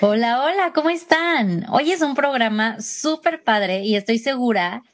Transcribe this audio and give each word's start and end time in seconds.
Hola, 0.00 0.44
hola, 0.44 0.72
¿cómo 0.72 0.90
están? 0.90 1.66
Hoy 1.70 1.90
es 1.90 2.02
un 2.02 2.14
programa 2.14 2.80
súper 2.80 3.42
padre 3.42 3.80
y 3.84 3.96
estoy 3.96 4.18
segura 4.18 4.84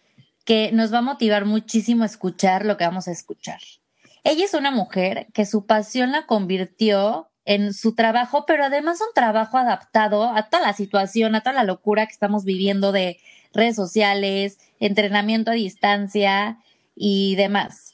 que 0.46 0.72
nos 0.72 0.94
va 0.94 0.98
a 0.98 1.02
motivar 1.02 1.44
muchísimo 1.44 2.04
escuchar 2.04 2.64
lo 2.64 2.78
que 2.78 2.86
vamos 2.86 3.06
a 3.06 3.10
escuchar. 3.10 3.58
Ella 4.22 4.46
es 4.46 4.54
una 4.54 4.70
mujer 4.70 5.26
que 5.34 5.44
su 5.44 5.66
pasión 5.66 6.10
la 6.10 6.24
convirtió 6.24 7.28
en 7.44 7.74
su 7.74 7.94
trabajo, 7.94 8.46
pero 8.46 8.64
además 8.64 8.98
un 9.02 9.12
trabajo 9.14 9.58
adaptado 9.58 10.24
a 10.24 10.48
toda 10.48 10.62
la 10.62 10.72
situación, 10.72 11.34
a 11.34 11.42
toda 11.42 11.52
la 11.52 11.64
locura 11.64 12.06
que 12.06 12.12
estamos 12.12 12.46
viviendo 12.46 12.90
de 12.90 13.18
redes 13.52 13.76
sociales, 13.76 14.58
entrenamiento 14.80 15.50
a 15.50 15.54
distancia 15.54 16.60
y 16.96 17.36
demás. 17.36 17.92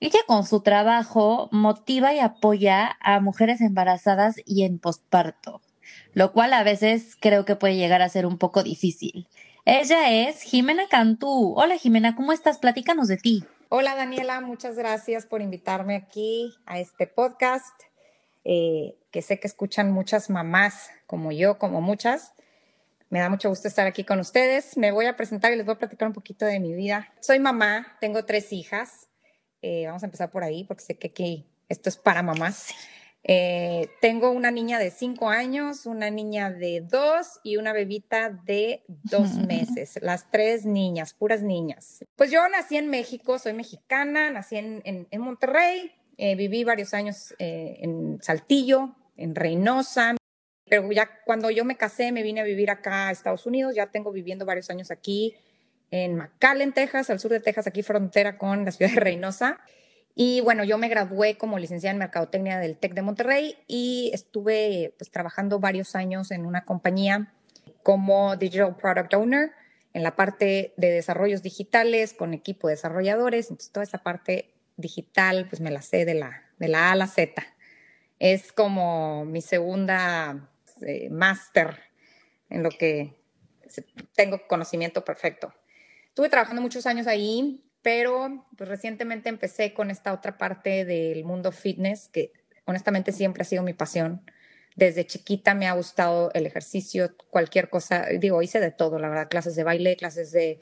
Ella 0.00 0.20
con 0.26 0.46
su 0.46 0.62
trabajo 0.62 1.50
motiva 1.52 2.14
y 2.14 2.18
apoya 2.18 2.96
a 3.02 3.20
mujeres 3.20 3.60
embarazadas 3.60 4.36
y 4.46 4.64
en 4.64 4.78
posparto 4.78 5.60
lo 6.16 6.32
cual 6.32 6.54
a 6.54 6.64
veces 6.64 7.14
creo 7.20 7.44
que 7.44 7.56
puede 7.56 7.76
llegar 7.76 8.00
a 8.00 8.08
ser 8.08 8.24
un 8.24 8.38
poco 8.38 8.62
difícil. 8.62 9.28
Ella 9.66 10.10
es 10.10 10.40
Jimena 10.40 10.88
Cantú. 10.88 11.52
Hola 11.58 11.76
Jimena, 11.76 12.16
¿cómo 12.16 12.32
estás? 12.32 12.56
Platícanos 12.58 13.06
de 13.08 13.18
ti. 13.18 13.44
Hola 13.68 13.94
Daniela, 13.94 14.40
muchas 14.40 14.76
gracias 14.76 15.26
por 15.26 15.42
invitarme 15.42 15.94
aquí 15.94 16.54
a 16.64 16.78
este 16.78 17.06
podcast, 17.06 17.78
eh, 18.44 18.96
que 19.10 19.20
sé 19.20 19.38
que 19.38 19.46
escuchan 19.46 19.92
muchas 19.92 20.30
mamás 20.30 20.88
como 21.06 21.32
yo, 21.32 21.58
como 21.58 21.82
muchas. 21.82 22.32
Me 23.10 23.18
da 23.18 23.28
mucho 23.28 23.50
gusto 23.50 23.68
estar 23.68 23.86
aquí 23.86 24.02
con 24.02 24.18
ustedes. 24.18 24.78
Me 24.78 24.92
voy 24.92 25.04
a 25.04 25.16
presentar 25.18 25.52
y 25.52 25.56
les 25.56 25.66
voy 25.66 25.74
a 25.74 25.78
platicar 25.78 26.08
un 26.08 26.14
poquito 26.14 26.46
de 26.46 26.60
mi 26.60 26.72
vida. 26.72 27.12
Soy 27.20 27.40
mamá, 27.40 27.98
tengo 28.00 28.24
tres 28.24 28.54
hijas. 28.54 29.08
Eh, 29.60 29.84
vamos 29.86 30.02
a 30.02 30.06
empezar 30.06 30.30
por 30.30 30.44
ahí 30.44 30.64
porque 30.64 30.82
sé 30.82 30.96
que 30.96 31.08
aquí 31.08 31.46
esto 31.68 31.90
es 31.90 31.98
para 31.98 32.22
mamás. 32.22 32.74
Eh, 33.28 33.88
tengo 34.00 34.30
una 34.30 34.52
niña 34.52 34.78
de 34.78 34.92
cinco 34.92 35.28
años, 35.28 35.84
una 35.84 36.10
niña 36.10 36.52
de 36.52 36.80
dos 36.80 37.40
y 37.42 37.56
una 37.56 37.72
bebita 37.72 38.30
de 38.30 38.84
dos 38.86 39.34
meses. 39.48 39.98
Las 40.00 40.30
tres 40.30 40.64
niñas, 40.64 41.12
puras 41.12 41.42
niñas. 41.42 42.04
Pues 42.14 42.30
yo 42.30 42.48
nací 42.48 42.76
en 42.76 42.88
México, 42.88 43.40
soy 43.40 43.52
mexicana, 43.52 44.30
nací 44.30 44.56
en, 44.56 44.80
en, 44.84 45.20
Monterrey, 45.20 45.90
eh, 46.18 46.36
viví 46.36 46.62
varios 46.62 46.94
años 46.94 47.34
eh, 47.40 47.78
en 47.80 48.18
Saltillo, 48.22 48.94
en 49.16 49.34
Reynosa. 49.34 50.14
Pero 50.68 50.90
ya 50.92 51.10
cuando 51.24 51.50
yo 51.50 51.64
me 51.64 51.76
casé, 51.76 52.12
me 52.12 52.22
vine 52.22 52.40
a 52.40 52.44
vivir 52.44 52.70
acá 52.70 53.08
a 53.08 53.10
Estados 53.10 53.44
Unidos. 53.44 53.74
Ya 53.74 53.88
tengo 53.88 54.12
viviendo 54.12 54.46
varios 54.46 54.70
años 54.70 54.92
aquí 54.92 55.34
en 55.90 56.14
McAllen, 56.14 56.72
Texas, 56.72 57.10
al 57.10 57.18
sur 57.18 57.32
de 57.32 57.40
Texas, 57.40 57.66
aquí 57.66 57.82
frontera 57.82 58.38
con 58.38 58.64
la 58.64 58.70
ciudad 58.70 58.92
de 58.92 59.00
Reynosa. 59.00 59.58
Y 60.18 60.40
bueno, 60.40 60.64
yo 60.64 60.78
me 60.78 60.88
gradué 60.88 61.36
como 61.36 61.58
licenciada 61.58 61.92
en 61.92 61.98
Mercadotecnia 61.98 62.58
del 62.58 62.78
TEC 62.78 62.94
de 62.94 63.02
Monterrey 63.02 63.58
y 63.68 64.10
estuve 64.14 64.94
pues, 64.96 65.10
trabajando 65.10 65.60
varios 65.60 65.94
años 65.94 66.30
en 66.30 66.46
una 66.46 66.64
compañía 66.64 67.34
como 67.82 68.34
Digital 68.34 68.76
Product 68.76 69.12
Owner 69.12 69.52
en 69.92 70.02
la 70.02 70.16
parte 70.16 70.72
de 70.78 70.90
desarrollos 70.90 71.42
digitales 71.42 72.14
con 72.14 72.32
equipo 72.32 72.66
de 72.66 72.76
desarrolladores. 72.76 73.50
Entonces, 73.50 73.70
toda 73.70 73.84
esa 73.84 73.98
parte 73.98 74.54
digital, 74.78 75.48
pues 75.50 75.60
me 75.60 75.70
la 75.70 75.82
sé 75.82 76.06
de 76.06 76.14
la, 76.14 76.44
de 76.58 76.68
la 76.68 76.88
A 76.88 76.92
a 76.92 76.96
la 76.96 77.08
Z. 77.08 77.42
Es 78.18 78.52
como 78.52 79.26
mi 79.26 79.42
segunda 79.42 80.48
eh, 80.80 81.10
máster 81.10 81.78
en 82.48 82.62
lo 82.62 82.70
que 82.70 83.20
tengo 84.14 84.40
conocimiento 84.48 85.04
perfecto. 85.04 85.52
Estuve 86.08 86.30
trabajando 86.30 86.62
muchos 86.62 86.86
años 86.86 87.06
ahí 87.06 87.65
pero 87.86 88.44
pues 88.56 88.68
recientemente 88.68 89.28
empecé 89.28 89.72
con 89.72 89.92
esta 89.92 90.12
otra 90.12 90.36
parte 90.36 90.84
del 90.84 91.22
mundo 91.22 91.52
fitness 91.52 92.08
que 92.08 92.32
honestamente 92.64 93.12
siempre 93.12 93.42
ha 93.42 93.44
sido 93.44 93.62
mi 93.62 93.74
pasión. 93.74 94.28
Desde 94.74 95.06
chiquita 95.06 95.54
me 95.54 95.68
ha 95.68 95.72
gustado 95.72 96.32
el 96.34 96.46
ejercicio, 96.46 97.16
cualquier 97.30 97.70
cosa, 97.70 98.06
digo, 98.06 98.42
hice 98.42 98.58
de 98.58 98.72
todo, 98.72 98.98
la 98.98 99.08
verdad, 99.08 99.28
clases 99.28 99.54
de 99.54 99.62
baile, 99.62 99.96
clases 99.96 100.32
de, 100.32 100.58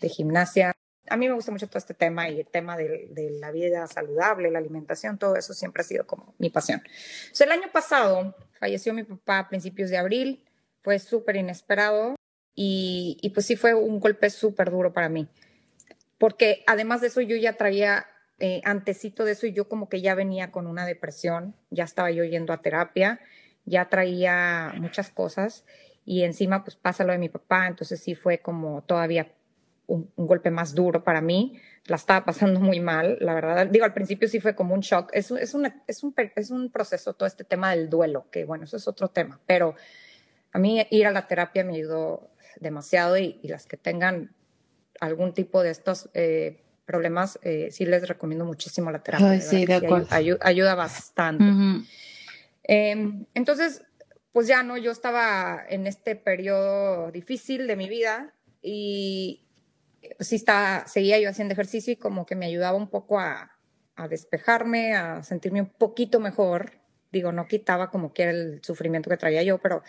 gimnasia. 0.00 0.72
A 1.10 1.18
mí 1.18 1.28
me 1.28 1.34
gusta 1.34 1.52
mucho 1.52 1.66
todo 1.66 1.76
este 1.76 1.92
tema 1.92 2.30
y 2.30 2.40
el 2.40 2.46
tema 2.46 2.78
de, 2.78 3.06
de, 3.10 3.32
la 3.32 3.50
vida 3.50 3.86
saludable, 3.86 4.50
la 4.50 4.58
alimentación, 4.58 5.18
todo 5.18 5.36
eso 5.36 5.52
siempre 5.52 5.82
ha 5.82 5.84
sido 5.84 6.06
como 6.06 6.34
mi 6.38 6.48
pasión. 6.48 6.80
Entonces, 6.86 7.42
el 7.42 7.52
año 7.52 7.70
pasado 7.70 8.34
falleció 8.58 8.94
mi 8.94 9.02
papá 9.02 9.40
a 9.40 9.48
principios 9.50 9.90
de 9.90 9.98
abril, 9.98 10.42
fue 10.80 10.98
súper 10.98 11.36
inesperado 11.36 12.16
y, 12.54 13.18
y 13.20 13.28
pues 13.28 13.44
sí 13.44 13.56
fue 13.56 13.74
un 13.74 14.00
golpe 14.00 14.30
súper 14.30 14.70
duro 14.70 14.94
para 14.94 15.10
mí 15.10 15.28
porque 16.22 16.62
además 16.68 17.00
de 17.00 17.08
eso 17.08 17.20
yo 17.20 17.34
ya 17.34 17.54
traía 17.54 18.06
eh, 18.38 18.62
de 18.64 19.32
eso 19.32 19.46
y 19.48 19.52
yo 19.52 19.68
como 19.68 19.88
que 19.88 20.00
ya 20.00 20.14
venía 20.14 20.52
con 20.52 20.68
una 20.68 20.86
depresión, 20.86 21.56
ya 21.70 21.82
estaba 21.82 22.12
yo 22.12 22.22
yendo 22.22 22.52
a 22.52 22.62
terapia, 22.62 23.18
ya 23.64 23.88
traía 23.88 24.72
muchas 24.76 25.10
cosas 25.10 25.64
y 26.04 26.22
encima 26.22 26.62
pues 26.62 26.76
pasa 26.76 27.02
lo 27.02 27.10
de 27.10 27.18
mi 27.18 27.28
papá, 27.28 27.66
entonces 27.66 28.00
sí 28.00 28.14
fue 28.14 28.38
como 28.38 28.82
todavía 28.82 29.32
un, 29.88 30.12
golpe 30.14 30.52
más 30.52 30.76
duro 30.76 31.02
para 31.02 31.20
mí, 31.20 31.58
la 31.86 31.96
estaba 31.96 32.24
pasando 32.24 32.60
muy 32.70 32.78
mal, 32.78 33.16
la 33.18 33.34
verdad, 33.34 33.66
digo 33.66 33.84
al 33.84 33.92
principio 33.92 34.28
sí 34.28 34.38
fue 34.38 34.54
como 34.54 34.74
un 34.74 34.80
shock, 34.80 35.10
es, 35.12 35.32
es, 35.32 35.56
es, 35.88 36.04
un, 36.04 36.22
es 36.36 36.50
un 36.52 36.70
proceso 36.70 37.14
todo 37.14 37.26
este 37.26 37.42
tema 37.42 37.72
del 37.72 37.90
duelo, 37.90 38.30
que 38.30 38.44
bueno, 38.44 38.62
eso 38.62 38.76
es 38.76 38.86
otro 38.86 39.08
tema, 39.08 39.40
pero 39.44 39.74
a 40.52 40.60
mí 40.60 40.86
ir 40.88 41.04
a 41.04 41.10
la 41.10 41.26
terapia 41.26 41.64
me 41.64 41.74
ayudó 41.74 42.30
demasiado 42.60 43.18
y 43.18 43.40
las 43.42 43.66
que 43.66 43.76
tengan 43.76 44.30
algún 45.02 45.34
tipo 45.34 45.64
de 45.64 45.70
estos 45.70 46.08
eh, 46.14 46.62
problemas, 46.84 47.36
eh, 47.42 47.70
sí 47.72 47.84
les 47.84 48.06
recomiendo 48.06 48.44
muchísimo 48.44 48.92
la 48.92 49.02
terapia. 49.02 49.40
sí, 49.40 49.66
de 49.66 49.74
acuerdo. 49.74 50.06
Ayuda, 50.10 50.76
bastante. 50.76 51.44
Em, 52.62 53.26
entonces, 53.34 53.82
pues 54.30 54.46
ya 54.46 54.62
no, 54.62 54.76
yo 54.78 54.92
estaba 54.92 55.60
en 55.68 55.88
este 55.88 56.14
periodo 56.14 57.10
difícil 57.10 57.66
de 57.66 57.74
mi 57.74 57.88
vida 57.88 58.32
y 58.62 59.44
pues 60.16 60.28
sí 60.28 60.36
estaba, 60.36 60.86
seguía 60.86 61.18
yo 61.18 61.28
haciendo 61.28 61.52
ejercicio 61.52 61.92
y 61.92 61.96
como 61.96 62.24
que 62.24 62.36
me 62.36 62.46
ayudaba 62.46 62.76
un 62.76 62.88
poco 62.88 63.18
a, 63.18 63.58
a 63.96 64.06
despejarme, 64.06 64.94
a 64.94 65.24
sentirme 65.24 65.62
un 65.62 65.70
poquito 65.70 66.20
mejor. 66.20 66.74
Digo, 67.10 67.32
no 67.32 67.48
quitaba 67.48 67.90
como 67.90 68.12
que 68.12 68.22
era 68.22 68.30
el 68.30 68.60
sufrimiento 68.62 69.10
que 69.10 69.16
traía 69.16 69.42
yo, 69.42 69.58
pero 69.58 69.82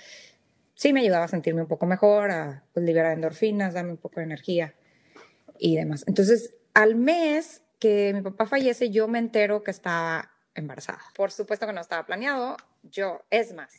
sí 0.74 0.92
me 0.92 1.02
ayudaba 1.02 1.26
a 1.26 1.28
sentirme 1.28 1.62
un 1.62 1.68
poco 1.68 1.86
mejor, 1.86 2.32
a 2.32 2.64
pues, 2.74 2.84
liberar 2.84 3.14
endorfinas, 3.14 3.76
darme 3.76 3.92
un 3.92 3.98
poco 3.98 4.20
de 4.20 4.26
energía 4.26 4.74
y 5.64 5.78
demás. 5.78 6.04
Entonces, 6.08 6.56
al 6.74 6.96
mes 6.96 7.62
que 7.80 8.12
mi 8.14 8.22
papá 8.22 8.46
fallece, 8.46 8.90
yo 8.90 9.08
me 9.08 9.18
entero 9.18 9.64
que 9.64 9.72
estaba 9.72 10.30
embarazada. 10.56 11.00
Por 11.16 11.32
supuesto 11.32 11.66
que 11.66 11.72
no 11.72 11.80
estaba 11.80 12.06
planeado. 12.06 12.58
Yo, 12.84 13.22
es 13.30 13.54
más, 13.54 13.74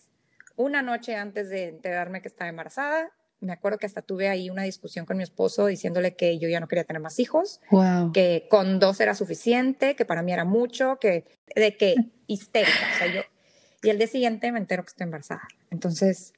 una 0.56 0.80
noche 0.80 1.14
antes 1.14 1.50
de 1.50 1.68
enterarme 1.68 2.22
que 2.22 2.28
estaba 2.28 2.48
embarazada, 2.48 3.12
me 3.40 3.52
acuerdo 3.52 3.76
que 3.76 3.84
hasta 3.84 4.00
tuve 4.00 4.28
ahí 4.28 4.48
una 4.48 4.62
discusión 4.62 5.04
con 5.04 5.18
mi 5.18 5.24
esposo 5.24 5.66
diciéndole 5.66 6.16
que 6.16 6.38
yo 6.38 6.48
ya 6.48 6.58
no 6.58 6.68
quería 6.68 6.84
tener 6.84 7.02
más 7.02 7.18
hijos, 7.18 7.60
que 8.14 8.46
con 8.48 8.78
dos 8.78 8.98
era 9.00 9.14
suficiente, 9.14 9.94
que 9.94 10.06
para 10.06 10.22
mí 10.22 10.32
era 10.32 10.46
mucho, 10.46 10.98
que 10.98 11.26
de 11.54 11.76
que 11.76 11.96
histérica, 12.26 12.88
o 12.94 12.98
sea, 12.98 13.14
yo 13.14 13.20
y 13.82 13.90
el 13.90 13.98
día 13.98 14.06
siguiente 14.06 14.50
me 14.50 14.58
entero 14.58 14.82
que 14.82 14.88
estoy 14.88 15.04
embarazada. 15.04 15.46
Entonces, 15.70 16.32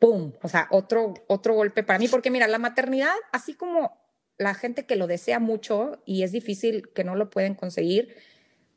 pum, 0.00 0.32
o 0.42 0.48
sea, 0.48 0.66
otro 0.72 1.14
otro 1.28 1.54
golpe 1.54 1.84
para 1.84 2.00
mí 2.00 2.08
porque 2.08 2.32
mira, 2.32 2.48
la 2.48 2.58
maternidad 2.58 3.14
así 3.30 3.54
como 3.54 4.07
la 4.38 4.54
gente 4.54 4.86
que 4.86 4.96
lo 4.96 5.06
desea 5.06 5.40
mucho 5.40 6.00
y 6.06 6.22
es 6.22 6.32
difícil 6.32 6.88
que 6.94 7.04
no 7.04 7.16
lo 7.16 7.28
pueden 7.28 7.54
conseguir, 7.54 8.16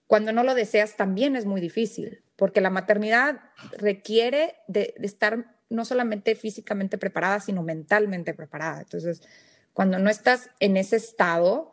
cuando 0.08 0.34
no 0.34 0.44
lo 0.44 0.56
deseas 0.56 0.98
también 0.98 1.36
es 1.36 1.46
muy 1.46 1.62
difícil, 1.62 2.24
porque 2.36 2.60
la 2.60 2.70
maternidad 2.70 3.40
requiere 3.78 4.56
de, 4.68 4.94
estar 5.02 5.56
no 5.70 5.86
solamente 5.86 6.36
físicamente 6.36 6.98
preparada, 6.98 7.40
sino 7.40 7.64
mentalmente 7.64 8.34
preparada. 8.34 8.82
Entonces, 8.82 9.22
cuando 9.74 10.00
no 10.00 10.10
estás 10.10 10.50
en 10.60 10.76
ese 10.76 10.98
estado, 10.98 11.72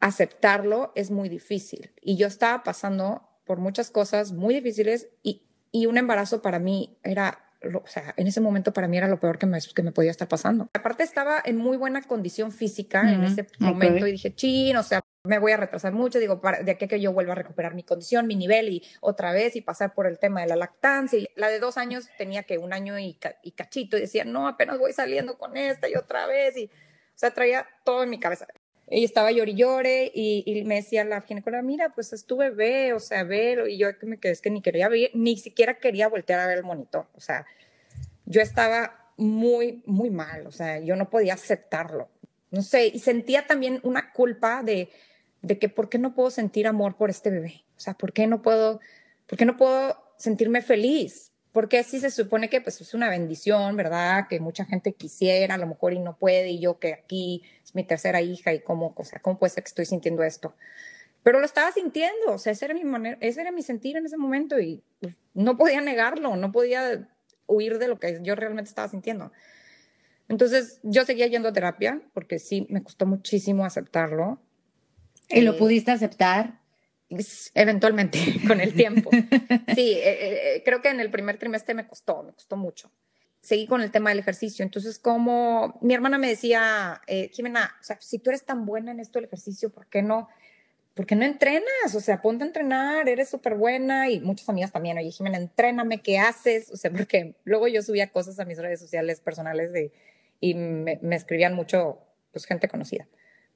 aceptarlo 0.00 0.92
es 0.96 1.12
muy 1.12 1.28
difícil. 1.28 1.92
Y 2.00 2.16
yo 2.16 2.26
estaba 2.26 2.64
pasando 2.64 3.28
por 3.44 3.58
muchas 3.58 3.90
cosas 3.90 4.32
muy 4.32 4.54
difíciles 4.54 5.08
y, 5.22 5.44
y 5.70 5.86
un 5.86 5.96
embarazo 5.96 6.42
para 6.42 6.58
mí 6.58 6.98
era 7.04 7.52
o 7.72 7.86
sea, 7.86 8.14
en 8.16 8.26
ese 8.26 8.40
momento 8.40 8.72
para 8.72 8.88
mí 8.88 8.96
era 8.96 9.08
lo 9.08 9.18
peor 9.18 9.38
que 9.38 9.46
me, 9.46 9.58
que 9.60 9.82
me 9.82 9.92
podía 9.92 10.10
estar 10.10 10.28
pasando. 10.28 10.68
Aparte 10.74 11.02
estaba 11.02 11.40
en 11.44 11.56
muy 11.56 11.76
buena 11.76 12.02
condición 12.02 12.52
física 12.52 13.12
en 13.12 13.24
ese 13.24 13.46
momento 13.58 14.06
y 14.06 14.12
dije, 14.12 14.34
chin, 14.34 14.76
o 14.76 14.82
sea, 14.82 15.00
me 15.26 15.38
voy 15.38 15.52
a 15.52 15.56
retrasar 15.56 15.92
mucho, 15.92 16.18
digo, 16.18 16.40
de 16.62 16.70
aquí 16.70 16.86
que 16.86 17.00
yo 17.00 17.12
vuelva 17.12 17.32
a 17.32 17.36
recuperar 17.36 17.74
mi 17.74 17.82
condición, 17.82 18.26
mi 18.26 18.36
nivel 18.36 18.68
y 18.68 18.82
otra 19.00 19.32
vez 19.32 19.56
y 19.56 19.62
pasar 19.62 19.94
por 19.94 20.06
el 20.06 20.18
tema 20.18 20.42
de 20.42 20.48
la 20.48 20.56
lactancia. 20.56 21.18
Y 21.18 21.28
la 21.34 21.48
de 21.48 21.60
dos 21.60 21.78
años 21.78 22.08
tenía 22.18 22.42
que 22.42 22.58
un 22.58 22.74
año 22.74 22.98
y, 22.98 23.18
cachito 23.56 23.96
y 23.96 24.02
decía, 24.02 24.24
no, 24.24 24.46
apenas 24.46 24.78
voy 24.78 24.92
saliendo 24.92 25.38
con 25.38 25.56
esta 25.56 25.88
y 25.88 25.94
otra 25.94 26.26
vez. 26.26 26.56
Y, 26.58 26.66
o 26.66 27.16
sea, 27.18 27.32
traía 27.32 27.66
todo 27.84 28.02
en 28.02 28.10
mi 28.10 28.20
cabeza. 28.20 28.46
Y 28.90 29.04
estaba 29.04 29.32
llori 29.32 29.52
y 29.52 29.54
llore 29.54 30.12
y, 30.14 30.62
me 30.66 30.76
decía 30.76 31.04
la 31.04 31.22
ginecóloga, 31.22 31.62
mira, 31.62 31.94
pues 31.94 32.12
es 32.12 32.26
tu 32.26 32.36
bebé, 32.36 32.92
o 32.92 33.00
sea, 33.00 33.24
ver, 33.24 33.68
y 33.68 33.78
yo 33.78 33.88
me 34.02 34.18
quedé, 34.18 34.32
es 34.32 34.40
que 34.40 34.50
ni 34.50 34.60
quería 34.60 34.88
ver, 34.88 35.10
ni 35.14 35.36
siquiera 35.38 35.78
quería 35.78 36.08
voltear 36.08 36.40
a 36.40 36.46
ver 36.46 36.58
el 36.58 36.64
monitor, 36.64 37.06
o 37.14 37.20
sea, 37.20 37.46
yo 38.26 38.42
estaba 38.42 39.10
muy, 39.16 39.82
muy 39.86 40.10
mal, 40.10 40.46
o 40.46 40.52
sea, 40.52 40.80
yo 40.80 40.96
no 40.96 41.08
podía 41.08 41.34
aceptarlo, 41.34 42.08
no 42.50 42.60
sé, 42.60 42.88
y 42.88 42.98
sentía 42.98 43.46
también 43.46 43.80
una 43.84 44.12
culpa 44.12 44.62
de, 44.62 44.90
de 45.40 45.58
que 45.58 45.70
por 45.70 45.88
qué 45.88 45.98
no 45.98 46.14
puedo 46.14 46.30
sentir 46.30 46.66
amor 46.66 46.96
por 46.96 47.08
este 47.08 47.30
bebé, 47.30 47.64
o 47.76 47.80
sea, 47.80 47.94
por 47.94 48.12
qué 48.12 48.26
no 48.26 48.42
puedo, 48.42 48.80
por 49.26 49.38
qué 49.38 49.46
no 49.46 49.56
puedo 49.56 49.96
sentirme 50.18 50.60
feliz, 50.60 51.32
porque 51.54 51.78
así 51.78 52.00
se 52.00 52.10
supone 52.10 52.50
que 52.50 52.60
pues 52.60 52.80
es 52.80 52.94
una 52.94 53.08
bendición, 53.08 53.76
¿verdad? 53.76 54.26
Que 54.28 54.40
mucha 54.40 54.64
gente 54.64 54.92
quisiera, 54.92 55.54
a 55.54 55.58
lo 55.58 55.68
mejor 55.68 55.92
y 55.92 56.00
no 56.00 56.16
puede, 56.16 56.50
y 56.50 56.58
yo 56.58 56.80
que 56.80 56.92
aquí 56.92 57.44
es 57.62 57.76
mi 57.76 57.84
tercera 57.84 58.20
hija 58.20 58.52
y 58.52 58.60
cómo, 58.60 58.92
o 58.96 59.04
sea, 59.04 59.20
¿cómo 59.20 59.38
puede 59.38 59.50
ser 59.52 59.62
que 59.62 59.68
estoy 59.68 59.86
sintiendo 59.86 60.24
esto? 60.24 60.56
Pero 61.22 61.38
lo 61.38 61.46
estaba 61.46 61.70
sintiendo, 61.70 62.32
o 62.32 62.38
sea, 62.38 62.50
ese 62.50 62.64
era 62.64 62.74
mi 62.74 62.82
manera, 62.82 63.18
ese 63.20 63.40
era 63.40 63.52
mi 63.52 63.62
sentir 63.62 63.96
en 63.96 64.04
ese 64.04 64.16
momento 64.16 64.58
y 64.58 64.82
pues, 65.00 65.14
no 65.32 65.56
podía 65.56 65.80
negarlo, 65.80 66.34
no 66.34 66.50
podía 66.50 67.08
huir 67.46 67.78
de 67.78 67.86
lo 67.86 68.00
que 68.00 68.18
yo 68.20 68.34
realmente 68.34 68.68
estaba 68.68 68.88
sintiendo. 68.88 69.30
Entonces, 70.28 70.80
yo 70.82 71.04
seguía 71.04 71.28
yendo 71.28 71.50
a 71.50 71.52
terapia 71.52 72.02
porque 72.14 72.40
sí, 72.40 72.66
me 72.68 72.82
costó 72.82 73.06
muchísimo 73.06 73.64
aceptarlo. 73.64 74.40
¿Y 75.28 75.42
lo 75.42 75.52
eh, 75.52 75.56
pudiste 75.56 75.92
aceptar? 75.92 76.63
Eventualmente, 77.54 78.18
con 78.46 78.60
el 78.60 78.74
tiempo. 78.74 79.10
Sí, 79.74 79.92
eh, 79.92 80.56
eh, 80.56 80.62
creo 80.64 80.80
que 80.80 80.88
en 80.88 81.00
el 81.00 81.10
primer 81.10 81.38
trimestre 81.38 81.74
me 81.74 81.86
costó, 81.86 82.22
me 82.22 82.32
costó 82.32 82.56
mucho. 82.56 82.92
Seguí 83.40 83.66
con 83.66 83.82
el 83.82 83.90
tema 83.90 84.10
del 84.10 84.18
ejercicio. 84.18 84.62
Entonces, 84.64 84.98
como 84.98 85.78
mi 85.82 85.94
hermana 85.94 86.16
me 86.16 86.28
decía, 86.28 87.00
Jimena, 87.32 87.74
o 87.80 87.84
sea, 87.84 87.98
si 88.00 88.18
tú 88.18 88.30
eres 88.30 88.44
tan 88.44 88.64
buena 88.64 88.92
en 88.92 89.00
esto 89.00 89.18
del 89.18 89.26
ejercicio, 89.26 89.70
¿por 89.70 89.86
qué 89.86 90.02
no? 90.02 90.28
¿Por 90.94 91.06
qué 91.06 91.16
no 91.16 91.24
entrenas? 91.24 91.94
O 91.94 92.00
sea, 92.00 92.22
ponte 92.22 92.44
a 92.44 92.46
entrenar, 92.46 93.08
eres 93.08 93.28
súper 93.28 93.56
buena. 93.56 94.08
Y 94.08 94.20
muchas 94.20 94.48
amigas 94.48 94.72
también, 94.72 94.96
oye, 94.96 95.10
Jimena, 95.10 95.38
entréname, 95.38 96.00
¿qué 96.00 96.18
haces? 96.18 96.70
O 96.70 96.76
sea, 96.76 96.90
porque 96.90 97.34
luego 97.44 97.68
yo 97.68 97.82
subía 97.82 98.10
cosas 98.10 98.38
a 98.38 98.44
mis 98.44 98.58
redes 98.58 98.80
sociales 98.80 99.20
personales 99.20 99.72
de, 99.72 99.92
y 100.40 100.54
me, 100.54 100.98
me 101.02 101.16
escribían 101.16 101.54
mucho, 101.54 101.98
pues, 102.32 102.46
gente 102.46 102.68
conocida 102.68 103.06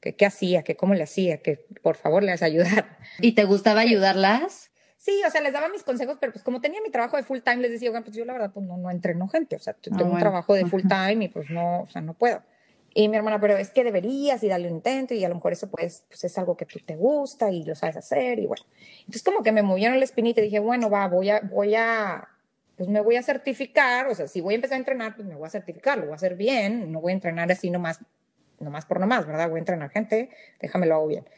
que 0.00 0.14
qué 0.14 0.26
hacía, 0.26 0.62
que 0.62 0.76
cómo 0.76 0.94
le 0.94 1.02
hacía, 1.02 1.42
que 1.42 1.64
por 1.82 1.96
favor 1.96 2.22
les 2.22 2.42
ayudar. 2.42 2.98
¿Y 3.20 3.32
te 3.32 3.44
gustaba 3.44 3.80
ayudarlas? 3.80 4.70
Sí, 4.96 5.22
o 5.26 5.30
sea, 5.30 5.40
les 5.40 5.52
daba 5.52 5.68
mis 5.68 5.84
consejos, 5.84 6.18
pero 6.20 6.32
pues 6.32 6.44
como 6.44 6.60
tenía 6.60 6.80
mi 6.82 6.90
trabajo 6.90 7.16
de 7.16 7.22
full 7.22 7.38
time, 7.38 7.58
les 7.58 7.70
decía, 7.70 7.90
bueno, 7.90 8.04
pues 8.04 8.16
yo 8.16 8.24
la 8.24 8.32
verdad 8.32 8.50
pues 8.52 8.66
no, 8.66 8.76
no 8.76 8.90
entreno 8.90 9.28
gente, 9.28 9.56
o 9.56 9.58
sea, 9.60 9.74
ah, 9.74 9.80
tengo 9.80 10.12
un 10.12 10.18
trabajo 10.18 10.54
de 10.54 10.66
full 10.66 10.82
time 10.82 11.24
y 11.24 11.28
pues 11.28 11.50
no, 11.50 11.82
o 11.82 11.86
sea, 11.86 12.02
no 12.02 12.14
puedo. 12.14 12.42
Y 12.94 13.08
mi 13.08 13.16
hermana, 13.16 13.40
pero 13.40 13.56
es 13.56 13.70
que 13.70 13.84
deberías 13.84 14.42
y 14.42 14.48
darle 14.48 14.68
un 14.68 14.76
intento 14.76 15.14
y 15.14 15.24
a 15.24 15.28
lo 15.28 15.36
mejor 15.36 15.52
eso 15.52 15.70
pues, 15.70 16.04
pues 16.08 16.24
es 16.24 16.36
algo 16.36 16.56
que 16.56 16.66
tú 16.66 16.80
te 16.80 16.96
gusta 16.96 17.50
y 17.50 17.62
lo 17.62 17.76
sabes 17.76 17.96
hacer 17.96 18.40
y 18.40 18.46
bueno. 18.46 18.64
Entonces 19.00 19.22
como 19.22 19.42
que 19.42 19.52
me 19.52 19.62
movieron 19.62 19.96
el 19.96 20.02
espinita 20.02 20.40
y 20.40 20.44
dije, 20.44 20.58
bueno, 20.58 20.90
va, 20.90 21.06
voy 21.06 21.30
a, 21.30 21.40
voy 21.42 21.76
a, 21.76 22.28
pues 22.76 22.88
me 22.88 23.00
voy 23.00 23.14
a 23.14 23.22
certificar, 23.22 24.08
o 24.08 24.14
sea, 24.16 24.26
si 24.26 24.40
voy 24.40 24.54
a 24.54 24.56
empezar 24.56 24.76
a 24.76 24.78
entrenar, 24.78 25.14
pues 25.14 25.28
me 25.28 25.36
voy 25.36 25.46
a 25.46 25.50
certificar, 25.50 25.96
lo 25.98 26.06
voy 26.06 26.12
a 26.12 26.16
hacer 26.16 26.34
bien, 26.34 26.90
no 26.90 27.00
voy 27.00 27.12
a 27.12 27.14
entrenar 27.14 27.52
así 27.52 27.70
nomás 27.70 28.00
nomás 28.60 28.86
por 28.86 29.00
nomás, 29.00 29.26
¿verdad? 29.26 29.48
Voy 29.48 29.58
a 29.58 29.60
entrenar 29.60 29.90
gente, 29.90 30.30
déjame 30.60 30.86
lo 30.86 30.96
hago 30.96 31.06
bien. 31.06 31.28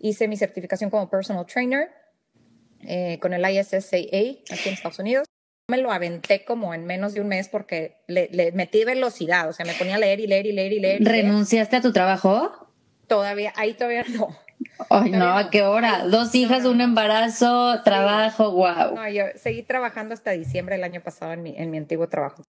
Hice 0.00 0.28
mi 0.28 0.36
certificación 0.36 0.90
como 0.90 1.10
personal 1.10 1.46
trainer 1.46 1.90
eh, 2.82 3.18
con 3.20 3.32
el 3.32 3.44
ISSAA 3.44 3.98
aquí 4.50 4.68
en 4.68 4.74
Estados 4.74 4.98
Unidos. 4.98 5.26
Me 5.70 5.78
lo 5.78 5.92
aventé 5.92 6.44
como 6.44 6.72
en 6.72 6.86
menos 6.86 7.12
de 7.12 7.20
un 7.20 7.28
mes 7.28 7.48
porque 7.48 7.98
le, 8.06 8.28
le, 8.32 8.52
metí 8.52 8.84
velocidad, 8.84 9.48
o 9.48 9.52
sea, 9.52 9.66
me 9.66 9.74
ponía 9.74 9.96
a 9.96 9.98
leer 9.98 10.20
y 10.20 10.26
leer 10.26 10.46
y 10.46 10.52
leer 10.52 10.72
y 10.72 10.80
leer. 10.80 11.04
¿Renunciaste 11.04 11.76
a 11.76 11.80
tu 11.82 11.92
trabajo? 11.92 12.68
Todavía, 13.06 13.52
ahí 13.56 13.74
todavía 13.74 14.04
no. 14.08 14.28
Ay, 14.90 15.10
no, 15.10 15.36
¿a 15.36 15.50
qué 15.50 15.62
hora? 15.62 16.04
Dos 16.06 16.34
hijas, 16.34 16.64
un 16.64 16.80
embarazo, 16.80 17.82
trabajo, 17.82 18.52
wow. 18.52 18.94
No, 18.94 19.08
yo 19.08 19.24
seguí 19.36 19.62
trabajando 19.62 20.14
hasta 20.14 20.30
diciembre 20.30 20.76
del 20.76 20.84
año 20.84 21.02
pasado 21.02 21.32
en 21.32 21.42
mi, 21.42 21.54
en 21.56 21.70
mi 21.70 21.78
antiguo 21.78 22.08
trabajo. 22.08 22.44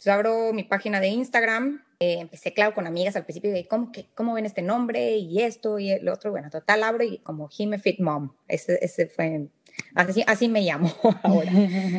Entonces 0.00 0.14
abro 0.14 0.54
mi 0.54 0.64
página 0.64 0.98
de 0.98 1.08
Instagram, 1.08 1.84
eh, 1.98 2.20
empecé, 2.20 2.54
claro, 2.54 2.72
con 2.72 2.86
amigas 2.86 3.16
al 3.16 3.24
principio, 3.24 3.52
de 3.52 3.68
¿cómo, 3.68 3.92
que, 3.92 4.06
¿cómo 4.14 4.32
ven 4.32 4.46
este 4.46 4.62
nombre? 4.62 5.16
Y 5.16 5.42
esto 5.42 5.78
y 5.78 5.90
el 5.90 6.08
otro. 6.08 6.30
Bueno, 6.30 6.48
total, 6.48 6.84
abro 6.84 7.04
y 7.04 7.18
como 7.18 7.50
Hime 7.54 7.78
Fit 7.78 8.00
Mom. 8.00 8.32
Ese, 8.48 8.78
ese 8.80 9.08
fue, 9.08 9.48
así, 9.94 10.24
así 10.26 10.48
me 10.48 10.62
llamo 10.62 10.90
ahora. 11.22 11.52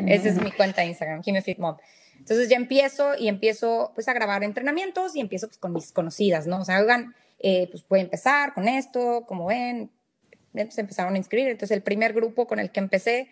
Esa 0.07 0.30
es 0.30 0.42
mi 0.42 0.51
cuenta 0.51 0.81
de 0.81 0.88
Instagram, 0.88 1.21
Hime 1.24 1.44
Fit 1.44 1.59
Mom. 1.59 1.77
Entonces 2.18 2.50
ya 2.50 2.57
empiezo 2.57 3.15
y 3.15 3.27
empiezo 3.27 3.92
pues 3.94 4.07
a 4.07 4.13
grabar 4.13 4.44
entrenamientos 4.44 5.15
y 5.15 5.19
empiezo 5.19 5.45
pues 5.45 5.59
con 5.59 5.71
mis 5.71 5.92
conocidas, 5.92 6.48
¿no? 6.48 6.62
O 6.62 6.65
sea, 6.65 6.80
oigan, 6.80 7.13
eh, 7.38 7.68
pues 7.69 7.86
voy 7.88 8.00
a 8.00 8.01
empezar 8.01 8.56
con 8.56 8.68
esto, 8.68 9.25
como 9.27 9.45
ven, 9.45 9.92
entonces 10.56 10.80
empezaron 10.80 11.13
a 11.13 11.18
inscribir. 11.18 11.50
Entonces 11.50 11.77
el 11.77 11.83
primer 11.83 12.13
grupo 12.13 12.48
con 12.48 12.57
el 12.57 12.71
que 12.71 12.80
empecé 12.80 13.27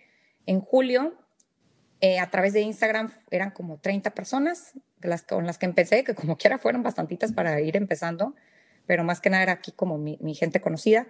en 0.45 0.61
julio 0.61 1.15
eh, 2.01 2.19
a 2.19 2.29
través 2.29 2.53
de 2.53 2.61
Instagram 2.61 3.11
eran 3.29 3.51
como 3.51 3.77
30 3.77 4.11
personas 4.11 4.73
las, 5.01 5.23
con 5.23 5.45
las 5.45 5.57
que 5.57 5.65
empecé, 5.65 6.03
que 6.03 6.15
como 6.15 6.37
quiera 6.37 6.57
fueron 6.57 6.83
bastantitas 6.83 7.33
para 7.33 7.59
ir 7.61 7.75
empezando, 7.75 8.35
pero 8.85 9.03
más 9.03 9.19
que 9.21 9.29
nada 9.29 9.43
era 9.43 9.53
aquí 9.53 9.71
como 9.71 9.97
mi, 9.97 10.17
gente 10.33 10.61
conocida. 10.61 11.07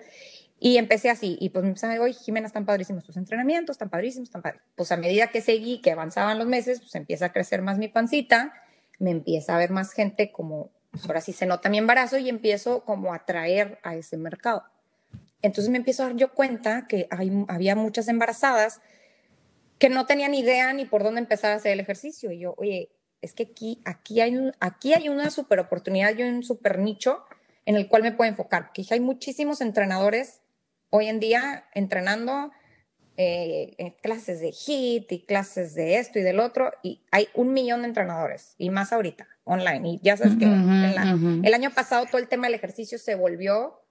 Y 0.59 0.77
empecé 0.77 1.09
así, 1.09 1.38
y 1.39 1.50
pues 1.50 1.63
me 1.63 1.69
empezaron 1.69 1.97
oye, 2.00 2.13
Jimena, 2.13 2.45
están 2.45 2.65
padrísimos 2.65 3.06
tus 3.06 3.15
entrenamientos, 3.15 3.75
están 3.75 3.89
padrísimos, 3.89 4.27
están 4.27 4.41
padrísimos. 4.41 4.69
Pues 4.75 4.91
a 4.91 4.97
medida 4.97 5.27
que 5.27 5.41
seguí, 5.41 5.80
que 5.80 5.91
avanzaban 5.91 6.38
los 6.38 6.47
meses, 6.47 6.81
pues 6.81 6.94
empieza 6.95 7.27
a 7.27 7.31
crecer 7.31 7.62
más 7.62 7.77
mi 7.77 7.88
pancita, 7.88 8.53
me 8.97 9.12
empieza 9.12 9.56
a 9.56 9.57
ver 9.57 9.69
más 9.69 9.94
gente 9.94 10.31
como, 10.31 10.71
pues 10.92 11.06
ahora 11.06 11.21
sí 11.21 11.31
se 11.31 11.45
nota 11.45 11.69
mi 11.69 11.77
embarazo 11.77 12.18
y 12.18 12.27
empiezo 12.27 12.83
como 12.83 13.13
a 13.13 13.18
atraer 13.18 13.80
a 13.83 13.95
ese 13.95 14.18
mercado. 14.18 14.63
Entonces 15.42 15.71
me 15.71 15.77
empiezo 15.77 16.03
a 16.03 16.07
dar 16.07 16.18
yo 16.18 16.33
cuenta 16.33 16.88
que 16.88 17.07
había 17.47 17.75
muchas 17.75 18.09
embarazadas 18.09 18.81
que 19.79 19.89
no 19.89 20.05
tenían 20.05 20.33
idea 20.33 20.71
ni 20.73 20.85
por 20.85 21.03
dónde 21.03 21.21
empezar 21.21 21.51
a 21.51 21.55
hacer 21.55 21.71
el 21.71 21.79
ejercicio. 21.79 22.31
Y 22.31 22.39
yo, 22.39 22.53
oye, 22.57 22.91
es 23.21 23.33
que 23.33 23.43
aquí, 23.43 23.81
aquí, 23.85 24.21
hay, 24.21 24.35
un, 24.35 24.53
aquí 24.59 24.93
hay 24.93 25.09
una 25.09 25.29
super 25.31 25.59
oportunidad 25.59 26.15
y 26.17 26.23
un 26.23 26.43
super 26.43 26.79
nicho 26.79 27.23
en 27.65 27.75
el 27.75 27.87
cual 27.87 28.03
me 28.03 28.11
puedo 28.11 28.29
enfocar. 28.29 28.67
Porque 28.67 28.85
hay 28.91 28.99
muchísimos 28.99 29.61
entrenadores 29.61 30.41
hoy 30.89 31.07
en 31.07 31.19
día 31.19 31.65
entrenando 31.73 32.51
eh, 33.21 33.75
en 33.77 33.91
clases 34.01 34.39
de 34.39 34.53
HIT 34.53 35.11
y 35.11 35.25
clases 35.25 35.75
de 35.75 35.97
esto 35.97 36.19
y 36.19 36.21
del 36.21 36.39
otro, 36.39 36.71
y 36.81 37.01
hay 37.11 37.27
un 37.33 37.51
millón 37.51 37.81
de 37.81 37.89
entrenadores, 37.89 38.56
y 38.57 38.69
más 38.69 38.94
ahorita, 38.94 39.27
online. 39.44 39.89
Y 39.89 39.99
ya 40.01 40.15
sabes 40.15 40.37
que 40.37 40.45
el 40.45 41.54
año 41.54 41.69
pasado 41.71 42.06
todo 42.06 42.18
el 42.18 42.30
tema 42.30 42.47
del 42.47 42.54
ejercicio 42.54 42.97
se 42.97 43.15
volvió 43.15 43.81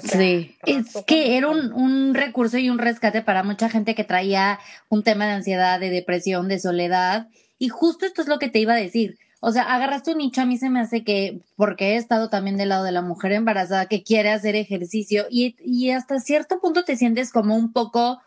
sí, 0.00 0.56
es 0.64 0.86
que 1.06 1.36
era 1.36 1.48
un, 1.48 1.72
un, 1.72 2.14
recurso 2.14 2.58
y 2.58 2.70
un 2.70 2.78
rescate 2.78 3.22
para 3.22 3.42
mucha 3.42 3.68
gente 3.68 3.94
que 3.94 4.04
traía 4.04 4.58
un 4.88 5.02
tema 5.02 5.26
de 5.26 5.32
ansiedad, 5.32 5.80
de 5.80 5.90
depresión, 5.90 6.48
de 6.48 6.58
soledad. 6.58 7.28
Y 7.58 7.68
justo 7.68 8.06
esto 8.06 8.22
es 8.22 8.28
lo 8.28 8.38
que 8.38 8.48
te 8.48 8.58
iba 8.58 8.72
a 8.72 8.76
decir. 8.76 9.18
O 9.40 9.50
sea, 9.50 9.74
agarraste 9.74 10.12
un 10.12 10.18
nicho, 10.18 10.40
a 10.40 10.46
mí 10.46 10.56
se 10.56 10.70
me 10.70 10.78
hace 10.78 11.02
que, 11.02 11.40
porque 11.56 11.90
he 11.90 11.96
estado 11.96 12.30
también 12.30 12.56
del 12.56 12.68
lado 12.68 12.84
de 12.84 12.92
la 12.92 13.02
mujer 13.02 13.32
embarazada 13.32 13.86
que 13.86 14.04
quiere 14.04 14.30
hacer 14.30 14.54
ejercicio 14.54 15.26
y, 15.28 15.56
y 15.64 15.90
hasta 15.90 16.20
cierto 16.20 16.60
punto 16.60 16.84
te 16.84 16.96
sientes 16.96 17.32
como 17.32 17.56
un 17.56 17.72
poco 17.72 18.20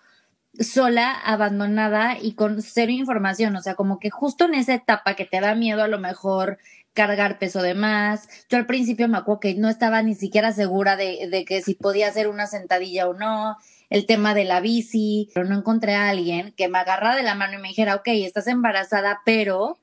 sola, 0.59 1.11
abandonada 1.11 2.17
y 2.21 2.33
con 2.33 2.61
cero 2.61 2.91
información. 2.91 3.55
O 3.55 3.61
sea, 3.61 3.75
como 3.75 3.99
que 3.99 4.09
justo 4.09 4.45
en 4.45 4.55
esa 4.55 4.73
etapa 4.73 5.15
que 5.15 5.25
te 5.25 5.39
da 5.39 5.55
miedo 5.55 5.83
a 5.83 5.87
lo 5.87 5.99
mejor 5.99 6.57
cargar 6.93 7.37
peso 7.37 7.61
de 7.61 7.75
más. 7.75 8.27
Yo 8.49 8.57
al 8.57 8.65
principio 8.65 9.07
me 9.07 9.17
acuerdo 9.17 9.41
que 9.41 9.55
no 9.55 9.69
estaba 9.69 10.01
ni 10.01 10.15
siquiera 10.15 10.51
segura 10.53 10.95
de, 10.95 11.27
de, 11.29 11.45
que 11.45 11.61
si 11.61 11.75
podía 11.75 12.07
hacer 12.07 12.27
una 12.27 12.47
sentadilla 12.47 13.07
o 13.07 13.13
no, 13.13 13.57
el 13.89 14.07
tema 14.07 14.33
de 14.33 14.45
la 14.45 14.61
bici, 14.61 15.29
pero 15.33 15.47
no 15.47 15.57
encontré 15.57 15.93
a 15.93 16.09
alguien 16.09 16.53
que 16.57 16.69
me 16.69 16.79
agarrara 16.79 17.15
de 17.15 17.23
la 17.23 17.35
mano 17.35 17.59
y 17.59 17.61
me 17.61 17.67
dijera, 17.67 17.95
ok, 17.95 18.07
estás 18.07 18.47
embarazada, 18.47 19.21
pero 19.25 19.77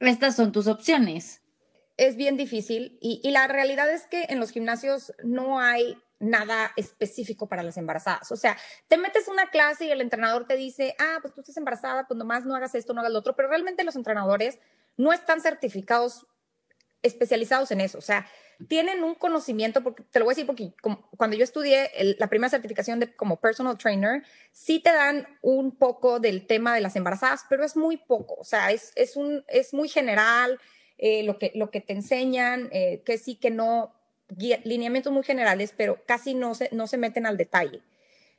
estas 0.00 0.36
son 0.36 0.52
tus 0.52 0.66
opciones. 0.66 1.40
Es 1.96 2.16
bien 2.16 2.36
difícil 2.36 2.98
y, 3.00 3.20
y 3.22 3.30
la 3.30 3.46
realidad 3.46 3.90
es 3.90 4.06
que 4.08 4.26
en 4.28 4.40
los 4.40 4.50
gimnasios 4.50 5.12
no 5.22 5.60
hay 5.60 5.96
nada 6.18 6.72
específico 6.76 7.48
para 7.48 7.62
las 7.62 7.76
embarazadas. 7.76 8.30
O 8.32 8.36
sea, 8.36 8.56
te 8.88 8.96
metes 8.96 9.28
una 9.28 9.50
clase 9.50 9.86
y 9.86 9.90
el 9.90 10.00
entrenador 10.00 10.46
te 10.46 10.56
dice, 10.56 10.94
ah, 10.98 11.18
pues 11.20 11.34
tú 11.34 11.40
estás 11.40 11.56
embarazada, 11.56 12.06
pues 12.06 12.16
nomás 12.16 12.44
no 12.44 12.54
hagas 12.54 12.74
esto, 12.74 12.94
no 12.94 13.00
hagas 13.00 13.12
lo 13.12 13.18
otro, 13.18 13.36
pero 13.36 13.48
realmente 13.48 13.84
los 13.84 13.96
entrenadores 13.96 14.58
no 14.96 15.12
están 15.12 15.40
certificados 15.40 16.26
especializados 17.02 17.70
en 17.70 17.80
eso. 17.80 17.98
O 17.98 18.02
sea, 18.02 18.26
tienen 18.68 19.02
un 19.04 19.14
conocimiento, 19.14 19.82
porque 19.82 20.02
te 20.04 20.18
lo 20.18 20.24
voy 20.24 20.32
a 20.32 20.34
decir 20.34 20.46
porque 20.46 20.72
cuando 21.16 21.36
yo 21.36 21.44
estudié 21.44 21.90
la 22.18 22.28
primera 22.28 22.48
certificación 22.48 23.00
de, 23.00 23.14
como 23.14 23.40
personal 23.40 23.76
trainer, 23.76 24.22
sí 24.52 24.80
te 24.80 24.92
dan 24.92 25.26
un 25.42 25.76
poco 25.76 26.18
del 26.18 26.46
tema 26.46 26.74
de 26.74 26.80
las 26.80 26.96
embarazadas, 26.96 27.44
pero 27.48 27.64
es 27.64 27.76
muy 27.76 27.98
poco. 27.98 28.34
O 28.34 28.44
sea, 28.44 28.72
es, 28.72 28.92
es, 28.96 29.16
un, 29.16 29.44
es 29.48 29.74
muy 29.74 29.88
general 29.88 30.58
eh, 30.98 31.22
lo, 31.24 31.38
que, 31.38 31.52
lo 31.54 31.70
que 31.70 31.80
te 31.80 31.92
enseñan, 31.92 32.68
eh, 32.72 33.02
que 33.04 33.18
sí, 33.18 33.36
que 33.36 33.50
no. 33.50 33.93
Lineamientos 34.64 35.12
muy 35.12 35.22
generales, 35.22 35.74
pero 35.76 36.04
casi 36.06 36.34
no 36.34 36.54
se, 36.54 36.68
no 36.72 36.86
se 36.86 36.96
meten 36.96 37.26
al 37.26 37.36
detalle. 37.36 37.82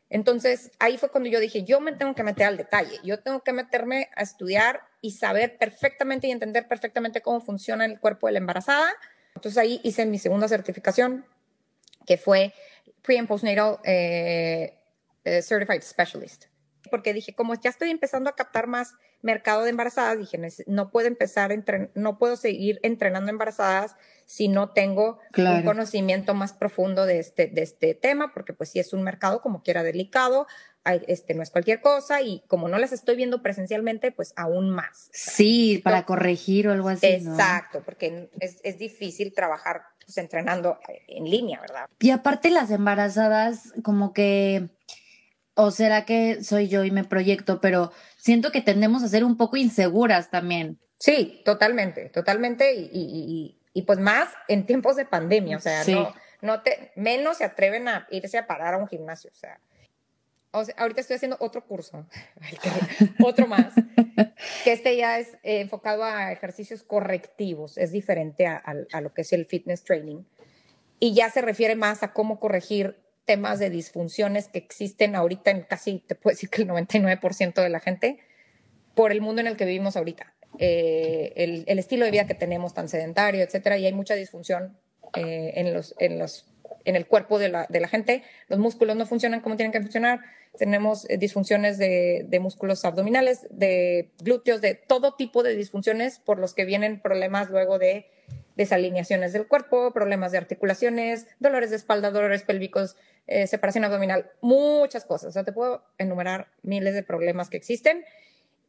Entonces, 0.09 0.71
ahí 0.79 0.97
fue 0.97 1.09
cuando 1.09 1.29
yo 1.29 1.39
dije, 1.39 1.63
yo 1.63 1.79
me 1.79 1.93
tengo 1.93 2.13
que 2.13 2.23
meter 2.23 2.45
al 2.47 2.57
detalle, 2.57 2.99
yo 3.03 3.19
tengo 3.19 3.41
que 3.41 3.53
meterme 3.53 4.09
a 4.15 4.23
estudiar 4.23 4.81
y 5.01 5.11
saber 5.11 5.57
perfectamente 5.57 6.27
y 6.27 6.31
entender 6.31 6.67
perfectamente 6.67 7.21
cómo 7.21 7.41
funciona 7.41 7.85
el 7.85 7.99
cuerpo 7.99 8.27
de 8.27 8.33
la 8.33 8.39
embarazada. 8.39 8.91
Entonces 9.35 9.57
ahí 9.57 9.81
hice 9.83 10.05
mi 10.05 10.19
segunda 10.19 10.47
certificación, 10.47 11.25
que 12.05 12.17
fue 12.17 12.53
Pre 13.01 13.17
and 13.17 13.27
Postnatal 13.27 13.79
eh, 13.83 14.77
eh, 15.23 15.41
Certified 15.41 15.81
Specialist 15.81 16.45
porque 16.89 17.13
dije, 17.13 17.33
como 17.33 17.55
ya 17.55 17.69
estoy 17.69 17.89
empezando 17.89 18.29
a 18.29 18.35
captar 18.35 18.67
más 18.67 18.93
mercado 19.25 19.63
de 19.63 19.71
embarazadas, 19.71 20.19
dije, 20.19 20.39
no 20.67 20.91
puedo 20.91 21.07
empezar, 21.07 21.51
no 21.95 22.17
puedo 22.17 22.37
seguir 22.37 22.79
entrenando 22.83 23.31
embarazadas 23.31 23.95
si 24.25 24.47
no 24.47 24.69
tengo 24.69 25.19
un 25.35 25.63
conocimiento 25.63 26.33
más 26.33 26.53
profundo 26.53 27.05
de 27.05 27.19
este, 27.19 27.47
de 27.47 27.63
este 27.63 27.95
tema, 27.95 28.31
porque 28.33 28.53
pues 28.53 28.69
sí 28.69 28.79
es 28.79 28.93
un 28.93 29.03
mercado 29.03 29.41
como 29.41 29.63
quiera 29.63 29.83
delicado, 29.83 30.47
este 31.07 31.33
no 31.33 31.41
es 31.41 31.49
cualquier 31.49 31.81
cosa 31.81 32.21
y 32.21 32.43
como 32.47 32.67
no 32.67 32.77
las 32.77 32.93
estoy 32.93 33.15
viendo 33.15 33.41
presencialmente, 33.41 34.11
pues 34.11 34.33
aún 34.35 34.69
más. 34.69 35.09
Sí, 35.11 35.81
para 35.83 36.05
corregir 36.05 36.67
o 36.67 36.71
algo 36.71 36.89
así. 36.89 37.07
Exacto, 37.07 37.81
porque 37.83 38.29
es, 38.39 38.59
es, 38.63 38.77
difícil 38.77 39.33
trabajar 39.33 39.81
pues, 40.05 40.17
entrenando 40.19 40.77
en 41.07 41.29
línea, 41.29 41.59
¿verdad? 41.59 41.89
Y 41.99 42.11
aparte 42.11 42.51
las 42.51 42.69
embarazadas 42.69 43.73
como 43.83 44.13
que 44.13 44.69
o 45.55 45.71
será 45.71 46.05
que 46.05 46.43
soy 46.43 46.67
yo 46.67 46.83
y 46.83 46.91
me 46.91 47.03
proyecto, 47.03 47.61
pero 47.61 47.91
siento 48.25 48.51
que 48.51 48.61
tendemos 48.61 49.03
a 49.03 49.07
ser 49.07 49.23
un 49.23 49.37
poco 49.37 49.55
inseguras 49.55 50.31
también. 50.31 50.79
Sí, 50.97 51.43
totalmente, 51.45 52.09
totalmente, 52.09 52.73
y, 52.73 53.59
y, 53.71 53.81
pues 53.83 53.99
más 53.99 54.29
en 54.47 54.65
tiempos 54.65 54.95
de 54.95 55.05
pandemia, 55.05 55.57
o 55.57 55.59
sea, 55.59 55.83
no, 55.85 56.11
no 56.41 56.63
te, 56.63 56.91
menos 56.95 57.37
se 57.37 57.43
atreven 57.43 57.87
a 57.87 58.07
irse 58.09 58.39
a 58.39 58.47
parar 58.47 58.73
a 58.73 58.77
un 58.77 58.87
gimnasio, 58.87 59.29
o 59.29 59.33
sea, 59.35 59.59
o 60.51 60.65
sea 60.65 60.73
ahorita 60.79 61.01
estoy 61.01 61.17
haciendo 61.17 61.37
otro 61.39 61.67
curso, 61.67 62.07
otro 63.23 63.45
más, 63.45 63.73
que 64.63 64.71
este 64.71 64.97
ya 64.97 65.19
es 65.19 65.35
eh, 65.43 65.59
enfocado 65.59 66.03
a 66.03 66.31
ejercicios 66.31 66.81
correctivos, 66.81 67.77
es 67.77 67.91
diferente 67.91 68.47
a, 68.47 68.63
a 68.91 69.01
lo 69.01 69.13
que 69.13 69.21
es 69.21 69.33
el 69.33 69.45
fitness 69.45 69.83
training, 69.83 70.23
y 70.99 71.13
ya 71.13 71.29
se 71.29 71.41
refiere 71.41 71.75
más 71.75 72.01
a 72.01 72.11
cómo 72.11 72.39
corregir 72.39 73.04
temas 73.25 73.59
de 73.59 73.69
disfunciones 73.69 74.47
que 74.47 74.59
existen 74.59 75.15
ahorita 75.15 75.51
en 75.51 75.63
casi, 75.63 75.99
te 75.99 76.15
puedo 76.15 76.33
decir 76.33 76.49
que 76.49 76.61
el 76.61 76.69
99% 76.69 77.61
de 77.61 77.69
la 77.69 77.79
gente, 77.79 78.19
por 78.93 79.11
el 79.11 79.21
mundo 79.21 79.41
en 79.41 79.47
el 79.47 79.57
que 79.57 79.65
vivimos 79.65 79.97
ahorita. 79.97 80.33
Eh, 80.57 81.33
el, 81.67 81.79
estilo 81.79 82.05
de 82.05 82.11
vida 82.11 82.27
que 82.27 82.33
tenemos 82.33 82.73
tan 82.73 82.87
sedentario, 82.87 83.43
etcétera, 83.43 83.77
y 83.77 83.85
hay 83.85 83.93
mucha 83.93 84.15
disfunción 84.15 84.77
eh, 85.15 85.53
en, 85.55 85.73
los, 85.73 85.95
en, 85.99 86.17
los, 86.17 86.45
en 86.85 86.95
el 86.95 87.07
cuerpo 87.07 87.39
de 87.39 87.49
la, 87.49 87.65
de 87.67 87.79
la, 87.79 87.87
gente. 87.87 88.23
Los 88.47 88.59
músculos 88.59 88.95
no 88.95 89.05
funcionan 89.05 89.41
como 89.41 89.57
tienen 89.57 89.73
que 89.73 89.81
funcionar. 89.81 90.21
Tenemos 90.57 91.09
eh, 91.09 91.17
disfunciones 91.17 91.77
de, 91.77 92.25
de, 92.27 92.39
músculos 92.39 92.85
abdominales, 92.85 93.47
de 93.49 94.11
glúteos, 94.19 94.61
de 94.61 94.75
todo 94.75 95.15
tipo 95.15 95.43
de 95.43 95.55
disfunciones 95.55 96.19
por 96.19 96.39
los 96.39 96.53
que 96.53 96.63
vienen 96.63 97.01
problemas 97.01 97.49
luego 97.49 97.77
de 97.77 98.05
desalineaciones 98.55 99.33
del 99.33 99.47
cuerpo, 99.47 99.91
problemas 99.91 100.31
de 100.31 100.37
articulaciones, 100.37 101.27
dolores 101.39 101.69
de 101.69 101.75
espalda, 101.75 102.11
dolores 102.11 102.43
pélvicos, 102.43 102.95
eh, 103.27 103.47
separación 103.47 103.83
abdominal, 103.83 104.31
muchas 104.41 105.05
cosas. 105.05 105.29
O 105.29 105.31
sea, 105.31 105.43
te 105.43 105.51
puedo 105.51 105.83
enumerar 105.97 106.49
miles 106.61 106.93
de 106.93 107.03
problemas 107.03 107.49
que 107.49 107.57
existen 107.57 108.05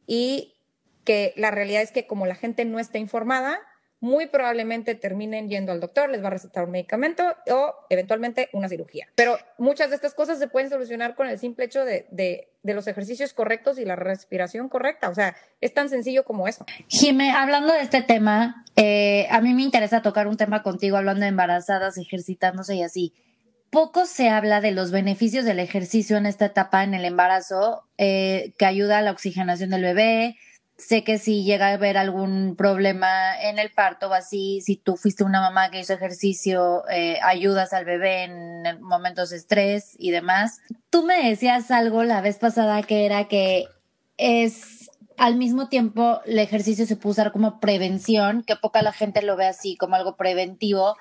y 0.05 0.55
que 1.03 1.33
la 1.37 1.51
realidad 1.51 1.81
es 1.81 1.91
que 1.91 2.05
como 2.05 2.25
la 2.25 2.35
gente 2.35 2.65
no 2.65 2.79
está 2.79 2.97
informada, 2.97 3.59
muy 3.99 4.27
probablemente 4.27 4.95
terminen 4.95 5.49
yendo 5.49 5.71
al 5.71 5.79
doctor, 5.79 6.09
les 6.09 6.23
va 6.23 6.27
a 6.27 6.31
recetar 6.31 6.65
un 6.65 6.71
medicamento 6.71 7.23
o 7.49 7.73
eventualmente 7.89 8.49
una 8.53 8.69
cirugía. 8.69 9.07
Pero 9.15 9.37
muchas 9.57 9.89
de 9.89 9.95
estas 9.95 10.13
cosas 10.13 10.37
se 10.37 10.47
pueden 10.47 10.69
solucionar 10.69 11.15
con 11.15 11.27
el 11.27 11.39
simple 11.39 11.65
hecho 11.65 11.83
de, 11.83 12.07
de, 12.11 12.47
los 12.63 12.87
ejercicios 12.87 13.33
correctos 13.33 13.79
y 13.79 13.85
la 13.85 13.95
respiración 13.95 14.69
correcta. 14.69 15.09
O 15.09 15.15
sea, 15.15 15.35
es 15.61 15.73
tan 15.73 15.89
sencillo 15.89 16.25
como 16.25 16.47
eso. 16.47 16.65
Jime, 16.87 17.31
hablando 17.31 17.73
de 17.73 17.81
este 17.81 18.01
tema, 18.01 18.65
eh, 18.75 19.25
a 19.31 19.41
mí 19.41 19.53
me 19.53 19.63
interesa 19.63 20.01
tocar 20.01 20.27
un 20.27 20.37
tema 20.37 20.63
contigo 20.63 20.97
hablando 20.97 21.21
de 21.21 21.29
embarazadas, 21.29 21.97
ejercitándose 21.97 22.75
y 22.75 22.83
así 22.83 23.13
poco 23.69 24.05
se 24.05 24.29
habla 24.29 24.61
de 24.61 24.71
los 24.71 24.91
beneficios 24.91 25.45
del 25.45 25.59
ejercicio 25.59 26.17
en 26.17 26.25
esta 26.25 26.45
etapa 26.45 26.83
en 26.83 26.93
el 26.93 27.05
embarazo, 27.05 27.83
eh, 27.97 28.53
que 28.57 28.65
ayuda 28.65 28.99
a 28.99 29.01
la 29.01 29.11
oxigenación 29.11 29.69
del 29.69 29.83
bebé. 29.83 30.37
Sé 30.77 31.03
que 31.03 31.17
si 31.17 31.43
llega 31.43 31.69
a 31.69 31.73
haber 31.73 31.97
algún 31.97 32.55
problema 32.55 33.09
en 33.41 33.57
el 33.57 33.71
parto 33.71 34.09
o 34.09 34.13
así, 34.13 34.61
si 34.61 34.75
tú 34.75 34.95
fuiste 34.95 35.23
una 35.23 35.41
mamá 35.41 35.71
que 35.71 35.79
hizo 35.79 35.93
ejercicio, 35.93 36.87
eh, 36.89 37.17
ayudas 37.23 37.73
al 37.73 37.83
bebé 37.83 38.25
en 38.25 38.81
momentos 38.81 39.31
de 39.31 39.37
estrés 39.37 39.95
y 39.97 40.11
demás. 40.11 40.59
Tú 40.91 41.03
me 41.03 41.29
decías 41.29 41.71
algo 41.71 42.03
la 42.03 42.21
vez 42.21 42.37
pasada 42.37 42.83
que 42.83 43.07
era 43.07 43.27
que 43.27 43.65
es 44.17 44.91
al 45.17 45.35
mismo 45.35 45.67
tiempo 45.67 46.21
el 46.25 46.37
ejercicio 46.37 46.85
se 46.85 46.95
puede 46.95 47.13
usar 47.13 47.31
como 47.31 47.59
prevención, 47.59 48.43
que 48.43 48.55
poca 48.55 48.83
la 48.83 48.93
gente 48.93 49.23
lo 49.23 49.35
ve 49.35 49.47
así 49.47 49.77
como 49.77 49.95
algo 49.95 50.15
preventivo, 50.15 50.95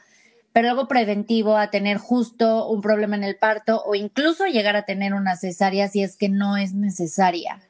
pero 0.53 0.71
algo 0.71 0.89
preventivo 0.89 1.59
a 1.59 1.71
tener 1.71 1.99
justo 1.99 2.67
un 2.67 2.81
problema 2.81 3.17
en 3.17 3.25
el 3.25 3.37
parto 3.37 3.83
o 3.85 3.95
incluso 3.95 4.47
llegar 4.47 4.75
a 4.75 4.87
tener 4.87 5.13
una 5.13 5.37
cesárea 5.37 5.89
si 5.89 6.03
es 6.03 6.17
que 6.17 6.31
no 6.31 6.57
es 6.57 6.73
necesaria. 6.73 7.61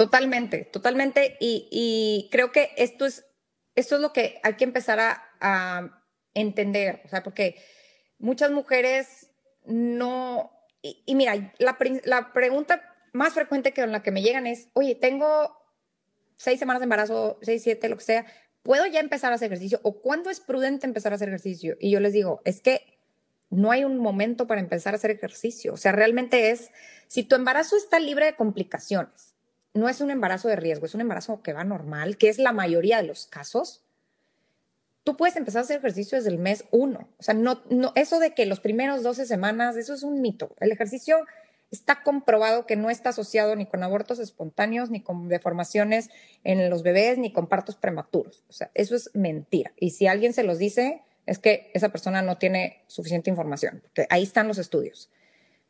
Totalmente, 0.00 0.64
totalmente. 0.64 1.36
Y, 1.40 2.30
creo 2.32 2.52
que 2.52 2.70
esto 2.78 3.04
es, 3.04 3.26
esto 3.74 3.96
es 3.96 4.00
lo 4.00 4.14
que 4.14 4.40
hay 4.42 4.54
que 4.54 4.64
empezar 4.64 4.98
a, 4.98 5.96
entender, 6.32 7.02
o 7.04 7.08
sea, 7.08 7.22
porque 7.22 7.56
muchas 8.18 8.50
mujeres 8.50 9.30
no... 9.66 10.52
Y, 10.80 11.14
mira, 11.14 11.52
la, 11.58 11.76
la 12.04 12.32
pregunta 12.32 12.82
más 13.12 13.34
frecuente 13.34 13.74
que 13.74 13.82
con 13.82 13.92
la 13.92 14.02
que 14.02 14.10
me 14.10 14.22
llegan 14.22 14.46
es, 14.46 14.68
oye, 14.72 14.94
tengo 14.94 15.54
seis 16.36 16.58
semanas 16.58 16.80
de 16.80 16.84
embarazo, 16.84 17.38
seis, 17.42 17.62
siete, 17.62 17.90
lo 17.90 17.98
que 17.98 18.04
sea, 18.04 18.24
¿puedo 18.62 18.86
ya 18.86 19.00
empezar 19.00 19.32
a 19.32 19.34
hacer 19.34 19.48
ejercicio? 19.48 19.80
¿O 19.82 20.00
cuándo 20.00 20.30
es 20.30 20.40
prudente 20.40 20.86
empezar 20.86 21.12
a 21.12 21.16
hacer 21.16 21.28
ejercicio? 21.28 21.76
Y 21.78 21.90
yo 21.90 22.00
les 22.00 22.14
digo, 22.14 22.40
es 22.46 22.62
que 22.62 22.98
no 23.50 23.70
hay 23.70 23.84
un 23.84 23.98
momento 23.98 24.46
para 24.46 24.62
empezar 24.62 24.94
a 24.94 24.96
hacer 24.96 25.10
ejercicio. 25.10 25.74
O 25.74 25.76
sea, 25.76 25.92
realmente 25.92 26.52
es, 26.52 26.70
si 27.06 27.22
tu 27.22 27.36
embarazo 27.36 27.76
está 27.76 27.98
libre 27.98 28.24
de 28.24 28.36
complicaciones, 28.36 29.29
no 29.74 29.88
es 29.88 30.00
un 30.00 30.10
embarazo 30.10 30.48
de 30.48 30.56
riesgo, 30.56 30.86
es 30.86 30.94
un 30.94 31.00
embarazo 31.00 31.42
que 31.42 31.52
va 31.52 31.64
normal, 31.64 32.16
que 32.16 32.28
es 32.28 32.38
la 32.38 32.52
mayoría 32.52 32.98
de 32.98 33.08
los 33.08 33.26
casos, 33.26 33.82
tú 35.04 35.16
puedes 35.16 35.36
empezar 35.36 35.60
a 35.60 35.64
hacer 35.64 35.78
ejercicio 35.78 36.18
desde 36.18 36.30
el 36.30 36.38
mes 36.38 36.64
uno. 36.70 37.08
O 37.18 37.22
sea, 37.22 37.34
no, 37.34 37.62
no, 37.70 37.92
eso 37.94 38.18
de 38.18 38.34
que 38.34 38.46
los 38.46 38.60
primeros 38.60 39.02
12 39.02 39.26
semanas, 39.26 39.76
eso 39.76 39.94
es 39.94 40.02
un 40.02 40.20
mito. 40.20 40.54
El 40.60 40.72
ejercicio 40.72 41.18
está 41.70 42.02
comprobado 42.02 42.66
que 42.66 42.76
no 42.76 42.90
está 42.90 43.10
asociado 43.10 43.54
ni 43.54 43.66
con 43.66 43.82
abortos 43.82 44.18
espontáneos, 44.18 44.90
ni 44.90 45.00
con 45.02 45.28
deformaciones 45.28 46.10
en 46.42 46.68
los 46.68 46.82
bebés, 46.82 47.18
ni 47.18 47.32
con 47.32 47.46
partos 47.46 47.76
prematuros. 47.76 48.44
O 48.48 48.52
sea, 48.52 48.70
eso 48.74 48.96
es 48.96 49.10
mentira. 49.14 49.72
Y 49.78 49.90
si 49.90 50.06
alguien 50.06 50.32
se 50.32 50.42
los 50.42 50.58
dice, 50.58 51.02
es 51.26 51.38
que 51.38 51.70
esa 51.74 51.90
persona 51.90 52.22
no 52.22 52.38
tiene 52.38 52.82
suficiente 52.88 53.30
información, 53.30 53.82
porque 53.82 54.06
ahí 54.10 54.24
están 54.24 54.48
los 54.48 54.58
estudios. 54.58 55.10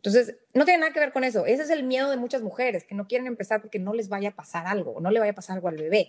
Entonces, 0.00 0.36
no 0.54 0.64
tiene 0.64 0.80
nada 0.80 0.94
que 0.94 1.00
ver 1.00 1.12
con 1.12 1.24
eso. 1.24 1.44
Ese 1.44 1.62
es 1.62 1.70
el 1.70 1.82
miedo 1.82 2.08
de 2.08 2.16
muchas 2.16 2.40
mujeres, 2.40 2.84
que 2.84 2.94
no 2.94 3.06
quieren 3.06 3.26
empezar 3.26 3.60
porque 3.60 3.78
no 3.78 3.92
les 3.92 4.08
vaya 4.08 4.30
a 4.30 4.34
pasar 4.34 4.66
algo, 4.66 4.92
o 4.92 5.00
no 5.00 5.10
le 5.10 5.20
vaya 5.20 5.32
a 5.32 5.34
pasar 5.34 5.56
algo 5.56 5.68
al 5.68 5.76
bebé. 5.76 6.08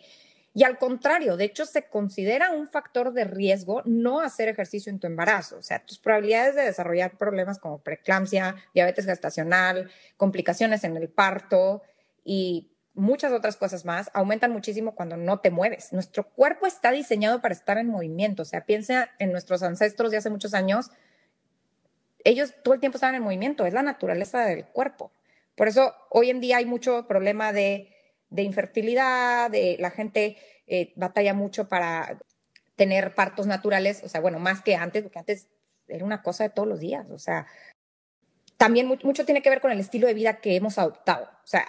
Y 0.53 0.63
al 0.63 0.77
contrario, 0.77 1.35
de 1.35 1.43
hecho, 1.45 1.65
se 1.65 1.83
considera 1.83 2.51
un 2.51 2.69
factor 2.69 3.11
de 3.11 3.25
riesgo 3.25 3.81
no 3.85 4.21
hacer 4.21 4.47
ejercicio 4.47 4.89
en 4.89 4.99
tu 4.99 5.07
embarazo. 5.07 5.57
O 5.57 5.61
sea, 5.61 5.85
tus 5.85 5.99
probabilidades 5.99 6.55
de 6.55 6.61
desarrollar 6.61 7.17
problemas 7.17 7.59
como 7.59 7.79
preeclampsia, 7.79 8.55
diabetes 8.73 9.05
gestacional, 9.05 9.91
complicaciones 10.15 10.85
en 10.85 10.95
el 10.95 11.09
parto 11.09 11.81
y 12.23 12.71
muchas 12.93 13.31
otras 13.31 13.55
cosas 13.57 13.85
más 13.85 14.09
aumentan 14.13 14.51
muchísimo 14.51 14.95
cuando 14.95 15.17
no 15.17 15.39
te 15.39 15.51
mueves. 15.51 15.93
Nuestro 15.93 16.29
cuerpo 16.29 16.65
está 16.65 16.91
diseñado 16.91 17.41
para 17.41 17.53
estar 17.53 17.77
en 17.77 17.87
movimiento. 17.87 18.43
O 18.43 18.45
sea, 18.45 18.65
piensa 18.65 19.09
en 19.19 19.31
nuestros 19.31 19.63
ancestros 19.63 20.11
de 20.11 20.17
hace 20.17 20.29
muchos 20.29 20.53
años. 20.53 20.91
Ellos 22.23 22.53
todo 22.63 22.73
el 22.73 22.79
tiempo 22.79 22.97
estaban 22.97 23.15
en 23.15 23.23
movimiento. 23.23 23.65
Es 23.65 23.73
la 23.73 23.83
naturaleza 23.83 24.45
del 24.45 24.65
cuerpo. 24.65 25.11
Por 25.55 25.67
eso 25.67 25.93
hoy 26.09 26.29
en 26.29 26.39
día 26.39 26.57
hay 26.57 26.65
mucho 26.65 27.07
problema 27.07 27.53
de 27.53 27.91
de 28.31 28.43
infertilidad, 28.43 29.51
de 29.51 29.77
la 29.79 29.91
gente 29.91 30.37
eh, 30.65 30.93
batalla 30.95 31.35
mucho 31.35 31.67
para 31.67 32.17
tener 32.75 33.13
partos 33.13 33.45
naturales, 33.45 34.01
o 34.03 34.09
sea, 34.09 34.21
bueno, 34.21 34.39
más 34.39 34.61
que 34.61 34.75
antes, 34.75 35.03
porque 35.03 35.19
antes 35.19 35.47
era 35.87 36.03
una 36.03 36.23
cosa 36.23 36.45
de 36.45 36.49
todos 36.49 36.67
los 36.67 36.79
días, 36.79 37.05
o 37.11 37.19
sea, 37.19 37.45
también 38.57 38.87
mucho, 38.87 39.25
tiene 39.25 39.41
que 39.41 39.49
ver 39.49 39.61
con 39.61 39.71
el 39.71 39.79
estilo 39.79 40.07
de 40.07 40.13
vida 40.13 40.39
que 40.39 40.55
hemos 40.55 40.79
adoptado, 40.79 41.25
o 41.25 41.47
sea, 41.47 41.67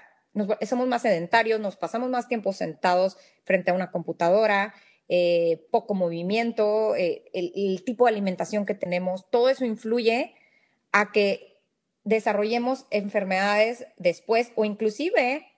somos 0.63 0.87
más 0.87 1.03
sedentarios, 1.03 1.61
nos 1.61 1.77
pasamos 1.77 2.09
más 2.09 2.29
tiempo 2.29 2.53
sentados 2.53 3.19
frente 3.45 3.73
a 3.73 3.75
una 3.75 3.91
computadora, 3.91 4.73
eh, 5.09 5.67
poco 5.71 5.95
movimiento, 5.95 6.95
eh, 6.95 7.25
el 7.35 7.83
tipo 7.85 8.07
de 8.07 8.13
alimentación 8.13 8.65
que 8.65 8.75
tenemos, 8.75 9.29
todo 9.31 9.51
eso 9.51 9.67
influye 9.67 10.35
a 10.93 11.11
que 11.13 11.61
desarrollemos 12.05 12.87
enfermedades 12.91 13.87
después 13.97 14.53
o 14.57 14.65
inclusive 14.65 15.49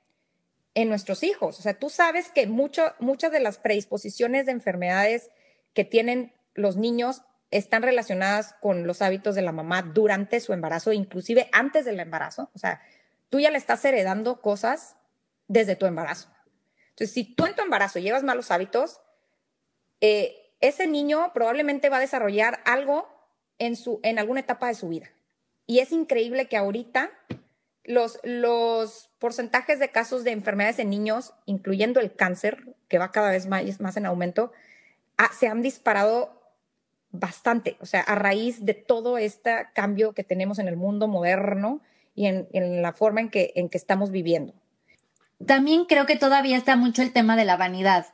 en 0.74 0.88
nuestros 0.88 1.22
hijos. 1.22 1.58
O 1.58 1.62
sea, 1.62 1.78
tú 1.78 1.88
sabes 1.88 2.30
que 2.30 2.46
muchas 2.46 3.32
de 3.32 3.40
las 3.40 3.58
predisposiciones 3.58 4.46
de 4.46 4.52
enfermedades 4.52 5.30
que 5.72 5.84
tienen 5.84 6.32
los 6.54 6.76
niños 6.76 7.22
están 7.50 7.82
relacionadas 7.82 8.54
con 8.60 8.86
los 8.86 9.00
hábitos 9.00 9.34
de 9.34 9.42
la 9.42 9.52
mamá 9.52 9.82
durante 9.82 10.40
su 10.40 10.52
embarazo, 10.52 10.92
inclusive 10.92 11.48
antes 11.52 11.84
del 11.84 12.00
embarazo. 12.00 12.50
O 12.54 12.58
sea, 12.58 12.82
tú 13.28 13.38
ya 13.38 13.50
le 13.50 13.58
estás 13.58 13.84
heredando 13.84 14.40
cosas 14.40 14.96
desde 15.46 15.76
tu 15.76 15.86
embarazo. 15.86 16.28
Entonces, 16.90 17.12
si 17.12 17.24
tú 17.24 17.46
en 17.46 17.54
tu 17.54 17.62
embarazo 17.62 17.98
llevas 18.00 18.24
malos 18.24 18.50
hábitos, 18.50 19.00
eh, 20.00 20.52
ese 20.60 20.86
niño 20.86 21.32
probablemente 21.32 21.88
va 21.90 21.98
a 21.98 22.00
desarrollar 22.00 22.60
algo 22.64 23.08
en, 23.58 23.76
su, 23.76 24.00
en 24.02 24.18
alguna 24.18 24.40
etapa 24.40 24.68
de 24.68 24.74
su 24.74 24.88
vida. 24.88 25.10
Y 25.66 25.78
es 25.78 25.92
increíble 25.92 26.46
que 26.46 26.56
ahorita 26.56 27.10
los, 27.84 28.18
los 28.22 29.10
porcentajes 29.18 29.78
de 29.78 29.90
casos 29.90 30.24
de 30.24 30.32
enfermedades 30.32 30.78
en 30.78 30.90
niños, 30.90 31.34
incluyendo 31.46 32.00
el 32.00 32.14
cáncer, 32.14 32.74
que 32.88 32.98
va 32.98 33.12
cada 33.12 33.30
vez 33.30 33.46
más, 33.46 33.80
más 33.80 33.96
en 33.96 34.06
aumento, 34.06 34.52
ah, 35.16 35.30
se 35.38 35.48
han 35.48 35.62
disparado 35.62 36.40
bastante, 37.10 37.76
o 37.80 37.86
sea, 37.86 38.00
a 38.00 38.16
raíz 38.16 38.64
de 38.64 38.74
todo 38.74 39.18
este 39.18 39.54
cambio 39.72 40.14
que 40.14 40.24
tenemos 40.24 40.58
en 40.58 40.66
el 40.66 40.76
mundo 40.76 41.06
moderno 41.06 41.80
y 42.14 42.26
en, 42.26 42.48
en 42.52 42.82
la 42.82 42.92
forma 42.92 43.20
en 43.20 43.30
que, 43.30 43.52
en 43.54 43.68
que 43.68 43.78
estamos 43.78 44.10
viviendo. 44.10 44.52
También 45.46 45.84
creo 45.84 46.06
que 46.06 46.16
todavía 46.16 46.56
está 46.56 46.76
mucho 46.76 47.02
el 47.02 47.12
tema 47.12 47.36
de 47.36 47.44
la 47.44 47.56
vanidad 47.56 48.06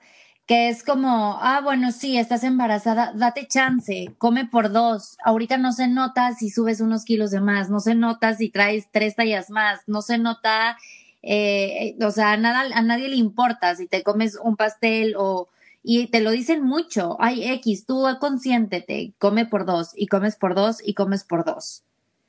que 0.50 0.69
es 0.69 0.83
como, 0.83 1.38
ah, 1.40 1.61
bueno, 1.62 1.92
sí, 1.92 2.19
estás 2.19 2.42
embarazada, 2.42 3.12
date 3.14 3.47
chance, 3.47 4.12
come 4.19 4.47
por 4.47 4.73
dos. 4.73 5.16
Ahorita 5.23 5.59
no 5.59 5.71
se 5.71 5.87
nota 5.87 6.35
si 6.35 6.50
subes 6.50 6.80
unos 6.80 7.04
kilos 7.04 7.30
de 7.30 7.40
más, 7.40 7.71
no 7.71 7.78
se 7.78 7.95
nota 7.95 8.35
si 8.35 8.50
traes 8.50 8.88
tres 8.90 9.14
tallas 9.14 9.49
más, 9.50 9.83
no 9.87 10.02
se 10.02 10.19
nota, 10.19 10.76
eh, 11.23 11.97
o 12.02 12.11
sea, 12.11 12.37
nada, 12.37 12.62
a 12.76 12.83
nadie 12.83 13.09
le 13.09 13.14
importa 13.14 13.76
si 13.76 13.87
te 13.87 14.02
comes 14.02 14.37
un 14.42 14.57
pastel 14.57 15.14
o, 15.16 15.49
y 15.85 16.09
te 16.09 16.19
lo 16.19 16.33
dicen 16.33 16.64
mucho, 16.64 17.16
ay, 17.21 17.49
X, 17.52 17.87
tú 17.87 18.04
consiéntete, 18.19 19.12
come 19.19 19.47
por 19.47 19.64
dos, 19.64 19.92
y 19.95 20.09
comes 20.09 20.35
por 20.35 20.57
dos, 20.57 20.78
y 20.85 20.95
comes 20.95 21.23
por 21.23 21.45
dos. 21.45 21.85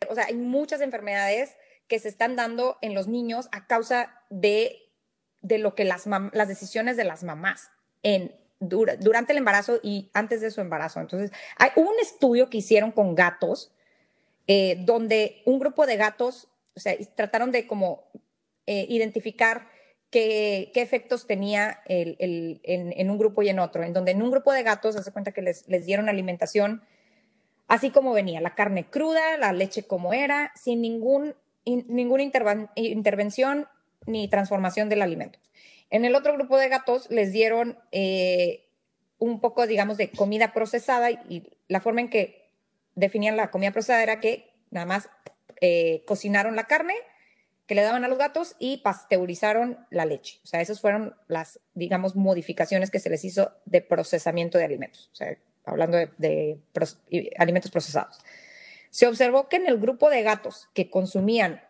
O 0.07 0.13
sea, 0.13 0.25
hay 0.25 0.35
muchas 0.35 0.81
enfermedades 0.81 1.55
que 1.87 1.97
se 1.97 2.09
están 2.09 2.35
dando 2.35 2.77
en 2.81 2.93
los 2.93 3.07
niños 3.07 3.49
a 3.51 3.65
causa 3.65 4.13
de, 4.29 4.91
de 5.41 5.57
lo 5.57 5.73
que 5.73 5.85
las, 5.85 6.05
las 6.05 6.47
decisiones 6.47 6.97
de 6.97 7.03
las 7.05 7.23
mamás 7.23 7.71
durante 8.59 9.31
el 9.31 9.37
embarazo 9.37 9.79
y 9.81 10.09
antes 10.13 10.41
de 10.41 10.51
su 10.51 10.61
embarazo. 10.61 10.99
Entonces, 10.99 11.31
hay 11.57 11.71
un 11.75 11.93
estudio 12.01 12.49
que 12.49 12.57
hicieron 12.59 12.91
con 12.91 13.15
gatos, 13.15 13.71
eh, 14.47 14.77
donde 14.79 15.41
un 15.45 15.59
grupo 15.59 15.85
de 15.85 15.97
gatos, 15.97 16.47
o 16.75 16.79
sea, 16.79 16.95
trataron 17.15 17.51
de 17.51 17.67
como 17.67 18.03
eh, 18.67 18.85
identificar 18.89 19.67
qué, 20.09 20.71
qué, 20.73 20.81
efectos 20.81 21.25
tenía 21.25 21.79
el, 21.85 22.17
en, 22.63 23.09
un 23.09 23.17
grupo 23.17 23.41
y 23.41 23.49
en 23.49 23.59
otro, 23.59 23.83
en 23.83 23.93
donde 23.93 24.11
en 24.11 24.21
un 24.21 24.31
grupo 24.31 24.51
de 24.51 24.63
gatos, 24.63 24.95
hace 24.95 25.11
cuenta 25.11 25.31
que 25.31 25.41
les, 25.41 25.67
les 25.67 25.85
dieron 25.85 26.09
alimentación 26.09 26.83
así 27.71 27.89
como 27.89 28.11
venía, 28.11 28.41
la 28.41 28.53
carne 28.53 28.89
cruda, 28.89 29.37
la 29.37 29.53
leche 29.53 29.83
como 29.83 30.11
era, 30.11 30.51
sin 30.55 30.81
ningún, 30.81 31.35
ninguna 31.65 32.21
intervención 32.75 33.65
ni 34.05 34.27
transformación 34.27 34.89
del 34.89 35.01
alimento. 35.01 35.39
En 35.89 36.05
el 36.05 36.15
otro 36.15 36.33
grupo 36.33 36.57
de 36.57 36.69
gatos 36.69 37.09
les 37.09 37.31
dieron 37.31 37.77
eh, 37.91 38.69
un 39.17 39.39
poco, 39.39 39.67
digamos, 39.67 39.97
de 39.97 40.09
comida 40.09 40.53
procesada 40.53 41.11
y 41.11 41.43
la 41.67 41.81
forma 41.81 42.01
en 42.01 42.09
que 42.09 42.49
definían 42.95 43.37
la 43.37 43.51
comida 43.51 43.71
procesada 43.71 44.03
era 44.03 44.19
que 44.19 44.53
nada 44.71 44.85
más 44.85 45.09
eh, 45.59 46.03
cocinaron 46.07 46.55
la 46.55 46.65
carne 46.65 46.95
que 47.67 47.75
le 47.75 47.83
daban 47.83 48.03
a 48.03 48.07
los 48.07 48.17
gatos 48.17 48.55
y 48.59 48.77
pasteurizaron 48.77 49.85
la 49.91 50.05
leche. 50.05 50.39
O 50.43 50.47
sea, 50.47 50.59
esas 50.59 50.81
fueron 50.81 51.15
las, 51.27 51.59
digamos, 51.73 52.15
modificaciones 52.15 52.89
que 52.91 52.99
se 52.99 53.09
les 53.09 53.23
hizo 53.23 53.53
de 53.65 53.81
procesamiento 53.81 54.57
de 54.57 54.65
alimentos. 54.65 55.09
O 55.13 55.15
sea, 55.15 55.37
hablando 55.65 55.97
de, 55.97 56.09
de 56.17 56.59
alimentos 57.37 57.71
procesados. 57.71 58.19
Se 58.89 59.07
observó 59.07 59.47
que 59.47 59.57
en 59.57 59.67
el 59.67 59.77
grupo 59.77 60.09
de 60.09 60.23
gatos 60.23 60.67
que 60.73 60.89
consumían 60.89 61.61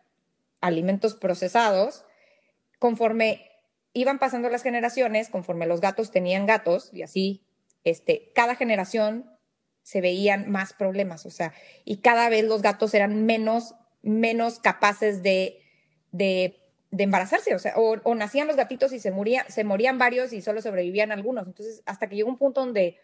alimentos 0.60 1.14
procesados, 1.16 2.06
conforme 2.82 3.48
iban 3.94 4.18
pasando 4.18 4.50
las 4.50 4.64
generaciones, 4.64 5.30
conforme 5.30 5.68
los 5.68 5.82
gatos 5.82 6.10
tenían 6.10 6.48
gatos, 6.48 6.90
y 6.92 7.04
así, 7.04 7.46
este, 7.84 8.32
cada 8.34 8.56
generación 8.56 9.30
se 9.84 10.02
veían 10.02 10.50
más 10.50 10.74
problemas, 10.74 11.28
o 11.28 11.30
sea, 11.30 11.54
y 11.86 11.98
cada 11.98 12.28
vez 12.30 12.44
los 12.44 12.64
gatos 12.64 12.96
eran 12.96 13.24
menos, 13.28 13.76
menos 14.02 14.58
capaces 14.58 15.22
de, 15.22 15.62
de, 16.12 16.60
de 16.90 17.04
embarazarse, 17.04 17.54
o 17.54 17.60
sea, 17.60 17.76
o, 17.76 18.16
nacían 18.16 18.48
los 18.48 18.56
gatitos 18.56 18.94
y 18.94 19.00
se, 19.00 19.12
moría, 19.12 19.46
se 19.48 19.64
morían 19.64 20.00
varios 20.00 20.34
y 20.34 20.42
solo 20.42 20.60
sobrevivían 20.60 21.12
algunos. 21.12 21.46
Entonces, 21.46 21.84
hasta 21.86 22.10
que 22.10 22.16
llegó 22.16 22.30
un 22.30 22.40
punto 22.40 22.62
donde, 22.62 22.98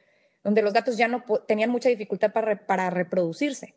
donde 0.44 0.63
los 0.63 0.74
gatos 0.74 0.98
ya 0.98 1.08
no 1.08 1.24
tenían 1.48 1.70
mucha 1.70 1.90
dificultad 1.90 2.34
para, 2.34 2.66
para 2.66 2.90
reproducirse. 2.90 3.76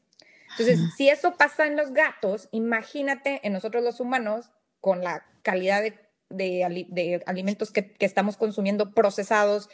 Entonces, 0.52 0.80
si 0.96 1.10
eso 1.10 1.36
pasa 1.36 1.66
en 1.66 1.76
los 1.76 1.92
gatos, 1.92 2.48
imagínate 2.52 3.40
en 3.42 3.52
nosotros 3.52 3.84
los 3.84 4.00
humanos, 4.00 4.50
con 4.80 5.04
la 5.04 5.26
calidad 5.42 5.82
de 5.82 5.94
de, 6.30 7.22
alimentos 7.26 7.70
que, 7.70 7.94
estamos 7.98 8.36
consumiendo 8.36 8.92
procesados, 8.92 9.68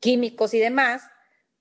químicos 0.00 0.52
y 0.52 0.58
demás, 0.58 1.02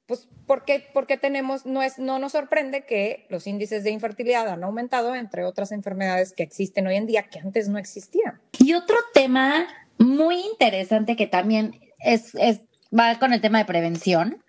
pues 0.05 0.27
¿por 0.45 0.65
qué, 0.65 0.83
tenemos, 1.21 1.65
no, 1.65 1.81
es, 1.81 1.97
no 1.97 2.19
nos 2.19 2.33
sorprende 2.33 2.85
que 2.85 3.25
los 3.29 3.47
índices 3.47 3.83
de 3.83 3.91
infertilidad 3.91 4.49
han 4.49 4.63
aumentado, 4.63 5.15
entre 5.15 5.45
otras 5.45 5.71
enfermedades 5.71 6.33
que 6.33 6.43
existen 6.43 6.87
hoy 6.87 6.95
en 6.95 7.07
día 7.07 7.23
que 7.23 7.39
antes 7.39 7.69
no 7.69 7.77
existían. 7.77 8.41
Y 8.59 8.73
otro 8.73 8.97
tema 9.13 9.67
muy 9.97 10.41
interesante 10.41 11.15
que 11.15 11.27
también 11.27 11.79
es, 11.99 12.35
es 12.35 12.61
va 12.97 13.17
con 13.17 13.33
el 13.33 13.39
tema 13.39 13.59
de 13.59 13.65
prevención, 13.65 14.43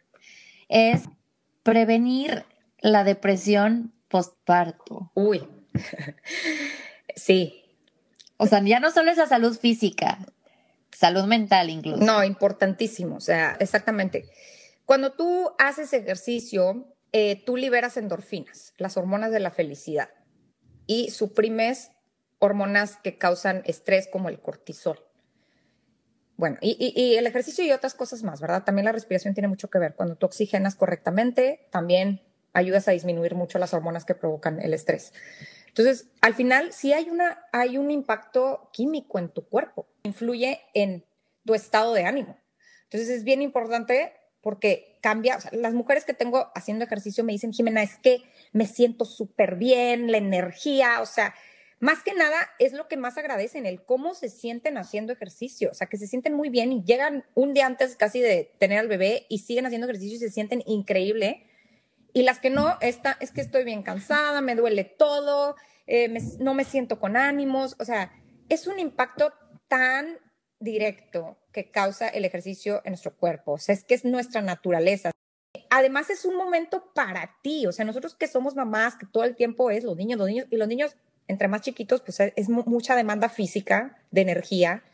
es 0.68 1.02
prevenir 1.62 2.44
la 2.80 3.04
depresión 3.04 3.92
postparto. 4.08 5.12
Uy, 5.14 5.46
sí, 7.14 7.63
o 8.36 8.46
sea, 8.46 8.62
ya 8.62 8.80
no 8.80 8.90
solo 8.90 9.10
es 9.10 9.16
la 9.16 9.26
salud 9.26 9.56
física, 9.58 10.18
salud 10.90 11.24
mental 11.24 11.70
incluso. 11.70 12.04
No, 12.04 12.24
importantísimo, 12.24 13.16
o 13.16 13.20
sea, 13.20 13.56
exactamente. 13.60 14.28
Cuando 14.84 15.12
tú 15.12 15.50
haces 15.58 15.92
ejercicio, 15.92 16.94
eh, 17.12 17.42
tú 17.44 17.56
liberas 17.56 17.96
endorfinas, 17.96 18.74
las 18.76 18.96
hormonas 18.96 19.30
de 19.30 19.40
la 19.40 19.50
felicidad, 19.50 20.10
y 20.86 21.10
suprimes 21.10 21.90
hormonas 22.38 22.96
que 23.02 23.16
causan 23.16 23.62
estrés 23.64 24.08
como 24.10 24.28
el 24.28 24.40
cortisol. 24.40 24.98
Bueno, 26.36 26.58
y, 26.60 26.92
y, 26.96 27.14
el 27.14 27.26
ejercicio 27.28 27.64
y 27.64 27.70
otras 27.70 27.94
cosas 27.94 28.24
más, 28.24 28.40
¿verdad? 28.40 28.64
También 28.64 28.84
la 28.84 28.92
respiración 28.92 29.34
tiene 29.34 29.46
mucho 29.46 29.70
que 29.70 29.78
ver. 29.78 29.94
Cuando 29.94 30.16
tú 30.16 30.26
oxigenas 30.26 30.74
correctamente, 30.74 31.68
también 31.70 32.22
ayudas 32.52 32.88
a 32.88 32.90
disminuir 32.90 33.36
mucho 33.36 33.58
las 33.58 33.72
hormonas 33.72 34.04
que 34.04 34.16
provocan 34.16 34.60
el 34.60 34.74
estrés. 34.74 35.12
Entonces, 35.76 36.06
al 36.20 36.34
final, 36.34 36.72
sí 36.72 36.92
hay, 36.92 37.10
una, 37.10 37.44
hay 37.50 37.78
un 37.78 37.90
impacto 37.90 38.70
químico 38.72 39.18
en 39.18 39.28
tu 39.28 39.48
cuerpo, 39.48 39.88
influye 40.04 40.60
en 40.72 41.04
tu 41.44 41.52
estado 41.52 41.92
de 41.94 42.04
ánimo. 42.04 42.38
Entonces, 42.84 43.08
es 43.08 43.24
bien 43.24 43.42
importante 43.42 44.12
porque 44.40 44.98
cambia, 45.02 45.36
o 45.36 45.40
sea, 45.40 45.50
las 45.52 45.74
mujeres 45.74 46.04
que 46.04 46.14
tengo 46.14 46.46
haciendo 46.54 46.84
ejercicio 46.84 47.24
me 47.24 47.32
dicen, 47.32 47.52
Jimena, 47.52 47.82
es 47.82 47.96
que 47.96 48.22
me 48.52 48.68
siento 48.68 49.04
súper 49.04 49.56
bien, 49.56 50.12
la 50.12 50.18
energía, 50.18 51.00
o 51.00 51.06
sea, 51.06 51.34
más 51.80 52.04
que 52.04 52.14
nada 52.14 52.36
es 52.60 52.72
lo 52.72 52.86
que 52.86 52.96
más 52.96 53.18
agradecen, 53.18 53.66
el 53.66 53.84
cómo 53.84 54.14
se 54.14 54.28
sienten 54.28 54.78
haciendo 54.78 55.12
ejercicio, 55.12 55.70
o 55.72 55.74
sea, 55.74 55.88
que 55.88 55.96
se 55.96 56.06
sienten 56.06 56.34
muy 56.34 56.50
bien 56.50 56.70
y 56.70 56.84
llegan 56.84 57.24
un 57.34 57.52
día 57.52 57.66
antes 57.66 57.96
casi 57.96 58.20
de 58.20 58.52
tener 58.60 58.78
al 58.78 58.86
bebé 58.86 59.26
y 59.28 59.40
siguen 59.40 59.66
haciendo 59.66 59.88
ejercicio 59.88 60.18
y 60.18 60.20
se 60.20 60.30
sienten 60.30 60.62
increíble 60.66 61.48
y 62.14 62.22
las 62.22 62.38
que 62.38 62.48
no, 62.48 62.78
esta, 62.80 63.16
es 63.18 63.32
que 63.32 63.40
estoy 63.40 63.64
bien 63.64 63.82
cansada, 63.82 64.40
me 64.40 64.54
duele 64.54 64.84
todo, 64.84 65.56
eh, 65.88 66.16
no 66.38 66.54
me 66.54 66.64
siento 66.64 67.00
con 67.00 67.16
ánimos. 67.16 67.74
O 67.80 67.84
sea, 67.84 68.12
es 68.48 68.68
un 68.68 68.78
impacto 68.78 69.32
tan 69.66 70.20
directo 70.60 71.36
que 71.50 71.72
causa 71.72 72.08
el 72.08 72.24
ejercicio 72.24 72.82
en 72.84 72.92
nuestro 72.92 73.16
cuerpo. 73.16 73.54
O 73.54 73.58
sea, 73.58 73.74
es 73.74 73.82
que 73.82 73.94
es 73.94 74.04
nuestra 74.04 74.42
naturaleza. 74.42 75.10
Además, 75.70 76.08
es 76.08 76.24
un 76.24 76.36
momento 76.36 76.92
para 76.94 77.34
ti. 77.42 77.66
O 77.66 77.72
sea, 77.72 77.84
nosotros 77.84 78.14
que 78.14 78.28
somos 78.28 78.54
mamás, 78.54 78.94
que 78.94 79.06
todo 79.06 79.24
el 79.24 79.34
tiempo 79.34 79.72
es 79.72 79.82
los 79.82 79.96
niños, 79.96 80.16
los 80.16 80.28
niños, 80.28 80.46
y 80.50 80.56
los 80.56 80.68
niños, 80.68 80.96
entre 81.26 81.48
más 81.48 81.62
chiquitos, 81.62 82.00
pues 82.00 82.20
es 82.20 82.48
mucha 82.48 82.94
demanda 82.94 83.28
física, 83.28 83.98
de 84.12 84.20
energía. 84.20 84.84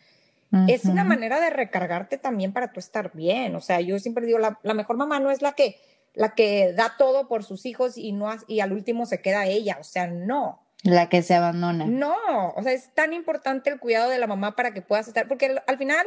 Es 0.67 0.87
una 0.87 1.05
manera 1.05 1.39
de 1.39 1.51
recargarte 1.51 2.19
también 2.19 2.53
para 2.53 2.73
tú 2.73 2.81
estar 2.81 3.13
bien. 3.13 3.55
O 3.57 3.61
sea, 3.61 3.81
yo 3.83 3.99
siempre 3.99 4.27
digo, 4.27 4.39
la, 4.39 4.59
la 4.63 4.75
mejor 4.75 4.97
mamá 4.97 5.21
no 5.21 5.31
es 5.31 5.43
la 5.43 5.53
que 5.53 5.77
la 6.15 6.35
que 6.35 6.73
da 6.73 6.95
todo 6.99 7.29
por 7.29 7.45
sus 7.45 7.67
hijos 7.67 7.97
y, 7.97 8.13
no, 8.13 8.31
y 8.47 8.61
al 8.61 8.73
último 8.73 9.07
se 9.07 9.21
queda 9.21 9.47
ella, 9.47 9.79
o 9.81 9.85
sea, 9.85 10.07
no. 10.07 10.63
La 10.83 11.09
que 11.09 11.23
se 11.23 11.35
abandona. 11.35 11.85
No, 11.87 12.17
o 12.57 12.63
sea, 12.63 12.73
es 12.73 12.95
tan 12.95 13.13
importante 13.13 13.71
el 13.71 13.79
cuidado 13.79 14.11
de 14.11 14.19
la 14.19 14.27
mamá 14.27 14.57
para 14.57 14.73
que 14.73 14.83
puedas 14.83 15.09
estar, 15.09 15.29
porque 15.29 15.57
al 15.67 15.79
final 15.79 16.07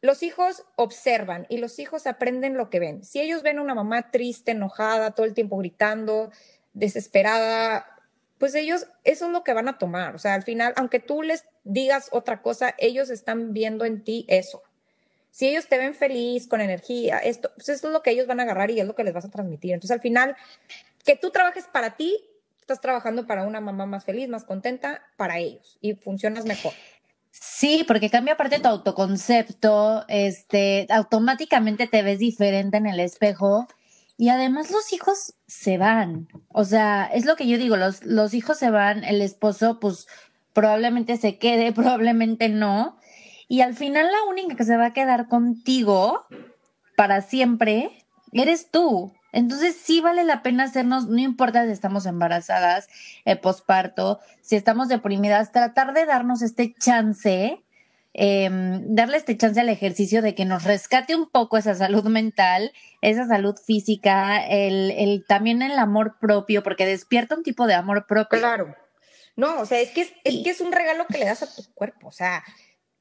los 0.00 0.22
hijos 0.22 0.64
observan 0.76 1.46
y 1.48 1.58
los 1.58 1.78
hijos 1.78 2.06
aprenden 2.06 2.56
lo 2.56 2.70
que 2.70 2.80
ven. 2.80 3.04
Si 3.04 3.20
ellos 3.20 3.42
ven 3.42 3.58
a 3.58 3.62
una 3.62 3.74
mamá 3.74 4.10
triste, 4.10 4.52
enojada, 4.52 5.12
todo 5.12 5.26
el 5.26 5.34
tiempo 5.34 5.58
gritando, 5.58 6.30
desesperada, 6.72 7.86
pues 8.38 8.54
ellos 8.56 8.88
eso 9.04 9.26
es 9.26 9.32
lo 9.32 9.44
que 9.44 9.52
van 9.52 9.68
a 9.68 9.78
tomar. 9.78 10.16
O 10.16 10.18
sea, 10.18 10.34
al 10.34 10.42
final, 10.42 10.72
aunque 10.76 10.98
tú 10.98 11.22
les 11.22 11.44
digas 11.62 12.08
otra 12.10 12.42
cosa, 12.42 12.74
ellos 12.78 13.10
están 13.10 13.52
viendo 13.52 13.84
en 13.84 14.02
ti 14.02 14.24
eso. 14.28 14.62
Si 15.32 15.48
ellos 15.48 15.66
te 15.66 15.78
ven 15.78 15.94
feliz, 15.94 16.46
con 16.46 16.60
energía, 16.60 17.18
esto, 17.18 17.50
pues 17.56 17.70
esto 17.70 17.88
es 17.88 17.92
lo 17.92 18.02
que 18.02 18.10
ellos 18.10 18.26
van 18.28 18.38
a 18.38 18.44
agarrar 18.44 18.70
y 18.70 18.78
es 18.78 18.86
lo 18.86 18.94
que 18.94 19.02
les 19.02 19.14
vas 19.14 19.24
a 19.24 19.30
transmitir. 19.30 19.72
Entonces, 19.72 19.90
al 19.90 20.00
final, 20.00 20.36
que 21.04 21.16
tú 21.16 21.30
trabajes 21.30 21.64
para 21.72 21.96
ti, 21.96 22.16
estás 22.60 22.80
trabajando 22.80 23.26
para 23.26 23.44
una 23.44 23.60
mamá 23.60 23.86
más 23.86 24.04
feliz, 24.04 24.28
más 24.28 24.44
contenta, 24.44 25.02
para 25.16 25.38
ellos 25.38 25.78
y 25.80 25.94
funcionas 25.94 26.44
mejor. 26.44 26.72
Sí, 27.30 27.84
porque 27.88 28.10
cambia 28.10 28.34
aparte 28.34 28.60
tu 28.60 28.68
autoconcepto, 28.68 30.04
este, 30.08 30.86
automáticamente 30.90 31.86
te 31.86 32.02
ves 32.02 32.18
diferente 32.18 32.76
en 32.76 32.86
el 32.86 33.00
espejo 33.00 33.66
y 34.18 34.28
además 34.28 34.70
los 34.70 34.92
hijos 34.92 35.34
se 35.46 35.78
van. 35.78 36.28
O 36.48 36.64
sea, 36.64 37.06
es 37.12 37.24
lo 37.24 37.34
que 37.34 37.48
yo 37.48 37.56
digo, 37.56 37.76
los, 37.76 38.04
los 38.04 38.34
hijos 38.34 38.58
se 38.58 38.70
van, 38.70 39.02
el 39.02 39.22
esposo 39.22 39.80
pues 39.80 40.06
probablemente 40.52 41.16
se 41.16 41.38
quede, 41.38 41.72
probablemente 41.72 42.48
no. 42.50 42.98
Y 43.52 43.60
al 43.60 43.74
final 43.74 44.06
la 44.06 44.22
única 44.30 44.56
que 44.56 44.64
se 44.64 44.78
va 44.78 44.86
a 44.86 44.92
quedar 44.94 45.28
contigo 45.28 46.24
para 46.96 47.20
siempre 47.20 47.90
eres 48.32 48.70
tú. 48.70 49.12
Entonces 49.30 49.76
sí 49.76 50.00
vale 50.00 50.24
la 50.24 50.42
pena 50.42 50.64
hacernos, 50.64 51.08
no 51.08 51.18
importa 51.18 51.66
si 51.66 51.70
estamos 51.70 52.06
embarazadas, 52.06 52.88
eh, 53.26 53.36
posparto, 53.36 54.20
si 54.40 54.56
estamos 54.56 54.88
deprimidas, 54.88 55.52
tratar 55.52 55.92
de 55.92 56.06
darnos 56.06 56.40
este 56.40 56.74
chance, 56.80 57.62
em, 58.14 58.94
darle 58.94 59.18
este 59.18 59.36
chance 59.36 59.60
al 59.60 59.68
ejercicio 59.68 60.22
de 60.22 60.34
que 60.34 60.46
nos 60.46 60.64
rescate 60.64 61.14
un 61.14 61.28
poco 61.28 61.58
esa 61.58 61.74
salud 61.74 62.04
mental, 62.04 62.72
esa 63.02 63.26
salud 63.26 63.56
física, 63.62 64.46
el, 64.46 64.92
el 64.92 65.26
también 65.28 65.60
el 65.60 65.78
amor 65.78 66.16
propio, 66.18 66.62
porque 66.62 66.86
despierta 66.86 67.34
un 67.34 67.42
tipo 67.42 67.66
de 67.66 67.74
amor 67.74 68.06
propio. 68.06 68.38
Claro. 68.38 68.74
No, 69.36 69.60
o 69.60 69.66
sea, 69.66 69.80
es 69.80 69.90
que 69.90 70.00
es, 70.02 70.12
es 70.24 70.42
que 70.42 70.50
es 70.50 70.62
un 70.62 70.72
regalo 70.72 71.06
que 71.06 71.18
le 71.18 71.26
das 71.26 71.42
a 71.42 71.54
tu 71.54 71.62
cuerpo, 71.74 72.08
o 72.08 72.12
sea, 72.12 72.42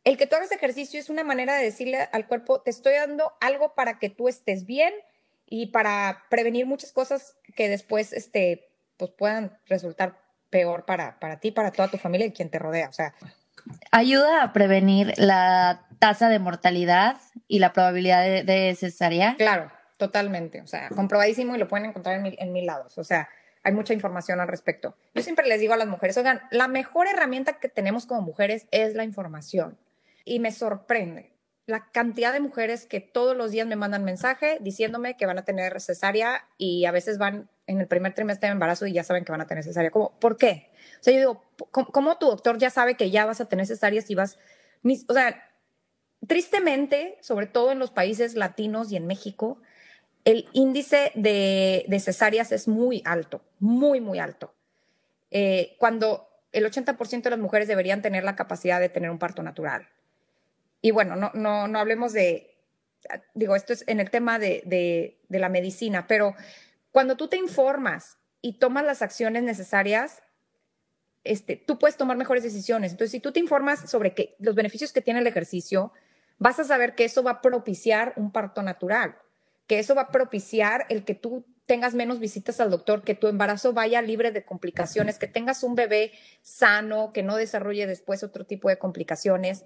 el 0.04 0.18
que 0.18 0.28
tú 0.28 0.36
hagas 0.36 0.52
ejercicio 0.52 1.00
es 1.00 1.10
una 1.10 1.24
manera 1.24 1.56
de 1.56 1.64
decirle 1.64 2.10
al 2.12 2.28
cuerpo, 2.28 2.62
te 2.62 2.72
estoy 2.72 2.94
dando 2.94 3.34
algo 3.40 3.76
para 3.76 4.00
que 4.00 4.10
tú 4.10 4.28
estés 4.28 4.66
bien, 4.66 4.94
y 5.54 5.68
para 5.68 6.24
prevenir 6.30 6.66
muchas 6.66 6.94
cosas 6.94 7.36
que 7.58 7.68
después 7.68 8.14
este, 8.14 8.70
pues 8.96 9.12
puedan 9.12 9.60
resultar 9.68 10.18
peor 10.50 10.86
para, 10.86 11.20
para 11.20 11.42
ti, 11.42 11.52
para 11.52 11.72
toda 11.72 11.90
tu 11.90 11.98
familia 11.98 12.26
y 12.26 12.32
quien 12.32 12.50
te 12.50 12.58
rodea. 12.58 12.88
O 12.88 12.94
sea, 12.94 13.14
ayuda 13.92 14.44
a 14.44 14.54
prevenir 14.54 15.14
la 15.18 15.86
tasa 16.00 16.30
de 16.30 16.40
mortalidad 16.40 17.18
y 17.50 17.60
la 17.60 17.74
probabilidad 17.74 18.46
de, 18.46 18.76
cesárea. 18.80 19.36
Claro, 19.38 19.70
totalmente. 19.98 20.62
O 20.62 20.68
sea, 20.68 20.88
comprobadísimo 20.88 21.54
y 21.54 21.60
lo 21.60 21.68
pueden 21.68 21.88
encontrar 21.88 22.16
en 22.16 22.24
mil, 22.24 22.38
en 22.40 22.54
mil 22.54 22.66
lados. 22.66 22.98
O 22.98 23.04
sea, 23.04 23.28
hay 23.62 23.74
mucha 23.74 23.94
información 23.94 24.40
al 24.40 24.48
respecto. 24.48 24.96
Yo 25.14 25.22
siempre 25.22 25.50
les 25.50 25.60
digo 25.60 25.74
a 25.74 25.78
las 25.78 25.88
mujeres, 25.90 26.16
oigan, 26.16 26.44
la 26.50 26.70
mejor 26.70 27.08
herramienta 27.08 27.60
que 27.60 27.68
tenemos 27.68 28.06
como 28.06 28.22
mujeres 28.22 28.68
es 28.72 28.96
la 28.96 29.04
información. 29.04 29.78
Y 30.26 30.40
me 30.40 30.52
sorprende 30.52 31.32
la 31.66 31.92
cantidad 31.92 32.34
de 32.34 32.40
mujeres 32.40 32.86
que 32.86 33.00
todos 33.00 33.36
los 33.36 33.52
días 33.52 33.68
me 33.68 33.76
mandan 33.76 34.04
mensaje 34.04 34.58
diciéndome 34.62 35.16
que 35.16 35.26
van 35.26 35.38
a 35.38 35.46
tener 35.46 35.80
cesárea 35.80 36.48
y 36.58 36.86
a 36.86 36.92
veces 36.92 37.18
van 37.18 37.50
en 37.68 37.80
el 37.80 37.88
primer 37.88 38.14
trimestre 38.14 38.48
de 38.48 38.54
embarazo 38.54 38.88
y 38.88 38.94
ya 38.94 39.04
saben 39.04 39.24
que 39.24 39.32
van 39.32 39.42
a 39.42 39.48
tener 39.48 39.64
cesárea. 39.64 39.92
¿Cómo? 39.92 40.20
¿Por 40.20 40.38
qué? 40.38 40.72
O 41.00 41.04
sea, 41.04 41.14
yo 41.14 41.20
digo, 41.20 41.44
¿cómo, 41.72 42.18
tu 42.18 42.28
doctor 42.28 42.58
ya 42.58 42.70
sabe 42.70 42.96
que 42.96 43.10
ya 43.10 43.26
vas 43.26 43.42
a 43.42 43.46
tener 43.46 43.66
cesárea 43.66 44.02
si 44.02 44.16
vas... 44.16 44.38
o 45.08 45.14
sea, 45.14 45.44
tristemente, 46.28 47.18
sobre 47.22 47.48
todo 47.48 47.72
en 47.72 47.80
los 47.80 47.92
países 47.92 48.36
latinos 48.36 48.92
y 48.92 48.98
en 48.98 49.08
México, 49.08 49.62
el 50.26 50.48
índice 50.54 51.12
de, 51.16 51.86
cesáreas 52.00 52.52
es 52.52 52.68
muy 52.68 53.02
alto, 53.06 53.42
muy, 53.60 54.02
muy 54.02 54.20
alto. 54.20 54.54
Eh, 55.32 55.76
cuando 55.80 56.28
el 56.52 56.66
80% 56.66 57.22
de 57.22 57.30
las 57.30 57.40
mujeres 57.40 57.68
deberían 57.68 58.02
tener 58.02 58.24
la 58.24 58.36
capacidad 58.36 58.80
de 58.80 58.90
tener 58.90 59.10
un 59.10 59.20
parto 59.20 59.42
natural. 59.42 59.88
Y 60.82 60.92
bueno, 60.92 61.16
no, 61.16 61.32
no, 61.34 61.68
no 61.68 61.80
hablemos 61.80 62.14
de, 62.14 62.58
digo, 63.34 63.56
esto 63.56 63.74
es 63.74 63.84
en 63.88 64.00
el 64.00 64.10
tema 64.10 64.40
de, 64.40 64.64
de, 64.66 65.40
la 65.40 65.50
medicina, 65.50 66.08
pero 66.08 66.36
cuando 66.92 67.16
tú 67.18 67.28
te 67.28 67.38
informas 67.38 68.18
y 68.42 68.60
tomas 68.60 68.84
las 68.84 69.02
acciones 69.02 69.44
necesarias, 69.44 70.22
este, 71.24 71.56
tú 71.56 71.78
puedes 71.78 71.98
tomar 71.98 72.18
mejores 72.18 72.44
decisiones. 72.44 72.92
Entonces, 72.92 73.12
si 73.12 73.20
tú 73.20 73.32
te 73.32 73.40
informas 73.40 73.90
sobre 73.90 74.14
que, 74.14 74.36
los 74.40 74.56
beneficios 74.56 74.92
que 74.92 75.02
tiene 75.02 75.20
el 75.20 75.28
ejercicio, 75.28 75.92
vas 76.40 76.60
a 76.60 76.64
saber 76.64 76.96
que 76.96 77.06
eso 77.06 77.22
va 77.22 77.32
a 77.32 77.42
propiciar 77.42 78.14
un 78.16 78.32
parto 78.32 78.64
natural, 78.64 79.16
que 79.68 79.80
eso 79.80 79.94
va 79.94 80.04
a 80.04 80.12
propiciar 80.12 80.86
el 80.90 81.06
que 81.06 81.14
tú 81.14 81.46
tengas 81.68 81.94
menos 81.94 82.20
visitas 82.20 82.60
al 82.60 82.72
doctor, 82.72 83.04
que 83.04 83.16
tu 83.16 83.28
embarazo 83.28 83.72
vaya 83.72 84.02
libre 84.02 84.32
de 84.32 84.44
complicaciones, 84.44 85.20
que 85.20 85.28
tengas 85.28 85.64
un 85.64 85.76
bebé 85.76 86.12
sano, 86.42 87.14
que 87.14 87.24
no 87.24 87.38
desarrolle 87.38 87.88
después 87.88 88.24
otro 88.24 88.46
tipo 88.46 88.68
de 88.68 88.78
complicaciones. 88.78 89.64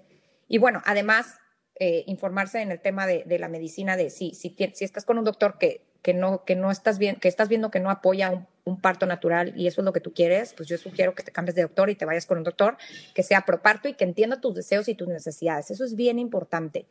Y 0.48 0.58
bueno, 0.58 0.82
además, 0.84 1.38
eh, 1.78 2.04
informarse 2.06 2.62
en 2.62 2.72
el 2.72 2.80
tema 2.80 3.06
de, 3.06 3.38
la 3.38 3.48
medicina, 3.48 3.96
de 3.96 4.10
si, 4.10 4.34
si, 4.34 4.54
si, 4.74 4.84
estás 4.84 5.04
con 5.04 5.18
un 5.18 5.24
doctor 5.24 5.58
que, 5.58 5.84
que, 6.02 6.14
no, 6.14 6.44
que 6.44 6.56
no 6.56 6.70
estás 6.70 6.98
bien, 6.98 7.16
que 7.16 7.28
estás 7.28 7.48
viendo 7.48 7.70
que 7.70 7.80
no 7.80 7.90
apoya 7.90 8.46
un, 8.64 8.80
parto 8.80 9.06
natural 9.06 9.52
y 9.56 9.66
eso 9.66 9.80
es 9.80 9.84
lo 9.84 9.92
que 9.92 10.00
tú 10.00 10.12
quieres, 10.12 10.54
pues 10.54 10.68
yo 10.68 10.78
sugiero 10.78 11.14
que 11.14 11.22
te 11.22 11.32
cambies 11.32 11.54
de 11.54 11.62
doctor 11.62 11.90
y 11.90 11.94
te 11.94 12.04
vayas 12.04 12.26
con 12.26 12.38
un 12.38 12.44
doctor 12.44 12.76
que 13.14 13.22
sea 13.22 13.42
pro 13.42 13.62
parto 13.62 13.88
y 13.88 13.94
que 13.94 14.04
entienda 14.04 14.40
tus 14.40 14.54
deseos 14.54 14.88
y 14.88 14.94
tus 14.94 15.06
necesidades. 15.08 15.70
Eso 15.70 15.84
es 15.84 15.94
bien 15.94 16.18
importante. 16.18 16.86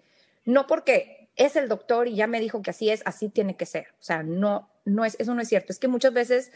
No 0.45 0.67
porque 0.67 1.29
es 1.35 1.55
el 1.55 1.67
doctor 1.67 2.07
y 2.07 2.15
ya 2.15 2.27
me 2.27 2.39
dijo 2.39 2.61
que 2.61 2.69
así 2.69 2.89
es, 2.89 3.01
así 3.05 3.29
tiene 3.29 3.57
que 3.57 3.65
ser. 3.65 3.87
O 3.99 4.03
sea, 4.03 4.23
no, 4.23 4.69
no 4.85 5.03
es, 5.03 5.15
eso 5.19 5.33
no 5.33 5.41
es 5.41 5.49
cierto. 5.49 5.73
Es 5.73 5.79
que 5.79 5.87
muchas 5.87 6.13
veces 6.13 6.51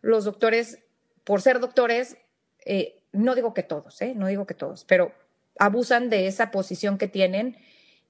los 0.00 0.24
doctores, 0.24 0.80
por 1.24 1.42
ser 1.42 1.60
doctores, 1.60 2.16
eh, 2.64 3.02
no 3.12 3.34
digo 3.34 3.54
que 3.54 3.62
todos, 3.62 4.00
¿eh? 4.02 4.14
no 4.16 4.26
digo 4.26 4.46
que 4.46 4.54
todos, 4.54 4.84
pero 4.84 5.12
abusan 5.58 6.10
de 6.10 6.26
esa 6.26 6.50
posición 6.50 6.98
que 6.98 7.08
tienen 7.08 7.56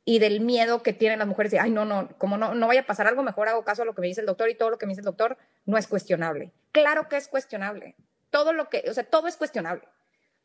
y 0.04 0.20
del 0.20 0.40
miedo 0.40 0.82
que 0.82 0.92
tienen 0.92 1.18
las 1.18 1.28
mujeres 1.28 1.50
de, 1.50 1.58
ay, 1.58 1.70
no, 1.70 1.84
no, 1.84 2.08
como 2.18 2.38
no, 2.38 2.54
no 2.54 2.68
vaya 2.68 2.82
a 2.82 2.86
pasar 2.86 3.08
algo, 3.08 3.22
mejor 3.22 3.48
hago 3.48 3.64
caso 3.64 3.82
a 3.82 3.84
lo 3.84 3.94
que 3.94 4.00
me 4.00 4.06
dice 4.06 4.20
el 4.20 4.26
doctor 4.26 4.48
y 4.48 4.54
todo 4.54 4.70
lo 4.70 4.78
que 4.78 4.86
me 4.86 4.90
dice 4.90 5.00
el 5.00 5.06
doctor 5.06 5.36
no 5.64 5.76
es 5.76 5.88
cuestionable. 5.88 6.52
Claro 6.72 7.08
que 7.08 7.16
es 7.16 7.26
cuestionable. 7.26 7.96
Todo 8.30 8.52
lo 8.52 8.68
que, 8.68 8.84
o 8.88 8.94
sea, 8.94 9.04
todo 9.04 9.26
es 9.26 9.36
cuestionable. 9.36 9.82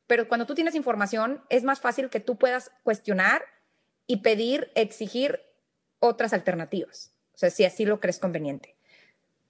Pero 0.07 0.27
cuando 0.27 0.45
tú 0.45 0.55
tienes 0.55 0.75
información, 0.75 1.41
es 1.49 1.63
más 1.63 1.79
fácil 1.79 2.09
que 2.09 2.19
tú 2.19 2.37
puedas 2.37 2.71
cuestionar 2.83 3.43
y 4.07 4.17
pedir, 4.17 4.71
exigir 4.75 5.39
otras 5.99 6.33
alternativas. 6.33 7.13
O 7.33 7.37
sea, 7.37 7.49
si 7.49 7.63
así 7.63 7.85
lo 7.85 7.99
crees 7.99 8.19
conveniente. 8.19 8.75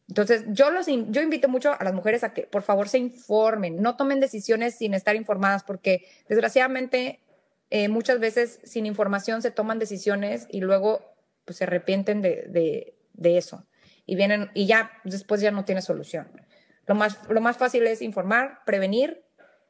Entonces, 0.08 0.44
yo, 0.50 0.72
los, 0.72 0.88
yo 0.88 1.22
invito 1.22 1.48
mucho 1.48 1.72
a 1.72 1.84
las 1.84 1.94
mujeres 1.94 2.26
a 2.26 2.34
que 2.34 2.44
por 2.44 2.64
favor 2.64 2.90
se 2.90 2.98
informen, 2.98 3.82
no 3.82 3.96
tomen 3.96 4.20
decisiones 4.20 4.76
sin 4.76 4.94
estar 4.94 5.16
informadas, 5.16 5.64
porque 5.64 6.06
desgraciadamente 6.28 7.22
eh, 7.72 7.88
muchas 7.88 8.20
veces 8.20 8.60
sin 8.66 8.86
información 8.86 9.42
se 9.42 9.50
toman 9.50 9.80
decisiones 9.80 10.46
y 10.50 10.60
luego 10.60 11.16
pues, 11.46 11.58
se 11.58 11.64
arrepienten 11.64 12.22
de, 12.22 12.94
de, 13.14 13.38
eso 13.38 13.66
y 14.06 14.16
vienen 14.16 14.52
y 14.54 14.68
ya 14.68 14.92
después 15.06 15.40
ya 15.40 15.52
no 15.52 15.64
tiene 15.64 15.82
solución. 15.82 16.30
Lo 16.86 16.96
más, 16.96 17.18
lo 17.30 17.40
más 17.40 17.56
fácil 17.56 17.88
es 17.88 18.02
informar, 18.02 18.60
prevenir 18.66 19.24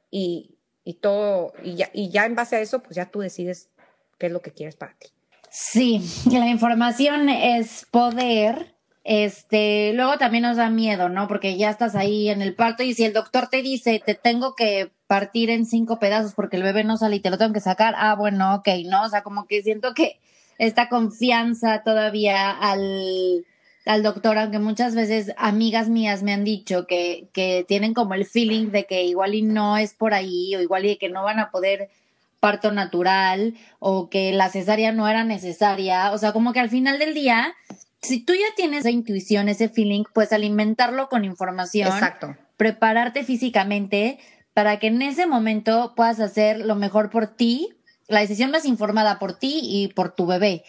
y, 0.10 0.58
y 0.84 0.96
todo, 0.96 1.54
y 1.64 1.76
ya, 1.76 1.92
y 1.94 2.10
ya 2.10 2.26
en 2.26 2.34
base 2.34 2.56
a 2.56 2.62
eso, 2.62 2.82
pues 2.82 2.96
ya 2.96 3.12
tú 3.12 3.20
decides 3.20 3.70
qué 4.18 4.26
es 4.26 4.32
lo 4.32 4.42
que 4.42 4.52
quieres 4.52 4.76
para 4.76 4.96
ti. 4.98 5.10
Sí, 5.52 6.02
la 6.32 6.48
información 6.48 7.30
es 7.30 7.86
poder. 7.92 8.76
Este, 9.04 9.94
luego 9.94 10.18
también 10.18 10.44
nos 10.44 10.58
da 10.58 10.70
miedo, 10.70 11.10
¿no? 11.10 11.28
Porque 11.28 11.58
ya 11.58 11.70
estás 11.70 11.96
ahí 11.96 12.30
en 12.30 12.42
el 12.42 12.54
parto 12.56 12.84
y 12.84 12.94
si 12.94 13.04
el 13.04 13.14
doctor 13.14 13.48
te 13.48 13.62
dice, 13.62 14.02
te 14.06 14.14
tengo 14.14 14.56
que 14.56 14.92
partir 15.08 15.50
en 15.50 15.66
cinco 15.66 16.00
pedazos 16.00 16.34
porque 16.34 16.58
el 16.58 16.64
bebé 16.64 16.84
no 16.84 16.98
sale 16.98 17.18
y 17.18 17.20
te 17.20 17.30
lo 17.30 17.38
tengo 17.38 17.54
que 17.54 17.60
sacar, 17.60 17.96
ah, 17.98 18.16
bueno, 18.16 18.56
ok, 18.56 18.70
¿no? 18.86 19.04
O 19.04 19.10
sea, 19.10 19.24
como 19.24 19.48
que 19.48 19.64
siento 19.64 19.94
que 19.94 20.20
esta 20.60 20.90
confianza 20.90 21.82
todavía 21.84 22.52
al, 22.52 23.46
al 23.86 24.04
doctor, 24.04 24.38
aunque 24.38 24.60
muchas 24.60 24.94
veces 24.94 25.34
amigas 25.38 25.90
mías 25.90 26.22
me 26.22 26.34
han 26.34 26.44
dicho 26.44 26.86
que, 26.86 27.28
que 27.34 27.66
tienen 27.68 27.94
como 27.94 28.14
el 28.14 28.26
feeling 28.26 28.70
de 28.70 28.86
que 28.86 29.04
igual 29.04 29.34
y 29.34 29.42
no 29.42 29.78
es 29.78 29.94
por 29.96 30.14
ahí 30.14 30.56
o 30.56 30.62
igual 30.62 30.86
y 30.86 30.98
que 30.98 31.10
no 31.10 31.24
van 31.24 31.40
a 31.40 31.50
poder 31.50 31.90
parto 32.40 32.72
natural 32.72 33.56
o 33.80 34.10
que 34.10 34.34
la 34.34 34.50
cesárea 34.50 34.92
no 34.92 35.08
era 35.08 35.24
necesaria, 35.24 36.12
o 36.12 36.18
sea, 36.18 36.32
como 36.34 36.54
que 36.54 36.60
al 36.60 36.70
final 36.70 37.00
del 37.00 37.14
día, 37.14 37.54
si 38.02 38.24
tú 38.24 38.34
ya 38.34 38.56
tienes 38.56 38.82
esa 38.82 38.90
intuición, 38.90 39.50
ese 39.50 39.70
feeling, 39.70 40.04
pues 40.14 40.34
alimentarlo 40.34 41.10
con 41.10 41.24
información. 41.26 41.88
Exacto. 41.88 42.36
Prepararte 42.58 43.24
físicamente, 43.24 44.20
para 44.54 44.80
que 44.80 44.88
en 44.88 45.02
ese 45.02 45.28
momento 45.28 45.94
puedas 45.96 46.20
hacer 46.20 46.60
lo 46.60 46.76
mejor 46.76 47.10
por 47.10 47.28
ti, 47.28 47.78
la 48.08 48.20
decisión 48.20 48.52
más 48.52 48.66
informada 48.66 49.20
por 49.20 49.38
ti 49.38 49.62
y 49.64 49.88
por 49.90 50.14
tu 50.14 50.26
bebé. 50.26 50.64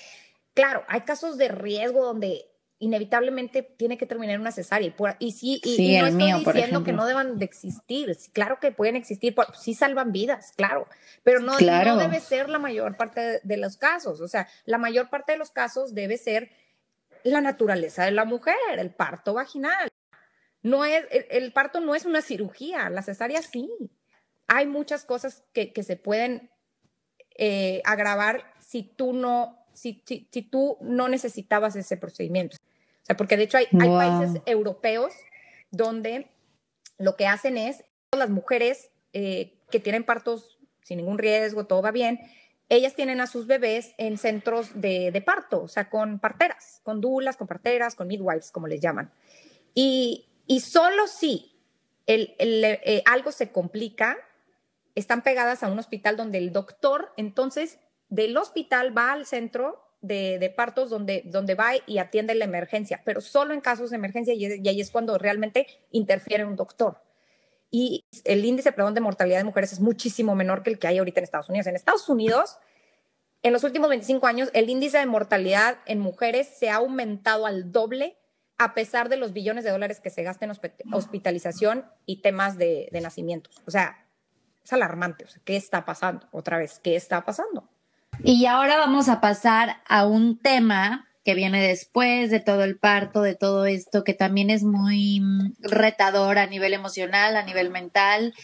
Claro, 0.55 0.85
hay 0.89 1.01
casos 1.03 1.39
de 1.39 1.49
riesgo 1.49 2.05
donde 2.05 2.47
inevitablemente 2.79 3.63
tiene 3.63 3.97
que 3.97 4.07
terminar 4.07 4.41
una 4.41 4.51
cesárea. 4.51 4.93
Y, 5.21 5.33
sí, 5.33 5.61
y, 5.65 5.99
no 5.99 6.07
estoy 6.07 6.33
diciendo 6.45 6.83
que 6.83 6.93
no 6.93 7.07
deban 7.07 7.39
de 7.39 7.45
existir. 7.45 8.17
Claro 8.33 8.59
que 8.61 8.73
pueden 8.73 8.97
existir, 8.97 9.35
sí 9.59 9.75
salvan 9.75 10.11
vidas, 10.11 10.53
claro, 10.57 10.89
pero 11.23 11.41
no, 11.41 11.53
no 11.59 11.97
debe 11.97 12.19
ser 12.21 12.49
la 12.49 12.59
mayor 12.59 12.97
parte 12.97 13.41
de 13.43 13.57
los 13.57 13.77
casos. 13.77 14.21
O 14.21 14.29
sea, 14.29 14.49
la 14.65 14.79
mayor 14.79 15.11
parte 15.11 15.33
de 15.33 15.39
los 15.39 15.51
casos 15.51 15.95
debe 15.95 16.19
ser 16.19 16.51
la 17.25 17.41
naturaleza 17.41 18.05
de 18.05 18.13
la 18.13 18.25
mujer, 18.25 18.55
el 18.77 18.91
parto 18.91 19.35
vaginal. 19.35 19.89
No 20.63 20.85
es, 20.85 21.05
el, 21.11 21.53
parto 21.53 21.81
no 21.81 21.95
es 21.95 22.05
una 22.05 22.23
cirugía, 22.23 22.89
la 22.89 23.03
cesárea 23.03 23.43
sí. 23.43 23.69
Hay 24.47 24.67
muchas 24.67 25.05
cosas 25.05 25.45
que, 25.53 25.73
se 25.83 25.97
pueden 25.97 26.51
eh, 27.37 27.83
agravar 27.85 28.55
si 28.61 28.83
tú 28.83 29.13
no 29.13 29.59
si, 29.73 30.03
si, 30.07 30.29
si, 30.31 30.43
tú 30.43 30.77
no 30.83 31.09
necesitabas 31.09 31.75
ese 31.77 31.97
procedimiento. 31.97 32.59
O 33.03 33.05
sea, 33.07 33.17
porque 33.17 33.37
de 33.37 33.45
hecho 33.45 33.57
hay, 33.57 33.67
hay 33.81 33.89
países 33.89 34.43
europeos 34.45 35.15
donde 35.71 36.31
lo 36.99 37.17
que 37.17 37.27
hacen 37.27 37.57
es, 37.57 37.85
las 38.17 38.31
mujeres 38.31 38.91
eh, 39.13 39.55
que 39.71 39.81
tienen 39.81 40.05
partos 40.05 40.59
sin 40.83 40.99
ningún 40.99 41.19
riesgo, 41.19 41.67
todo 41.67 41.83
va 41.83 41.91
bien, 41.91 42.21
ellas 42.73 42.95
tienen 42.95 43.21
a 43.21 43.27
sus 43.27 43.47
bebés 43.47 43.95
en 43.99 44.17
centros 44.17 44.81
de, 44.81 45.23
parto, 45.27 45.65
o 45.65 45.69
sea, 45.69 45.91
con 45.91 46.19
parteras, 46.19 46.81
con 46.83 47.03
dulas, 47.03 47.37
con 47.37 47.47
parteras, 47.47 47.95
con 47.95 48.09
midwives, 48.09 48.51
como 48.51 48.67
les 48.67 48.81
llaman. 48.81 49.13
Y, 49.75 50.27
y 50.47 50.61
solo 50.61 51.07
si 51.07 51.53
el, 52.07 52.35
eh, 52.39 53.03
algo 53.05 53.31
se 53.31 53.53
complica, 53.53 54.17
están 54.95 55.23
pegadas 55.23 55.63
a 55.63 55.69
un 55.69 55.79
hospital 55.79 56.17
donde 56.17 56.39
el 56.39 56.51
doctor, 56.51 57.13
entonces, 57.19 57.79
del 58.09 58.35
hospital 58.39 58.97
va 58.97 59.13
al 59.13 59.27
centro 59.27 59.85
de, 60.01 60.39
de, 60.39 60.49
partos 60.49 60.89
donde, 60.89 61.23
donde 61.27 61.55
va 61.55 61.73
y 61.87 61.99
atiende 61.99 62.35
la 62.35 62.47
emergencia, 62.47 63.03
pero 63.05 63.21
solo 63.21 63.53
en 63.53 63.61
casos 63.61 63.91
de 63.91 63.97
emergencia 63.97 64.33
y, 64.33 64.47
y 64.47 64.69
ahí 64.69 64.81
es 64.81 64.91
cuando 64.91 65.19
realmente 65.19 65.67
interfiere 65.91 66.47
un 66.47 66.57
doctor 66.57 66.99
y 67.75 68.05
el 68.25 68.45
índice 68.45 68.71
perdón, 68.71 68.93
de 68.93 69.01
mortalidad 69.01 69.39
de 69.39 69.45
mujeres 69.45 69.73
es 69.73 69.81
muchísimo 69.81 70.35
menor 70.35 70.63
que 70.63 70.71
el 70.71 70.79
que 70.79 70.89
hay 70.89 70.99
ahorita 70.99 71.21
en 71.21 71.25
Estados 71.25 71.49
Unidos. 71.49 71.67
En 71.67 71.75
Estados 71.75 72.07
Unidos, 72.11 72.59
en 73.43 73.55
los 73.55 73.65
últimos 73.65 73.89
25 73.89 74.27
años, 74.27 74.51
el 74.53 74.69
índice 74.69 74.99
de 74.99 75.07
mortalidad 75.07 75.79
en 75.87 75.99
mujeres 75.99 76.47
se 76.47 76.69
ha 76.69 76.77
aumentado 76.77 77.47
al 77.47 77.73
doble 77.73 78.19
a 78.59 78.75
pesar 78.75 79.09
de 79.09 79.17
los 79.17 79.33
billones 79.33 79.65
de 79.65 79.71
dólares 79.71 80.01
que 80.01 80.11
se 80.11 80.23
gastan 80.23 80.51
en 80.51 80.95
hospitalización 80.95 81.87
y 82.05 82.21
temas 82.21 82.59
de, 82.59 82.91
de 82.93 83.01
nacimientos. 83.01 83.63
O 83.67 83.71
sea, 83.71 84.07
es 84.63 84.73
alarmante. 84.73 85.25
O 85.25 85.29
sea, 85.29 85.41
¿Qué 85.43 85.57
está 85.57 85.87
pasando? 85.87 86.29
Otra 86.31 86.59
vez, 86.59 86.79
¿qué 86.79 86.95
está 86.95 87.25
pasando? 87.25 87.69
Y 88.23 88.45
ahora 88.45 88.77
vamos 88.77 89.09
a 89.09 89.23
pasar 89.23 89.83
a 89.89 90.07
un 90.07 90.39
tema 90.39 91.09
que 91.25 91.35
viene 91.35 91.67
después 91.67 92.31
de 92.31 92.41
todo 92.41 92.65
el 92.65 92.77
parto, 92.77 93.23
de 93.23 93.35
todo 93.35 93.67
esto, 93.67 94.03
que 94.03 94.15
también 94.15 94.51
es 94.51 94.65
muy 94.65 95.21
mm, 95.21 95.55
retador 95.61 96.39
a 96.39 96.47
nivel 96.47 96.75
emocional, 96.75 97.37
a 97.37 97.45
nivel 97.45 97.71
mental, 97.71 98.35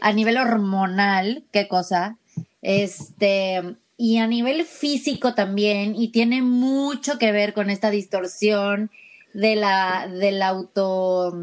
a 0.00 0.12
nivel 0.12 0.36
hormonal, 0.36 1.44
qué 1.52 1.66
cosa, 1.66 2.16
este, 2.62 3.76
y 3.96 4.18
a 4.18 4.26
nivel 4.26 4.64
físico 4.64 5.34
también, 5.34 5.96
y 5.96 6.08
tiene 6.12 6.42
mucho 6.42 7.18
que 7.18 7.32
ver 7.32 7.54
con 7.54 7.70
esta 7.70 7.90
distorsión 7.90 8.90
de 9.34 9.56
la, 9.56 10.06
del 10.08 10.40
auto, 10.42 11.34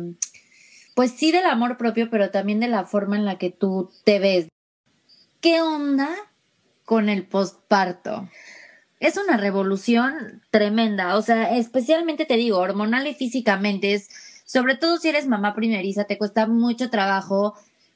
pues 0.95 1.11
sí 1.11 1.31
del 1.31 1.45
amor 1.45 1.77
propio, 1.77 2.09
pero 2.09 2.31
también 2.31 2.61
de 2.61 2.69
la 2.69 2.85
forma 2.85 3.17
en 3.17 3.25
la 3.25 3.37
que 3.37 3.49
tú 3.49 3.91
te 4.05 4.19
ves. 4.19 4.47
¿Qué 5.41 5.61
onda 5.61 6.09
con 6.85 7.09
el 7.09 7.25
postparto? 7.25 8.29
Es 8.99 9.17
una 9.17 9.37
revolución 9.37 10.41
tremenda, 10.51 11.17
o 11.17 11.21
sea, 11.21 11.55
especialmente 11.55 12.25
te 12.25 12.37
digo, 12.37 12.59
hormonal 12.59 13.07
y 13.07 13.13
físicamente, 13.13 13.93
es, 13.93 14.09
sobre 14.45 14.75
todo 14.75 14.97
si 14.97 15.09
eres 15.09 15.27
mamá 15.27 15.53
primeriza, 15.53 16.05
te 16.05 16.17
cuesta 16.17 16.47
mucho 16.47 16.89
trabajo 16.89 17.55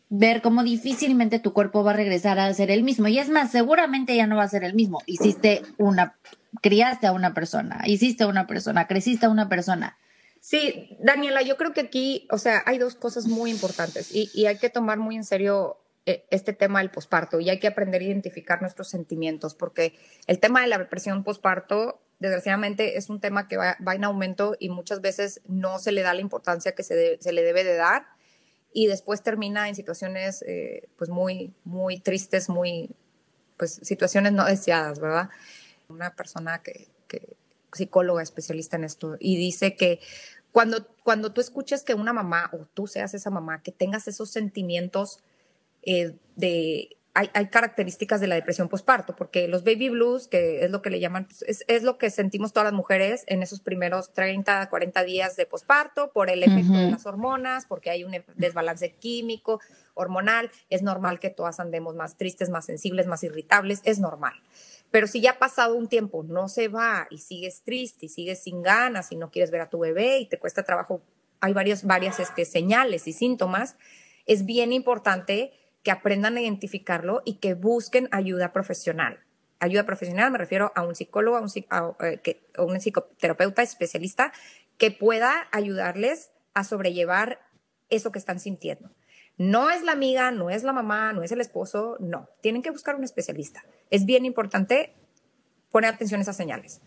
ver 0.09 0.41
cómo 0.41 0.63
difícilmente 0.63 1.39
tu 1.39 1.53
cuerpo 1.53 1.83
va 1.83 1.91
a 1.91 1.95
regresar 1.95 2.39
a 2.39 2.53
ser 2.53 2.71
el 2.71 2.83
mismo. 2.83 3.07
Y 3.07 3.19
es 3.19 3.29
más, 3.29 3.51
seguramente 3.51 4.15
ya 4.15 4.27
no 4.27 4.37
va 4.37 4.43
a 4.43 4.49
ser 4.49 4.63
el 4.63 4.73
mismo. 4.73 5.01
Hiciste 5.05 5.61
una, 5.77 6.15
criaste 6.61 7.07
a 7.07 7.11
una 7.11 7.33
persona, 7.33 7.83
hiciste 7.85 8.23
a 8.23 8.27
una 8.27 8.47
persona, 8.47 8.87
creciste 8.87 9.27
a 9.27 9.29
una 9.29 9.47
persona. 9.47 9.97
Sí, 10.41 10.97
Daniela, 10.99 11.43
yo 11.43 11.57
creo 11.57 11.73
que 11.73 11.81
aquí, 11.81 12.27
o 12.31 12.37
sea, 12.37 12.63
hay 12.65 12.77
dos 12.77 12.95
cosas 12.95 13.27
muy 13.27 13.51
importantes 13.51 14.13
y, 14.13 14.31
y 14.33 14.47
hay 14.47 14.57
que 14.57 14.69
tomar 14.69 14.97
muy 14.97 15.15
en 15.15 15.25
serio 15.25 15.77
este 16.29 16.53
tema 16.53 16.79
del 16.79 16.91
posparto 16.91 17.39
y 17.39 17.49
hay 17.49 17.59
que 17.59 17.67
aprender 17.67 18.01
a 18.01 18.05
identificar 18.05 18.61
nuestros 18.61 18.89
sentimientos 18.89 19.55
porque 19.55 19.97
el 20.27 20.39
tema 20.39 20.61
de 20.61 20.67
la 20.67 20.77
depresión 20.77 21.23
posparto 21.23 22.01
desgraciadamente 22.19 22.97
es 22.97 23.09
un 23.09 23.19
tema 23.19 23.47
que 23.47 23.57
va, 23.57 23.77
en 23.79 24.03
aumento 24.03 24.55
y 24.59 24.69
muchas 24.69 25.01
veces 25.01 25.41
no 25.47 25.79
se 25.79 25.91
le 25.91 26.01
da 26.01 26.13
la 26.13 26.21
importancia 26.21 26.73
que 26.73 26.83
se, 26.83 27.17
se 27.21 27.31
le 27.31 27.43
debe 27.43 27.63
de 27.63 27.75
dar 27.75 28.07
y 28.73 28.87
después 28.87 29.23
termina 29.23 29.67
en 29.67 29.75
situaciones 29.75 30.43
eh, 30.43 30.89
pues 30.97 31.09
muy, 31.09 31.53
muy 31.63 31.99
tristes, 31.99 32.49
muy, 32.49 32.91
pues 33.57 33.79
situaciones 33.81 34.33
no 34.33 34.45
deseadas, 34.45 34.99
¿verdad? 34.99 35.29
Una 35.87 36.15
persona 36.15 36.61
que, 36.61 36.87
que 37.07 37.35
psicóloga 37.73 38.21
especialista 38.21 38.77
en 38.77 38.83
esto 38.83 39.15
y 39.19 39.37
dice 39.37 39.75
que 39.75 39.99
cuando, 40.51 40.87
cuando 41.03 41.31
tú 41.31 41.41
escuches 41.41 41.83
que 41.83 41.93
una 41.93 42.13
mamá 42.13 42.49
o 42.53 42.65
tú 42.73 42.87
seas 42.87 43.13
esa 43.13 43.29
mamá, 43.29 43.61
que 43.61 43.71
tengas 43.71 44.07
esos 44.07 44.31
sentimientos 44.31 45.19
eh, 45.83 46.15
de 46.35 46.95
hay, 47.15 47.29
hay, 47.33 47.47
características 47.47 48.21
de 48.21 48.27
la 48.27 48.35
depresión 48.35 48.69
postparto, 48.69 49.15
porque 49.15 49.47
los 49.47 49.63
baby 49.63 49.89
blues, 49.89 50.27
que 50.27 50.63
es 50.63 50.71
lo 50.71 50.81
que 50.81 50.89
le 50.89 50.99
llaman, 50.99 51.25
pues, 51.25 51.41
es, 51.41 51.65
es, 51.67 51.83
lo 51.83 51.97
que 51.97 52.11
sentimos 52.11 52.53
todas 52.53 52.65
las 52.65 52.73
mujeres 52.73 53.23
en 53.27 53.41
esos 53.41 53.59
primeros 53.59 54.13
30, 54.13 54.69
40 54.69 55.03
días 55.03 55.35
de 55.35 55.45
posparto, 55.45 56.11
por 56.13 56.29
el 56.29 56.43
efecto 56.43 56.71
uh 56.71 56.75
-huh. 56.75 56.85
de 56.85 56.91
las 56.91 57.05
hormonas, 57.05 57.65
porque 57.65 57.89
hay 57.89 58.03
un 58.03 58.15
desbalance 58.35 58.91
químico, 58.91 59.59
hormonal, 59.95 60.51
es 60.69 60.81
normal 60.81 61.19
que 61.19 61.29
todas 61.29 61.59
andemos 61.59 61.95
más 61.95 62.15
tristes, 62.15 62.49
más 62.49 62.65
sensibles, 62.65 63.07
más 63.07 63.23
irritables, 63.23 63.81
es 63.83 63.99
normal. 63.99 64.33
Pero 64.91 65.07
si 65.07 65.19
ya 65.21 65.31
ha 65.31 65.39
pasado 65.39 65.75
un 65.75 65.87
tiempo, 65.87 66.23
no 66.23 66.47
se 66.47 66.67
va 66.67 67.07
y 67.09 67.17
sigues 67.17 67.61
triste 67.63 68.05
y 68.05 68.09
sigues 68.09 68.41
sin 68.43 68.61
ganas 68.61 69.11
y 69.11 69.15
no 69.15 69.29
quieres 69.29 69.51
ver 69.51 69.61
a 69.61 69.69
tu 69.69 69.79
bebé 69.79 70.19
y 70.19 70.25
te 70.25 70.39
cuesta 70.39 70.63
trabajo, 70.63 71.01
hay 71.41 71.53
varios, 71.53 71.83
varias 71.83 72.19
este, 72.19 72.45
señales 72.45 73.07
y 73.07 73.13
síntomas, 73.13 73.77
es 74.25 74.45
bien 74.45 74.73
importante 74.73 75.51
que 75.83 75.91
aprendan 75.91 76.37
a 76.37 76.41
identificarlo 76.41 77.21
y 77.25 77.35
que 77.35 77.53
busquen 77.53 78.09
ayuda 78.11 78.51
profesional. 78.51 79.19
Ayuda 79.59 79.85
profesional 79.85 80.31
me 80.31 80.37
refiero 80.37 80.71
a 80.75 80.83
un 80.83 80.95
psicólogo, 80.95 81.37
a 81.37 81.41
un, 81.41 81.49
a, 81.69 81.93
eh, 82.01 82.41
un 82.57 82.79
psicoterapeuta 82.79 83.61
especialista 83.61 84.31
que 84.77 84.91
pueda 84.91 85.47
ayudarles 85.51 86.31
a 86.53 86.63
sobrellevar 86.63 87.39
eso 87.89 88.11
que 88.11 88.19
están 88.19 88.39
sintiendo. 88.39 88.89
No 89.37 89.69
es 89.69 89.83
la 89.83 89.93
amiga, 89.93 90.31
no 90.31 90.49
es 90.49 90.63
la 90.63 90.73
mamá, 90.73 91.13
no 91.13 91.23
es 91.23 91.31
el 91.31 91.41
esposo, 91.41 91.97
no. 91.99 92.29
Tienen 92.41 92.61
que 92.61 92.71
buscar 92.71 92.95
un 92.95 93.03
especialista. 93.03 93.63
Es 93.89 94.05
bien 94.05 94.25
importante 94.25 94.93
poner 95.71 95.93
atención 95.93 96.19
a 96.19 96.23
esas 96.23 96.35
señales. 96.35 96.81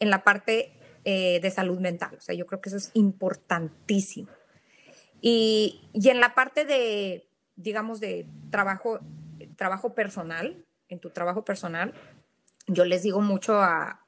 En 0.00 0.10
la 0.10 0.22
parte 0.22 0.72
eh, 1.04 1.40
de 1.40 1.50
salud 1.50 1.80
mental, 1.80 2.16
o 2.16 2.20
sea, 2.20 2.34
yo 2.34 2.46
creo 2.46 2.60
que 2.60 2.68
eso 2.68 2.76
es 2.76 2.90
importantísimo. 2.94 4.28
Y, 5.20 5.88
y 5.94 6.10
en 6.10 6.20
la 6.20 6.34
parte 6.34 6.66
de 6.66 7.26
digamos, 7.56 8.00
de 8.00 8.26
trabajo, 8.50 9.00
trabajo 9.56 9.94
personal, 9.94 10.64
en 10.88 11.00
tu 11.00 11.10
trabajo 11.10 11.44
personal, 11.44 11.94
yo 12.66 12.84
les 12.84 13.02
digo 13.02 13.20
mucho 13.20 13.60
a, 13.60 14.00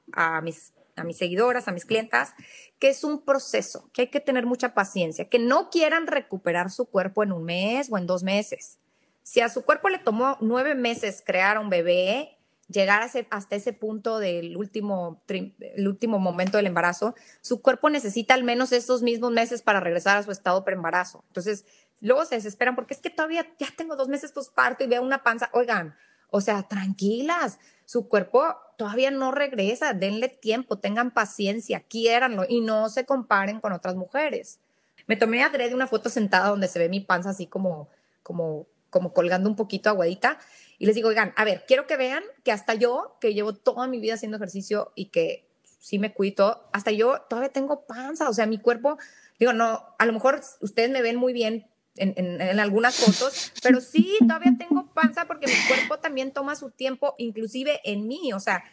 mis, 0.43 0.73
a 0.95 1.03
mis 1.03 1.17
seguidoras, 1.17 1.67
a 1.67 1.71
mis 1.71 1.85
clientas, 1.85 2.33
que 2.79 2.89
es 2.89 3.03
un 3.03 3.23
proceso, 3.23 3.89
que 3.93 4.03
hay 4.03 4.07
que 4.07 4.19
tener 4.19 4.45
mucha 4.45 4.73
paciencia, 4.73 5.29
que 5.29 5.39
no 5.39 5.69
quieran 5.69 6.07
recuperar 6.07 6.71
su 6.71 6.85
cuerpo 6.85 7.23
en 7.23 7.31
un 7.31 7.43
mes 7.43 7.89
o 7.91 7.97
en 7.97 8.07
dos 8.07 8.23
meses. 8.23 8.79
Si 9.23 9.41
a 9.41 9.49
su 9.49 9.63
cuerpo 9.65 9.89
le 9.89 9.99
tomó 9.99 10.37
nueve 10.41 10.73
meses 10.73 11.21
crear 11.25 11.59
un 11.59 11.69
bebé, 11.69 12.37
llegar 12.69 13.09
hasta 13.29 13.55
ese 13.55 13.73
punto 13.73 14.19
del 14.19 14.57
último, 14.57 15.21
el 15.27 15.87
último 15.87 16.19
momento 16.19 16.57
del 16.57 16.67
embarazo, 16.67 17.15
su 17.41 17.61
cuerpo 17.61 17.89
necesita 17.89 18.33
al 18.33 18.43
menos 18.43 18.71
esos 18.71 19.03
mismos 19.03 19.31
meses 19.31 19.61
para 19.61 19.79
regresar 19.79 20.17
a 20.17 20.23
su 20.23 20.31
estado 20.31 20.63
preembarazo. 20.63 21.23
Entonces, 21.27 21.65
luego 22.01 22.25
se 22.25 22.35
desesperan 22.35 22.75
porque 22.75 22.93
es 22.93 23.01
que 23.01 23.09
todavía 23.09 23.45
ya 23.59 23.67
tengo 23.75 23.95
dos 23.95 24.07
meses 24.07 24.31
posparto 24.31 24.83
y 24.83 24.87
veo 24.87 25.01
una 25.01 25.23
panza. 25.23 25.49
Oigan, 25.53 25.95
o 26.29 26.41
sea, 26.41 26.63
tranquilas, 26.63 27.59
su 27.85 28.07
cuerpo 28.07 28.55
todavía 28.77 29.11
no 29.11 29.31
regresa, 29.31 29.93
denle 29.93 30.27
tiempo, 30.29 30.77
tengan 30.77 31.11
paciencia, 31.11 31.79
quiéranlo 31.81 32.45
y 32.47 32.61
no 32.61 32.89
se 32.89 33.05
comparen 33.05 33.59
con 33.59 33.71
otras 33.73 33.95
mujeres. 33.95 34.59
Me 35.07 35.15
tomé 35.15 35.43
adrede 35.43 35.73
una 35.73 35.87
foto 35.87 36.09
sentada 36.09 36.49
donde 36.49 36.67
se 36.67 36.79
ve 36.79 36.89
mi 36.89 36.99
panza 36.99 37.29
así 37.29 37.47
como, 37.47 37.89
como, 38.23 38.67
como 38.89 39.13
colgando 39.13 39.49
un 39.49 39.55
poquito 39.55 39.89
aguadita 39.89 40.37
y 40.79 40.85
les 40.85 40.95
digo, 40.95 41.09
oigan, 41.09 41.33
a 41.37 41.45
ver, 41.45 41.63
quiero 41.67 41.87
que 41.87 41.97
vean 41.97 42.23
que 42.43 42.51
hasta 42.51 42.73
yo, 42.73 43.17
que 43.19 43.33
llevo 43.33 43.53
toda 43.53 43.87
mi 43.87 43.99
vida 43.99 44.15
haciendo 44.15 44.37
ejercicio 44.37 44.91
y 44.95 45.05
que 45.05 45.47
sí 45.79 45.97
me 45.97 46.13
cuido, 46.13 46.67
hasta 46.73 46.91
yo 46.91 47.21
todavía 47.29 47.51
tengo 47.51 47.85
panza, 47.85 48.29
o 48.29 48.33
sea, 48.33 48.45
mi 48.45 48.57
cuerpo, 48.57 48.97
digo, 49.39 49.53
no, 49.53 49.95
a 49.97 50.05
lo 50.05 50.13
mejor 50.13 50.41
ustedes 50.61 50.89
me 50.89 51.01
ven 51.01 51.15
muy 51.15 51.33
bien 51.33 51.67
en, 51.97 52.13
en, 52.17 52.41
en, 52.41 52.59
algunas 52.59 52.95
fotos, 52.95 53.51
pero 53.63 53.81
sí, 53.81 54.15
todavía 54.19 54.53
tengo 54.57 54.87
panza 54.93 55.25
porque 55.25 55.47
mi 55.47 55.53
cuerpo 55.67 55.99
también 55.99 56.31
toma 56.31 56.55
su 56.55 56.71
tiempo, 56.71 57.15
inclusive 57.17 57.81
en 57.83 58.07
mí, 58.07 58.33
o 58.33 58.39
sea, 58.39 58.63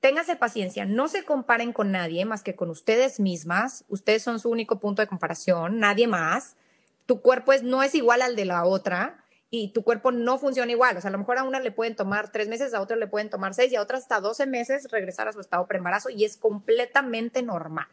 ténganse 0.00 0.36
paciencia, 0.36 0.84
no 0.84 1.08
se 1.08 1.24
comparen 1.24 1.72
con 1.72 1.92
nadie 1.92 2.24
más 2.24 2.42
que 2.42 2.56
con 2.56 2.70
ustedes 2.70 3.20
mismas, 3.20 3.84
ustedes 3.88 4.22
son 4.22 4.40
su 4.40 4.50
único 4.50 4.80
punto 4.80 5.00
de 5.00 5.08
comparación, 5.08 5.78
nadie 5.78 6.08
más, 6.08 6.56
tu 7.06 7.20
cuerpo 7.20 7.52
es, 7.52 7.62
no 7.62 7.82
es 7.82 7.94
igual 7.94 8.22
al 8.22 8.34
de 8.34 8.44
la 8.44 8.64
otra 8.64 9.24
y 9.48 9.72
tu 9.72 9.84
cuerpo 9.84 10.10
no 10.10 10.38
funciona 10.38 10.72
igual, 10.72 10.96
o 10.96 11.00
sea, 11.00 11.08
a 11.08 11.12
lo 11.12 11.18
mejor 11.18 11.38
a 11.38 11.44
una 11.44 11.60
le 11.60 11.70
pueden 11.70 11.94
tomar 11.94 12.32
tres 12.32 12.48
meses, 12.48 12.74
a 12.74 12.80
otra 12.80 12.96
le 12.96 13.06
pueden 13.06 13.30
tomar 13.30 13.54
seis 13.54 13.70
y 13.70 13.76
a 13.76 13.82
otra 13.82 13.98
hasta 13.98 14.20
12 14.20 14.46
meses 14.46 14.90
regresar 14.90 15.28
a 15.28 15.32
su 15.32 15.40
estado 15.40 15.66
preembarazo 15.66 16.10
y 16.10 16.24
es 16.24 16.36
completamente 16.36 17.42
normal. 17.42 17.86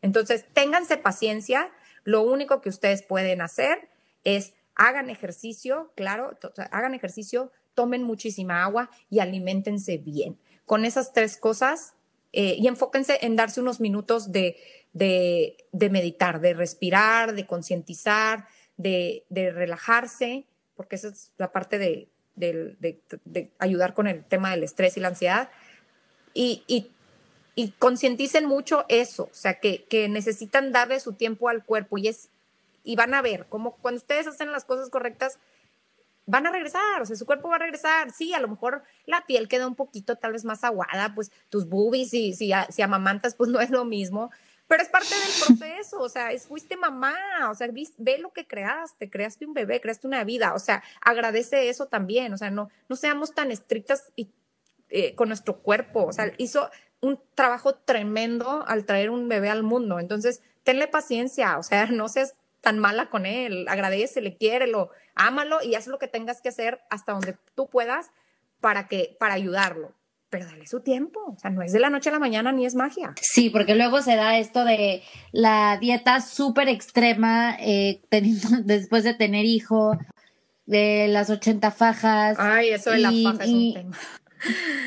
Entonces, 0.00 0.46
ténganse 0.52 0.96
paciencia, 0.96 1.70
lo 2.04 2.22
único 2.22 2.60
que 2.60 2.68
ustedes 2.68 3.02
pueden 3.02 3.40
hacer 3.40 3.88
es 4.26 4.54
hagan 4.74 5.08
ejercicio, 5.08 5.92
claro, 5.94 6.36
hagan 6.70 6.94
ejercicio, 6.94 7.50
tomen 7.74 8.02
muchísima 8.02 8.64
agua 8.64 8.90
y 9.08 9.20
alimentense 9.20 9.98
bien. 9.98 10.38
Con 10.66 10.84
esas 10.84 11.12
tres 11.12 11.36
cosas 11.36 11.94
eh, 12.32 12.56
y 12.58 12.66
enfóquense 12.66 13.18
en 13.22 13.36
darse 13.36 13.60
unos 13.60 13.80
minutos 13.80 14.32
de, 14.32 14.56
de, 14.92 15.90
meditar, 15.90 16.40
de 16.40 16.54
respirar, 16.54 17.34
de 17.34 17.46
concientizar, 17.46 18.46
de, 18.76 19.24
relajarse, 19.30 20.44
porque 20.74 20.96
esa 20.96 21.08
es 21.08 21.32
la 21.38 21.52
parte 21.52 21.78
de, 21.78 22.08
ayudar 23.58 23.94
con 23.94 24.08
el 24.08 24.24
tema 24.24 24.50
del 24.50 24.64
estrés 24.64 24.96
y 24.96 25.00
la 25.00 25.08
ansiedad. 25.08 25.48
Y, 26.34 26.90
concienticen 27.78 28.44
mucho 28.44 28.84
eso, 28.88 29.24
o 29.24 29.34
sea, 29.34 29.60
que 29.60 30.08
necesitan 30.10 30.72
darle 30.72 31.00
su 31.00 31.14
tiempo 31.14 31.48
al 31.48 31.64
cuerpo 31.64 31.96
y, 31.96 32.08
es, 32.08 32.28
y 32.86 32.94
van 32.94 33.12
a 33.14 33.20
ver 33.20 33.46
cómo 33.48 33.76
cuando 33.78 33.98
ustedes 33.98 34.28
hacen 34.28 34.52
las 34.52 34.64
cosas 34.64 34.88
correctas, 34.90 35.38
van 36.24 36.46
a 36.46 36.50
regresar, 36.50 37.02
o 37.02 37.04
sea, 37.04 37.16
su 37.16 37.26
cuerpo 37.26 37.48
va 37.48 37.56
a 37.56 37.58
regresar. 37.58 38.12
Sí, 38.12 38.32
a 38.32 38.40
lo 38.40 38.48
mejor 38.48 38.84
la 39.06 39.24
piel 39.26 39.48
queda 39.48 39.66
un 39.66 39.74
poquito 39.74 40.16
tal 40.16 40.32
vez 40.32 40.44
más 40.44 40.64
aguada, 40.64 41.12
pues 41.14 41.32
tus 41.50 41.68
boobies, 41.68 42.14
y 42.14 42.32
si, 42.34 42.52
si 42.70 42.82
amamantas, 42.82 43.34
pues 43.34 43.50
no 43.50 43.60
es 43.60 43.70
lo 43.70 43.84
mismo, 43.84 44.30
pero 44.68 44.82
es 44.82 44.88
parte 44.88 45.14
del 45.14 45.58
proceso, 45.58 46.00
o 46.00 46.08
sea, 46.08 46.32
es, 46.32 46.46
fuiste 46.46 46.76
mamá, 46.76 47.16
o 47.50 47.54
sea, 47.54 47.68
ve 47.98 48.18
lo 48.18 48.32
que 48.32 48.46
creaste, 48.46 49.10
creaste 49.10 49.46
un 49.46 49.54
bebé, 49.54 49.80
creaste 49.80 50.06
una 50.06 50.24
vida, 50.24 50.54
o 50.54 50.58
sea, 50.58 50.82
agradece 51.00 51.68
eso 51.68 51.86
también, 51.86 52.32
o 52.32 52.38
sea, 52.38 52.50
no, 52.50 52.68
no 52.88 52.96
seamos 52.96 53.34
tan 53.34 53.50
estrictas 53.50 54.12
y, 54.16 54.30
eh, 54.88 55.14
con 55.14 55.28
nuestro 55.28 55.58
cuerpo, 55.58 56.04
o 56.04 56.12
sea, 56.12 56.32
hizo 56.38 56.70
un 57.00 57.20
trabajo 57.34 57.74
tremendo 57.74 58.64
al 58.66 58.84
traer 58.84 59.10
un 59.10 59.28
bebé 59.28 59.50
al 59.50 59.62
mundo, 59.62 60.00
entonces, 60.00 60.42
tenle 60.64 60.88
paciencia, 60.88 61.58
o 61.58 61.62
sea, 61.62 61.86
no 61.90 62.08
seas 62.08 62.34
tan 62.66 62.80
mala 62.80 63.10
con 63.10 63.26
él, 63.26 63.64
agradecele, 63.68 64.36
quiérelo, 64.36 64.90
ámalo 65.14 65.62
y 65.62 65.76
haz 65.76 65.86
lo 65.86 66.00
que 66.00 66.08
tengas 66.08 66.42
que 66.42 66.48
hacer 66.48 66.80
hasta 66.90 67.12
donde 67.12 67.36
tú 67.54 67.68
puedas 67.70 68.10
para 68.60 68.88
que, 68.88 69.16
para 69.20 69.34
ayudarlo. 69.34 69.92
Pero 70.30 70.46
dale 70.46 70.66
su 70.66 70.80
tiempo, 70.80 71.20
o 71.28 71.38
sea, 71.38 71.50
no 71.50 71.62
es 71.62 71.70
de 71.70 71.78
la 71.78 71.90
noche 71.90 72.08
a 72.08 72.12
la 72.12 72.18
mañana 72.18 72.50
ni 72.50 72.66
es 72.66 72.74
magia. 72.74 73.14
Sí, 73.20 73.50
porque 73.50 73.76
luego 73.76 74.02
se 74.02 74.16
da 74.16 74.36
esto 74.36 74.64
de 74.64 75.04
la 75.30 75.78
dieta 75.80 76.20
súper 76.20 76.68
extrema 76.68 77.56
eh, 77.60 78.02
después 78.64 79.04
de 79.04 79.14
tener 79.14 79.44
hijo, 79.44 79.96
de 80.64 81.06
las 81.06 81.30
80 81.30 81.70
fajas. 81.70 82.36
Ay, 82.36 82.70
eso 82.70 82.90
de 82.90 82.98
la 82.98 83.12
faja 83.12 83.44
es 83.44 83.50
un 83.50 83.74
tema. 83.74 83.98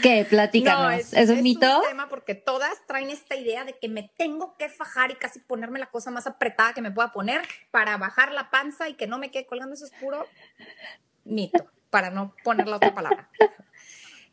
¿Qué? 0.01 0.25
Platícanos. 0.29 0.93
es, 0.93 1.13
¿Es, 1.13 1.29
un 1.29 1.43
mito? 1.43 1.65
Es 1.65 1.77
un 1.77 1.89
tema 1.89 2.09
porque 2.09 2.35
todas 2.35 2.85
traen 2.87 3.09
esta 3.09 3.35
idea 3.35 3.65
de 3.65 3.77
que 3.77 3.89
me 3.89 4.11
tengo 4.17 4.55
que 4.57 4.69
fajar 4.69 5.11
y 5.11 5.15
casi 5.15 5.39
ponerme 5.39 5.79
la 5.79 5.87
cosa 5.87 6.11
más 6.11 6.27
apretada 6.27 6.73
que 6.73 6.81
me 6.81 6.91
pueda 6.91 7.11
poner 7.11 7.41
para 7.71 7.97
bajar 7.97 8.31
la 8.31 8.49
panza 8.49 8.89
y 8.89 8.93
que 8.93 9.07
no 9.07 9.17
me 9.17 9.31
quede 9.31 9.45
colgando. 9.45 9.73
Eso 9.73 9.85
es 9.85 9.91
puro 9.91 10.25
mito, 11.25 11.69
para 11.89 12.09
no 12.09 12.35
poner 12.43 12.67
la 12.67 12.77
otra 12.77 12.93
palabra. 12.93 13.29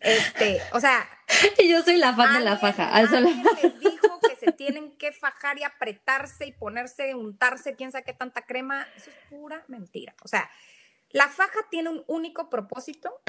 Este, 0.01 0.61
o 0.73 0.81
sea. 0.81 1.09
Yo 1.69 1.83
soy 1.83 1.97
la 1.97 2.15
fan 2.15 2.35
de 2.35 2.45
la 2.45 2.57
faja. 2.59 2.95
Alguien 2.95 3.43
les 3.63 3.81
dijo 3.81 4.21
que 4.21 4.37
se 4.37 4.53
tienen 4.53 4.97
que 4.97 5.13
fajar 5.13 5.59
y 5.59 5.65
apretarse 5.65 6.47
y 6.47 6.53
ponerse, 6.53 7.15
untarse, 7.15 7.75
quién 7.75 7.91
sabe 7.93 8.05
qué 8.05 8.13
tanta 8.13 8.43
crema. 8.43 8.87
Eso 8.97 9.11
es 9.11 9.17
pura 9.29 9.65
mentira. 9.69 10.15
O 10.23 10.29
sea, 10.29 10.51
la 11.11 11.29
faja 11.29 11.61
tiene 11.71 11.91
un 11.91 12.05
único 12.07 12.51
propósito 12.51 13.21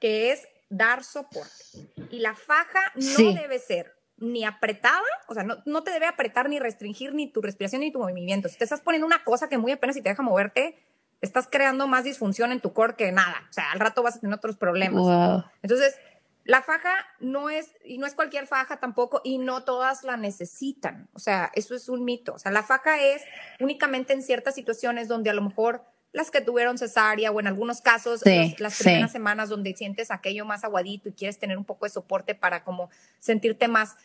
que 0.00 0.32
es 0.32 0.48
dar 0.68 1.04
soporte. 1.04 1.64
Y 2.10 2.20
la 2.20 2.34
faja 2.34 2.80
no 2.94 3.32
debe 3.32 3.58
ser 3.58 3.94
ni 4.18 4.44
apretada, 4.44 5.02
o 5.28 5.34
sea, 5.34 5.42
no, 5.42 5.58
no, 5.66 5.82
te 5.82 5.90
debe 5.90 6.06
apretar 6.06 6.48
ni 6.48 6.58
restringir 6.58 7.12
ni 7.14 7.30
tu 7.30 7.42
respiración 7.42 7.82
ni 7.82 7.92
tu 7.92 7.98
movimiento. 7.98 8.48
Si 8.48 8.56
te 8.56 8.64
estás 8.64 8.80
poniendo 8.80 9.06
una 9.06 9.24
cosa 9.24 9.48
que 9.48 9.58
muy 9.58 9.72
apenas 9.72 9.94
si 9.94 10.02
te 10.02 10.08
deja 10.08 10.22
moverte, 10.22 10.78
estás 11.20 11.48
creando 11.50 11.86
más 11.86 12.04
disfunción 12.04 12.52
en 12.52 12.60
tu 12.60 12.72
core 12.72 12.94
que 12.94 13.12
nada. 13.12 13.46
O 13.50 13.52
sea, 13.52 13.72
al 13.72 13.80
rato 13.80 14.02
vas 14.02 14.16
a 14.16 14.20
tener 14.20 14.34
otros 14.34 14.56
problemas. 14.56 15.44
Entonces, 15.62 15.96
la 16.44 16.62
faja 16.62 16.94
no 17.20 17.50
es, 17.50 17.72
y 17.84 17.98
no 17.98 18.06
es 18.06 18.14
cualquier 18.14 18.46
faja 18.46 18.78
tampoco, 18.78 19.20
y 19.24 19.38
no 19.38 19.64
todas 19.64 20.04
la 20.04 20.16
necesitan. 20.16 21.08
O 21.12 21.18
sea, 21.18 21.50
eso 21.54 21.74
es 21.74 21.88
un 21.88 22.04
mito. 22.04 22.34
O 22.34 22.38
sea, 22.38 22.52
la 22.52 22.62
faja 22.62 23.02
es 23.02 23.22
únicamente 23.60 24.12
en 24.12 24.22
ciertas 24.22 24.54
situaciones 24.54 25.08
donde 25.08 25.30
a 25.30 25.34
lo 25.34 25.42
mejor 25.42 25.84
las 26.16 26.30
que 26.30 26.40
tuvieron 26.40 26.78
cesárea 26.78 27.30
o 27.30 27.40
en 27.40 27.46
algunos 27.46 27.82
casos 27.82 28.22
las 28.56 28.78
primeras 28.78 29.12
semanas 29.12 29.50
donde 29.50 29.76
sientes 29.76 30.10
aquello 30.10 30.46
más 30.46 30.64
aguadito 30.64 31.10
y 31.10 31.12
quieres 31.12 31.38
tener 31.38 31.58
un 31.58 31.66
poco 31.66 31.84
de 31.84 31.90
soporte 31.90 32.34
para 32.34 32.64
como 32.64 32.88
sentirte 33.20 33.68
más 33.68 33.96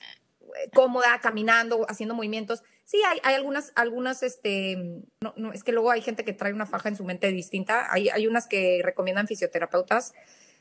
eh, 0.41 0.69
cómoda 0.73 1.21
caminando, 1.21 1.85
haciendo 1.89 2.13
movimientos. 2.13 2.63
Sí, 2.83 2.99
hay, 3.07 3.19
hay 3.23 3.35
algunas, 3.35 3.71
algunas, 3.75 4.23
este, 4.23 4.75
no, 5.21 5.33
no, 5.37 5.53
es 5.53 5.63
que 5.63 5.71
luego 5.71 5.89
hay 5.89 6.01
gente 6.01 6.25
que 6.25 6.33
trae 6.33 6.51
una 6.51 6.65
faja 6.65 6.89
en 6.89 6.97
su 6.97 7.05
mente 7.05 7.31
distinta. 7.31 7.87
Hay, 7.93 8.09
hay 8.09 8.27
unas 8.27 8.45
que 8.45 8.81
recomiendan 8.83 9.27
fisioterapeutas 9.27 10.11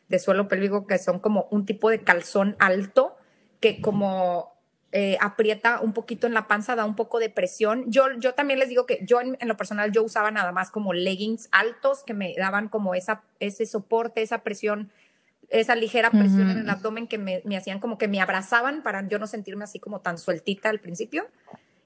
de 0.09 0.21
suelo 0.21 0.47
pélvico 0.47 0.87
que 0.87 0.99
son 0.99 1.19
como 1.19 1.49
un 1.51 1.67
tipo 1.67 1.91
de 1.91 2.05
calzón 2.05 2.55
alto 2.61 3.17
que 3.59 3.81
como 3.81 4.55
eh, 4.93 5.17
aprieta 5.21 5.81
un 5.81 5.93
poquito 5.93 6.27
en 6.27 6.35
la 6.35 6.49
panza, 6.49 6.75
da 6.75 6.85
un 6.85 6.97
poco 6.97 7.21
de 7.21 7.31
presión. 7.31 7.85
Yo, 7.87 8.07
yo 8.19 8.35
también 8.35 8.59
les 8.59 8.69
digo 8.69 8.87
que 8.87 8.99
yo 9.07 9.21
en, 9.21 9.37
lo 9.41 9.57
personal 9.57 9.93
yo 9.93 10.03
usaba 10.03 10.33
nada 10.33 10.51
más 10.51 10.71
como 10.71 10.93
leggings 10.93 11.49
altos 11.53 12.03
que 12.03 12.13
me 12.13 12.35
daban 12.37 12.69
como 12.69 12.97
esa, 12.97 13.23
ese 13.39 13.67
soporte, 13.67 14.21
esa 14.21 14.39
presión, 14.43 14.91
esa 15.49 15.77
ligera 15.77 16.11
presión 16.11 16.51
en 16.51 16.59
el 16.59 16.71
abdomen 16.71 17.07
que 17.07 17.19
me, 17.19 17.41
me, 17.45 17.57
hacían 17.57 17.79
como 17.79 17.99
que 17.99 18.09
me 18.09 18.21
abrazaban 18.21 18.83
para 18.83 19.07
yo 19.07 19.21
no 19.21 19.29
sentirme 19.29 19.63
así 19.63 19.79
como 19.79 20.01
tan 20.01 20.19
sueltita 20.19 20.71
al 20.71 20.81
principio. 20.81 21.29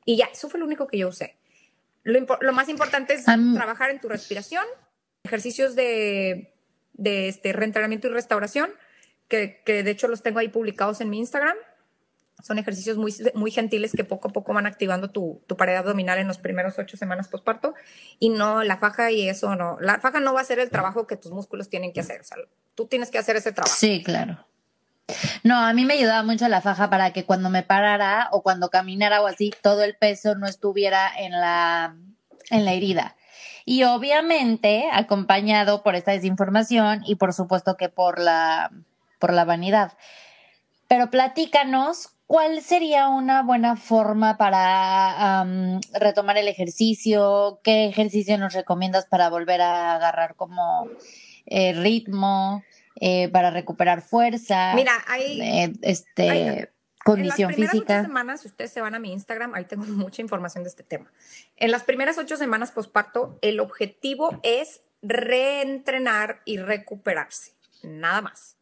Y 0.07 0.17
ya, 0.17 0.27
eso 0.33 0.49
fue 0.49 0.59
lo 0.59 0.65
único 0.65 0.87
que 0.87 0.97
yo 0.97 1.09
usé. 1.09 1.37
Lo, 2.05 2.19
lo 2.41 2.53
más 2.55 2.71
importante 2.71 3.13
es 3.13 3.25
trabajar 3.25 3.91
en 3.91 4.01
tu 4.01 4.09
respiración, 4.09 4.65
ejercicios 5.25 5.75
de, 5.75 6.55
de 6.95 7.29
este 7.29 7.53
reentrenamiento 7.53 8.09
y 8.09 8.11
restauración, 8.13 8.71
que, 9.29 9.61
que 9.67 9.83
de 9.83 9.91
hecho 9.91 10.09
los 10.09 10.23
tengo 10.23 10.39
ahí 10.39 10.49
publicados 10.49 11.03
en 11.03 11.11
mi 11.11 11.19
Instagram 11.19 11.57
son 12.45 12.59
ejercicios 12.59 12.99
muy, 12.99 13.15
muy 13.33 13.51
gentiles 13.51 13.93
que 13.97 14.05
poco 14.05 14.29
a 14.29 14.31
poco 14.31 14.53
van 14.53 14.67
activando 14.67 15.09
tu, 15.09 15.43
tu 15.47 15.57
pared 15.57 15.77
abdominal 15.77 16.19
en 16.19 16.29
los 16.29 16.37
primeros 16.37 16.79
ocho 16.79 16.99
semanas 16.99 17.27
postparto. 17.27 17.73
Y 18.19 18.29
no, 18.29 18.63
la 18.65 18.77
faja 18.77 19.11
y 19.11 19.27
eso 19.31 19.57
no. 19.57 19.79
La 19.81 19.99
faja 19.99 20.21
no 20.21 20.35
va 20.35 20.41
a 20.41 20.43
hacer 20.43 20.59
el 20.59 20.69
trabajo 20.69 21.07
que 21.07 21.17
tus 21.17 21.33
músculos 21.33 21.71
tienen 21.71 21.95
que 21.95 22.01
hacer. 22.01 22.21
O 22.21 22.25
sea, 22.25 22.37
tú 22.75 22.87
tienes 22.87 23.11
que 23.11 23.17
hacer 23.17 23.37
ese 23.37 23.53
trabajo. 23.53 23.75
Sí, 23.75 24.03
claro. 24.05 24.47
No, 25.43 25.57
a 25.57 25.73
mí 25.73 25.87
me 25.87 25.95
ayudaba 25.95 26.23
mucho 26.23 26.47
la 26.49 26.61
faja 26.61 26.91
para 26.91 27.15
que 27.15 27.25
cuando 27.25 27.49
me 27.49 27.63
parara 27.63 28.29
o 28.31 28.43
cuando 28.43 28.69
caminara 28.69 29.23
o 29.23 29.27
así, 29.27 29.51
todo 29.63 29.83
el 29.83 29.97
peso 29.97 30.35
no 30.35 30.47
estuviera 30.47 31.11
en 31.17 31.33
la, 31.33 31.97
en 32.51 32.67
la 32.67 32.75
herida. 32.75 33.17
Y 33.65 33.85
obviamente 33.85 34.91
acompañado 34.93 35.83
por 35.83 35.95
esta 35.95 36.13
desinformación 36.13 37.05
y 37.07 37.15
por 37.15 37.33
supuesto 37.33 37.79
que 37.79 37.89
por 37.89 38.19
la, 38.19 38.71
por 39.19 39.33
la 39.33 39.47
vanidad. 39.47 39.95
Pero 40.89 41.09
platícanos 41.09 42.14
¿Cuál 42.27 42.63
sería 42.63 43.09
una 43.09 43.43
buena 43.43 43.77
forma 43.77 44.39
para 44.39 45.45
retomar 45.93 46.39
el 46.39 46.49
ejercicio? 46.49 47.61
¿Qué 47.63 47.87
ejercicio 47.87 48.39
nos 48.39 48.55
recomiendas 48.55 49.07
para 49.07 49.29
volver 49.29 49.61
a 49.61 49.95
agarrar 49.97 50.35
como 50.35 50.89
eh, 51.45 51.75
ritmo, 51.75 52.65
eh, 52.99 53.29
para 53.29 53.51
recuperar 53.51 54.01
fuerza? 54.01 54.75
Mira, 54.75 55.05
hay, 55.07 55.41
eh, 55.43 55.73
este, 55.83 56.73
condición 57.05 57.53
en 57.53 57.61
las 57.61 57.71
física. 57.71 57.99
Ocho 57.99 58.07
semanas, 58.07 58.41
si 58.41 58.49
ustedes 58.49 58.73
se 58.73 58.81
van 58.81 58.95
a 58.95 58.99
mi 58.99 59.13
Instagram, 59.13 59.55
ahí 59.55 59.67
tengo 59.67 59.85
mucha 59.89 60.23
información 60.23 60.65
de 60.65 60.71
este 60.71 60.83
tema. 60.83 61.13
En 61.57 61.71
las 61.71 61.85
primeras 61.85 62.17
ocho 62.17 62.39
semanas 62.39 62.71
posparto, 62.73 63.39
el 63.43 63.61
objetivo 63.61 64.41
es 64.43 64.81
reentrenar 65.03 66.41
y 66.47 66.57
recuperarse, 66.57 67.53
nada 67.83 68.23
más. 68.23 68.57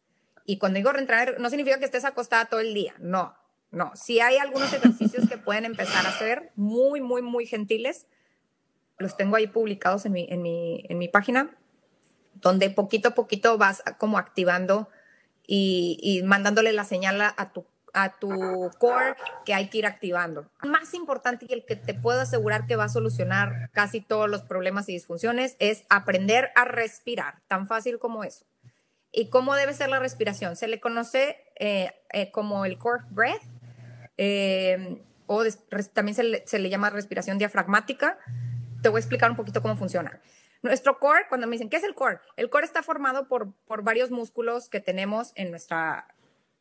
Y 0.45 0.57
cuando 0.57 0.75
digo 0.75 0.91
reentrenar, 0.91 1.39
no 1.39 1.49
significa 1.49 1.79
que 1.79 1.85
estés 1.85 2.03
acostada 2.03 2.43
todo 2.47 2.59
el 2.59 2.73
día, 2.73 2.93
no 2.99 3.41
no, 3.73 3.91
si 3.95 4.19
hay 4.19 4.37
algunos 4.37 4.71
ejercicios 4.71 5.27
que 5.27 5.39
pueden 5.39 5.65
empezar 5.65 6.05
a 6.05 6.09
hacer, 6.09 6.51
muy, 6.55 7.01
muy, 7.01 7.23
muy 7.23 7.47
gentiles. 7.47 8.05
Los 8.99 9.17
tengo 9.17 9.35
ahí 9.35 9.47
publicados 9.47 10.05
en 10.05 10.11
mi, 10.11 10.27
en 10.29 10.43
mi, 10.43 10.85
en 10.89 10.99
mi 10.99 11.07
página, 11.07 11.57
donde 12.35 12.69
poquito 12.69 13.09
a 13.09 13.15
poquito 13.15 13.57
vas 13.57 13.83
como 13.97 14.19
activando 14.19 14.89
y, 15.47 16.21
mandándole 16.23 16.71
la 16.71 16.83
señal 16.83 17.19
a 17.19 17.51
tu, 17.51 17.65
a 17.93 18.19
tu 18.19 18.29
core 18.77 19.15
que 19.43 19.55
hay 19.55 19.69
que 19.69 19.79
ir 19.79 19.87
activando. 19.87 20.47
Más 20.61 20.93
importante 20.93 21.47
y 21.49 21.53
el 21.53 21.65
que 21.65 21.75
te 21.75 21.95
puedo 21.95 22.21
asegurar 22.21 22.67
que 22.67 22.75
va 22.75 22.83
a 22.83 22.89
solucionar 22.89 23.71
casi 23.71 24.01
todos 24.01 24.29
los 24.29 24.43
problemas 24.43 24.87
y 24.87 24.93
disfunciones 24.93 25.55
es 25.57 25.83
aprender 25.89 26.51
a 26.55 26.65
respirar, 26.65 27.41
tan 27.47 27.65
fácil 27.65 27.97
como 27.97 28.23
eso. 28.23 28.45
¿Y 29.11 29.29
cómo 29.29 29.55
debe 29.55 29.73
ser 29.73 29.89
la 29.89 29.99
respiración? 29.99 30.55
Se 30.55 30.67
le 30.67 30.79
conoce 30.79 31.37
eh, 31.55 31.91
eh, 32.11 32.29
como 32.29 32.65
el 32.65 32.77
core 32.77 33.03
breath 33.09 33.41
eh, 34.17 35.01
o 35.25 35.43
también 35.93 36.15
se 36.15 36.59
le, 36.59 36.69
llama 36.69 36.89
respiración 36.89 37.37
diafragmática. 37.37 38.17
Te 38.81 38.89
voy 38.89 38.99
a 38.99 39.01
explicar 39.01 39.29
un 39.29 39.37
poquito 39.37 39.61
cómo 39.61 39.75
funciona. 39.75 40.21
Nuestro 40.61 40.99
core, 40.99 41.25
cuando 41.27 41.47
me 41.47 41.53
dicen, 41.53 41.69
¿qué 41.69 41.77
es 41.77 41.83
el 41.83 41.93
core? 41.93 42.19
El 42.37 42.49
core 42.49 42.65
está 42.65 42.83
formado 42.83 43.27
por, 43.27 43.53
por 43.65 43.83
varios 43.83 44.11
músculos 44.11 44.69
que 44.69 44.79
tenemos 44.79 45.31
en 45.35 45.51
nuestra, 45.51 46.07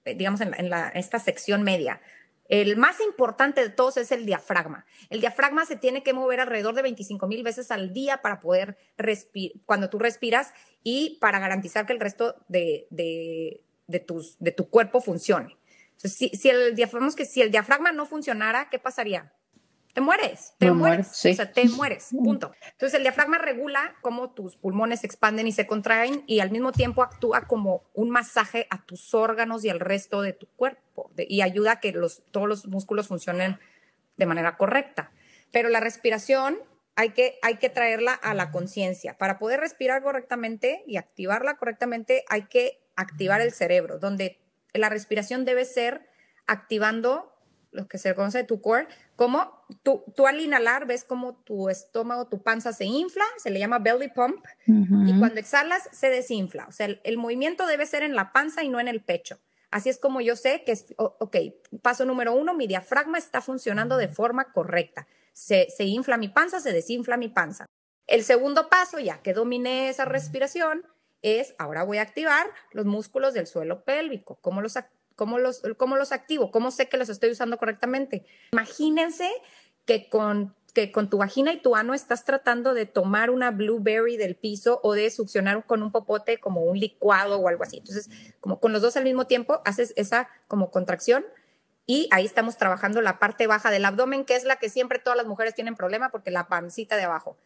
eh, 0.05 0.15
digamos, 0.15 0.41
en, 0.41 0.55
esta 0.95 1.19
sección 1.19 1.63
media. 1.63 2.01
El 2.49 2.77
más 2.77 3.01
importante 3.01 3.63
de 3.63 3.71
todos 3.71 3.97
es 3.97 4.13
el 4.13 4.27
diafragma. 4.27 4.85
El 5.09 5.21
diafragma 5.21 5.65
se 5.65 5.77
tiene 5.77 6.03
que 6.03 6.13
mover 6.13 6.41
alrededor 6.41 6.75
de 6.75 6.83
25 6.83 7.27
mil 7.27 7.43
veces 7.43 7.71
al 7.71 7.93
día 7.93 8.21
para 8.23 8.41
poder 8.41 8.77
respirar, 8.99 9.57
cuando 9.65 9.89
tú 9.89 9.99
respiras 9.99 10.53
y 10.83 11.19
para 11.21 11.39
garantizar 11.39 11.87
que 11.87 11.93
el 11.93 12.01
resto 12.01 12.37
de, 12.49 12.89
de, 12.91 14.01
tus, 14.01 14.37
de 14.39 14.51
tu 14.51 14.69
cuerpo 14.69 15.01
funcione. 15.01 15.57
Si, 16.03 16.29
si, 16.31 16.49
el 16.49 16.75
diafragma, 16.75 17.13
que 17.15 17.25
si 17.25 17.43
el 17.43 17.51
diafragma 17.51 17.93
no 17.93 18.07
funcionara, 18.07 18.69
¿qué 18.71 18.79
pasaría? 18.79 19.33
Te 19.93 20.01
mueres, 20.01 20.55
te 20.57 20.71
mueres, 20.71 21.09
o 21.09 21.35
sea, 21.35 21.53
te 21.53 21.69
mueres, 21.69 22.09
punto. 22.11 22.53
Entonces 22.71 22.95
el 22.95 23.03
diafragma 23.03 23.37
regula 23.37 23.95
cómo 24.01 24.31
tus 24.31 24.57
pulmones 24.57 25.01
se 25.01 25.07
expanden 25.07 25.47
y 25.47 25.53
se 25.53 25.67
contraen 25.67 26.25
y 26.27 26.41
al 26.41 26.51
mismo 26.51 26.73
tiempo 26.73 27.03
actúa 27.03 27.43
como 27.43 27.85
un 27.93 28.09
masaje 28.09 28.67
a 28.71 28.87
tus 28.87 29.13
órganos 29.13 29.67
y 29.67 29.69
al 29.69 29.81
resto 29.81 30.23
de 30.23 30.33
tu 30.33 30.47
cuerpo 30.57 31.11
y 31.19 31.43
ayuda 31.43 31.73
a 31.73 31.81
que 31.81 31.93
los, 31.93 32.23
todos 32.31 32.49
los 32.49 32.67
músculos 32.69 33.09
funcionen 33.09 33.59
de 34.17 34.25
manera 34.25 34.57
correcta. 34.57 35.13
Pero 35.51 35.69
la 35.69 35.81
respiración 35.81 36.59
hay 36.97 37.11
que, 37.11 37.39
hay 37.43 37.57
que 37.57 37.69
traerla 37.69 38.15
a 38.15 38.33
la 38.33 38.51
conciencia. 38.51 39.19
Para 39.19 39.39
poder 39.39 39.61
respirar 39.61 40.03
correctamente 40.03 40.85
y 40.87 40.97
activarla 40.97 41.59
correctamente 41.59 42.25
hay 42.31 42.45
que 42.45 42.83
activar 42.97 43.43
el 43.43 43.53
cerebro, 43.53 43.99
donde 43.99 44.42
la 44.75 44.89
respiración 44.89 45.45
debe 45.45 45.65
ser 45.65 46.09
activando 46.47 47.33
lo 47.73 47.89
que 47.89 47.99
se 47.99 48.15
conoce 48.15 48.45
tu 48.45 48.61
core, 48.61 48.87
como 49.17 49.65
tú, 49.83 50.05
tú 50.15 50.27
al 50.27 50.41
inhalar 50.41 50.87
ves 50.87 51.05
como 51.05 51.37
tu 51.37 51.71
estómago, 51.71 52.29
tu 52.29 52.43
panza 52.43 52.73
se 52.73 52.85
infla, 52.85 53.25
se 53.39 53.51
le 53.51 53.59
llama 53.59 53.79
belly 53.79 54.09
pump, 54.09 54.45
y 54.67 55.19
cuando 55.19 55.41
exhalas 55.41 55.89
se 55.91 56.11
desinfla. 56.11 56.67
O 56.69 56.73
sea, 56.73 56.87
el, 57.03 57.17
movimiento 57.17 57.67
debe 57.67 57.87
ser 57.87 58.03
en 58.03 58.15
la 58.15 58.33
panza 58.33 58.63
y 58.63 58.69
no 58.69 58.79
en 58.79 58.89
el 58.89 59.03
pecho. 59.03 59.41
Así 59.71 59.89
es 59.89 59.99
como 59.99 60.21
yo 60.21 60.37
sé 60.37 60.65
que, 60.65 60.73
es, 60.73 60.95
ok, 60.99 61.37
paso 61.81 62.05
número 62.05 62.35
uno, 62.35 62.53
mi 62.53 62.67
diafragma 62.67 63.17
está 63.17 63.41
funcionando 63.41 63.97
de 63.97 64.09
forma 64.09 64.53
correcta. 64.53 65.09
Se, 65.33 65.69
se 65.71 65.85
infla 65.85 66.19
mi 66.19 66.29
panza, 66.29 66.61
se 66.61 66.73
desinfla 66.73 67.17
mi 67.17 67.31
panza. 67.31 67.65
El 68.07 68.23
segundo 68.23 68.69
paso, 68.69 68.99
ya 68.99 69.23
que 69.23 69.33
dominé 69.33 69.89
esa 69.89 70.05
respiración, 70.05 70.85
es 71.23 71.55
ahora 71.59 71.85
voy 71.85 71.99
a 71.99 72.03
activar 72.03 72.47
los 72.73 72.85
músculos 72.85 73.35
del 73.35 73.47
suelo 73.47 73.85
pélvico. 73.85 74.39
¿Cómo 74.41 74.61
los, 74.61 74.79
¿Cómo 75.17 75.39
los, 75.39 75.63
cómo 75.77 75.97
los 75.97 76.13
activo? 76.13 76.51
¿Cómo 76.51 76.71
sé 76.71 76.89
que 76.89 76.97
los 76.97 77.09
estoy 77.09 77.31
usando 77.31 77.59
correctamente? 77.59 78.25
Imagínense 78.53 79.31
que 79.87 80.09
con, 80.09 80.55
que 80.75 80.93
con 80.93 81.11
tu 81.11 81.19
vagina 81.19 81.53
y 81.53 81.61
tu 81.61 81.77
ano 81.77 81.95
estás 81.95 82.25
tratando 82.25 82.75
de 82.75 82.87
tomar 82.87 83.31
una 83.31 83.51
blueberry 83.51 84.17
del 84.17 84.37
piso 84.37 84.81
o 84.83 84.95
de 84.95 85.11
succionar 85.11 85.65
con 85.67 85.83
un 85.83 85.93
popote 85.93 86.39
como 86.39 86.63
un 86.63 86.79
licuado 86.79 87.39
o 87.39 87.49
algo 87.49 87.63
así. 87.63 87.79
Entonces, 87.79 88.11
como 88.41 88.61
con 88.61 88.73
los 88.73 88.83
dos 88.83 88.97
al 88.97 89.05
mismo 89.05 89.27
tiempo, 89.27 89.63
haces 89.65 89.93
esa 89.97 90.29
como 90.49 90.71
contracción 90.71 91.25
y 91.87 92.09
ahí 92.13 92.25
estamos 92.25 92.57
trabajando 92.57 93.01
la 93.01 93.19
parte 93.19 93.47
baja 93.47 93.71
del 93.71 93.85
abdomen, 93.85 94.25
que 94.25 94.37
es 94.37 94.45
la 94.45 94.57
que 94.57 94.69
siempre 94.69 94.99
todas 94.99 95.17
las 95.17 95.27
mujeres 95.27 95.55
tienen 95.55 95.75
problema 95.75 96.11
porque 96.11 96.31
la 96.31 96.49
pancita 96.49 96.97
de 96.97 97.03
abajo. 97.03 97.37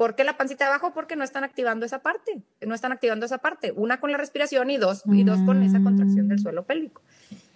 ¿Por 0.00 0.14
qué 0.14 0.24
la 0.24 0.38
pancita 0.38 0.66
abajo? 0.66 0.94
Porque 0.94 1.14
no 1.14 1.24
están 1.24 1.44
activando 1.44 1.84
esa 1.84 1.98
parte, 1.98 2.40
no 2.62 2.74
están 2.74 2.90
activando 2.90 3.26
esa 3.26 3.36
parte. 3.36 3.70
Una 3.76 4.00
con 4.00 4.10
la 4.10 4.16
respiración 4.16 4.70
y 4.70 4.78
dos, 4.78 5.02
y 5.04 5.24
dos 5.24 5.40
con 5.44 5.62
esa 5.62 5.82
contracción 5.82 6.26
del 6.26 6.38
suelo 6.38 6.64
pélvico. 6.64 7.02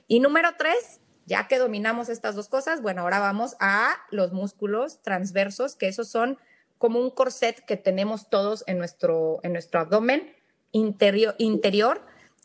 Y 0.08 0.20
número 0.20 0.50
tres, 0.58 1.00
ya 1.24 1.48
que 1.48 1.56
dominamos 1.56 2.10
estas 2.10 2.34
dos 2.34 2.48
cosas, 2.48 2.82
bueno, 2.82 3.00
ahora 3.00 3.18
vamos 3.18 3.56
a 3.60 3.96
los 4.10 4.32
músculos 4.34 5.00
transversos, 5.00 5.74
que 5.74 5.88
esos 5.88 6.08
son 6.08 6.36
como 6.76 7.00
un 7.00 7.08
corset 7.08 7.64
que 7.64 7.78
tenemos 7.78 8.28
todos 8.28 8.62
en 8.66 8.76
nuestro, 8.76 9.40
en 9.42 9.54
nuestro 9.54 9.80
abdomen 9.80 10.30
interior, 10.70 11.34
interior, 11.38 12.02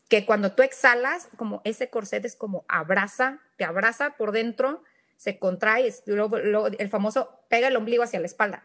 que 0.08 0.24
cuando 0.24 0.52
tú 0.52 0.62
exhalas, 0.62 1.28
como 1.36 1.60
ese 1.64 1.90
corset 1.90 2.24
es 2.24 2.36
como 2.36 2.64
abraza, 2.68 3.40
te 3.58 3.64
abraza 3.64 4.16
por 4.16 4.32
dentro, 4.32 4.82
se 5.16 5.38
contrae, 5.38 5.92
el 6.06 6.88
famoso 6.88 7.42
pega 7.50 7.68
el 7.68 7.76
ombligo 7.76 8.02
hacia 8.02 8.18
la 8.18 8.24
espalda 8.24 8.62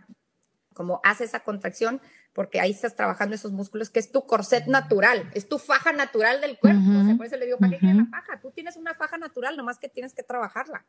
como 0.76 1.00
hace 1.04 1.24
esa 1.24 1.40
contracción, 1.40 2.02
porque 2.34 2.60
ahí 2.60 2.72
estás 2.72 2.96
trabajando 2.96 3.34
esos 3.34 3.54
músculos, 3.54 3.90
que 3.90 4.00
es 4.00 4.12
tu 4.12 4.26
corset 4.28 4.68
natural, 4.68 5.32
es 5.34 5.48
tu 5.48 5.58
faja 5.58 5.94
natural 5.94 6.42
del 6.42 6.60
cuerpo. 6.60 6.82
o 7.02 7.06
sea, 7.06 7.16
por 7.16 7.26
eso 7.26 7.38
le 7.38 7.46
digo, 7.46 7.58
¿para 7.58 7.80
qué 7.80 7.86
la 7.86 8.06
faja? 8.06 8.42
Tú 8.42 8.52
tienes 8.52 8.76
una 8.76 8.94
faja 8.94 9.18
natural, 9.18 9.56
nomás 9.56 9.80
que 9.80 9.88
tienes 9.88 10.14
que 10.14 10.22
trabajarla. 10.22 10.86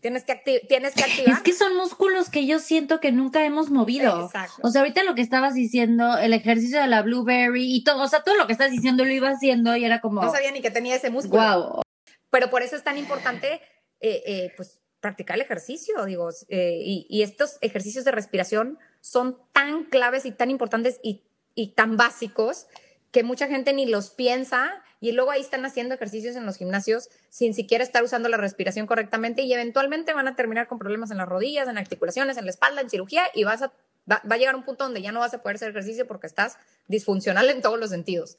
Tienes 0.00 0.24
que, 0.24 0.62
tienes 0.68 0.94
que 0.94 1.04
activar. 1.04 1.36
Es 1.36 1.42
que 1.42 1.52
son 1.52 1.76
músculos 1.76 2.30
que 2.30 2.46
yo 2.46 2.58
siento 2.60 2.98
que 2.98 3.12
nunca 3.12 3.44
hemos 3.44 3.70
movido. 3.70 4.26
Exacto. 4.26 4.56
O 4.62 4.70
sea, 4.70 4.80
ahorita 4.82 5.04
lo 5.04 5.14
que 5.14 5.22
estabas 5.22 5.54
diciendo, 5.54 6.16
el 6.16 6.32
ejercicio 6.32 6.80
de 6.80 6.86
la 6.86 7.02
blueberry 7.02 7.74
y 7.74 7.84
todo, 7.84 8.02
o 8.02 8.08
sea, 8.08 8.22
todo 8.22 8.36
lo 8.36 8.46
que 8.46 8.52
estás 8.52 8.70
diciendo 8.70 9.04
lo 9.04 9.10
iba 9.10 9.28
haciendo 9.28 9.76
y 9.76 9.84
era 9.84 10.00
como... 10.00 10.22
No 10.22 10.32
sabía 10.32 10.50
ni 10.50 10.62
que 10.62 10.70
tenía 10.70 10.96
ese 10.96 11.10
músculo. 11.10 11.42
Wow. 11.42 11.82
Pero 12.30 12.50
por 12.50 12.62
eso 12.62 12.76
es 12.76 12.84
tan 12.84 12.96
importante, 12.98 13.60
eh, 14.00 14.22
eh, 14.26 14.52
pues, 14.56 14.80
practicar 15.06 15.36
el 15.36 15.42
ejercicio, 15.42 16.04
digo, 16.04 16.30
eh, 16.48 16.80
y, 16.82 17.22
estos 17.22 17.58
ejercicios 17.60 18.04
de 18.04 18.10
respiración 18.10 18.78
son 19.06 19.38
tan 19.52 19.84
claves 19.84 20.26
y 20.26 20.32
tan 20.32 20.50
importantes 20.50 20.98
y, 21.02 21.22
tan 21.74 21.96
básicos 21.96 22.66
que 23.12 23.22
mucha 23.22 23.46
gente 23.46 23.72
ni 23.72 23.86
los 23.86 24.10
piensa 24.10 24.82
y 25.00 25.12
luego 25.12 25.30
ahí 25.30 25.40
están 25.40 25.64
haciendo 25.64 25.94
ejercicios 25.94 26.34
en 26.36 26.44
los 26.44 26.56
gimnasios 26.56 27.08
sin 27.30 27.54
siquiera 27.54 27.84
estar 27.84 28.02
usando 28.02 28.28
la 28.28 28.36
respiración 28.36 28.86
correctamente 28.86 29.42
y 29.42 29.52
eventualmente 29.52 30.12
van 30.12 30.28
a 30.28 30.34
terminar 30.34 30.66
con 30.66 30.78
problemas 30.78 31.10
en 31.12 31.18
las 31.18 31.28
rodillas, 31.28 31.68
en 31.68 31.78
articulaciones, 31.78 32.36
en 32.36 32.44
la 32.44 32.50
espalda, 32.50 32.80
en 32.80 32.90
cirugía 32.90 33.22
y 33.32 33.44
vas 33.44 33.62
a, 33.62 33.72
va, 34.10 34.20
a 34.28 34.36
llegar 34.36 34.56
un 34.56 34.64
punto 34.64 34.84
donde 34.84 35.00
ya 35.00 35.12
no 35.12 35.20
vas 35.20 35.32
a 35.32 35.40
poder 35.40 35.56
hacer 35.56 35.70
ejercicio 35.70 36.06
porque 36.06 36.26
estás 36.26 36.58
disfuncional 36.88 37.48
en 37.48 37.62
todos 37.62 37.78
los 37.78 37.90
sentidos. 37.90 38.38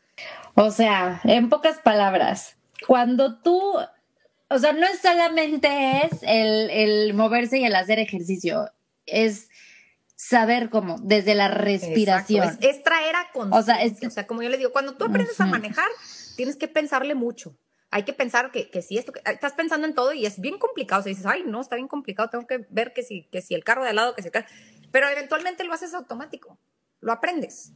O 0.54 0.70
sea, 0.70 1.22
en 1.24 1.50
pocas 1.50 1.80
palabras, 1.80 2.58
cuando 2.86 3.40
tú 3.40 3.74
o 4.50 4.60
sea, 4.60 4.74
no 4.74 4.88
solamente 5.02 5.70
es 6.04 6.20
el, 6.22 7.14
moverse 7.14 7.58
y 7.58 7.66
el 7.66 7.76
hacer 7.76 8.00
ejercicio, 8.00 8.70
es 9.06 9.50
saber 10.18 10.70
cómo, 10.70 10.98
desde 11.02 11.36
la 11.36 11.48
respiración. 11.48 12.58
Es, 12.62 12.84
traer 12.84 13.16
a 13.16 13.32
conciencia. 13.32 14.08
O, 14.08 14.12
sea, 14.12 14.28
como 14.28 14.42
yo 14.42 14.50
le 14.50 14.58
digo, 14.58 14.72
cuando 14.72 14.96
tú 14.96 15.06
aprendes 15.06 15.40
a 15.40 15.46
manejar, 15.46 15.88
tienes 16.36 16.58
que 16.58 16.68
pensarle 16.68 17.16
mucho. 17.16 17.56
Hay 17.90 18.04
que 18.04 18.12
pensar 18.12 18.52
que, 18.52 18.70
que 18.70 18.82
si 18.82 18.98
esto, 18.98 19.14
que, 19.14 19.22
estás 19.32 19.54
pensando 19.54 19.88
en 19.88 19.96
todo 19.96 20.12
y 20.12 20.26
es 20.26 20.42
bien 20.42 20.58
complicado. 20.58 21.00
O 21.00 21.04
sea, 21.04 21.10
dices, 21.12 21.26
ay, 21.26 21.44
no, 21.46 21.62
está 21.62 21.78
bien 21.78 21.88
complicado, 21.88 22.30
tengo 22.30 22.46
que 22.46 22.66
ver 22.70 22.92
que 22.92 23.04
si, 23.04 23.24
que 23.32 23.42
si 23.42 23.56
el 23.56 23.64
carro 23.64 23.84
de 23.84 23.92
al 23.92 23.96
lado, 23.96 24.16
que 24.16 24.22
si 24.22 24.28
el 24.28 24.34
carro. 24.34 24.48
Pero 24.92 25.08
eventualmente 25.08 25.64
lo 25.64 25.74
haces 25.74 25.94
automático, 25.94 26.60
lo 27.00 27.14
aprendes. 27.14 27.72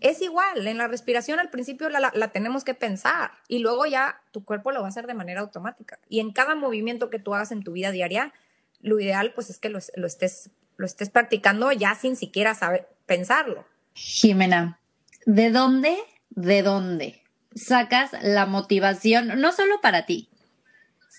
Es 0.00 0.20
igual, 0.20 0.66
en 0.66 0.76
la 0.76 0.88
respiración 0.88 1.38
al 1.38 1.48
principio 1.48 1.88
la, 1.88 2.28
tenemos 2.28 2.62
que 2.62 2.74
pensar 2.74 3.30
y 3.48 3.60
luego 3.60 3.86
ya 3.86 4.20
tu 4.32 4.44
cuerpo 4.44 4.70
lo 4.70 4.80
va 4.80 4.86
a 4.86 4.88
hacer 4.90 5.06
de 5.06 5.14
manera 5.14 5.40
automática. 5.40 5.98
Y 6.10 6.20
en 6.20 6.32
cada 6.32 6.54
movimiento 6.54 7.08
que 7.08 7.18
tú 7.18 7.34
hagas 7.34 7.52
en 7.52 7.62
tu 7.62 7.72
vida 7.72 7.90
diaria, 7.90 8.34
lo 8.80 9.00
ideal 9.00 9.32
pues 9.34 9.48
es 9.48 9.58
que 9.58 9.70
lo, 9.70 9.78
estés, 9.78 10.50
lo 10.76 10.86
estés 10.86 11.10
practicando 11.10 11.70
ya 11.72 11.94
sin 11.94 12.16
siquiera 12.16 12.54
saber 12.54 12.88
pensarlo. 13.06 13.64
Jimena, 13.94 14.80
¿de 15.26 15.50
dónde, 15.50 15.96
de 16.30 16.62
dónde 16.62 17.22
sacas 17.54 18.10
la 18.22 18.46
motivación, 18.46 19.40
no 19.40 19.52
solo 19.52 19.80
para 19.80 20.06
ti, 20.06 20.28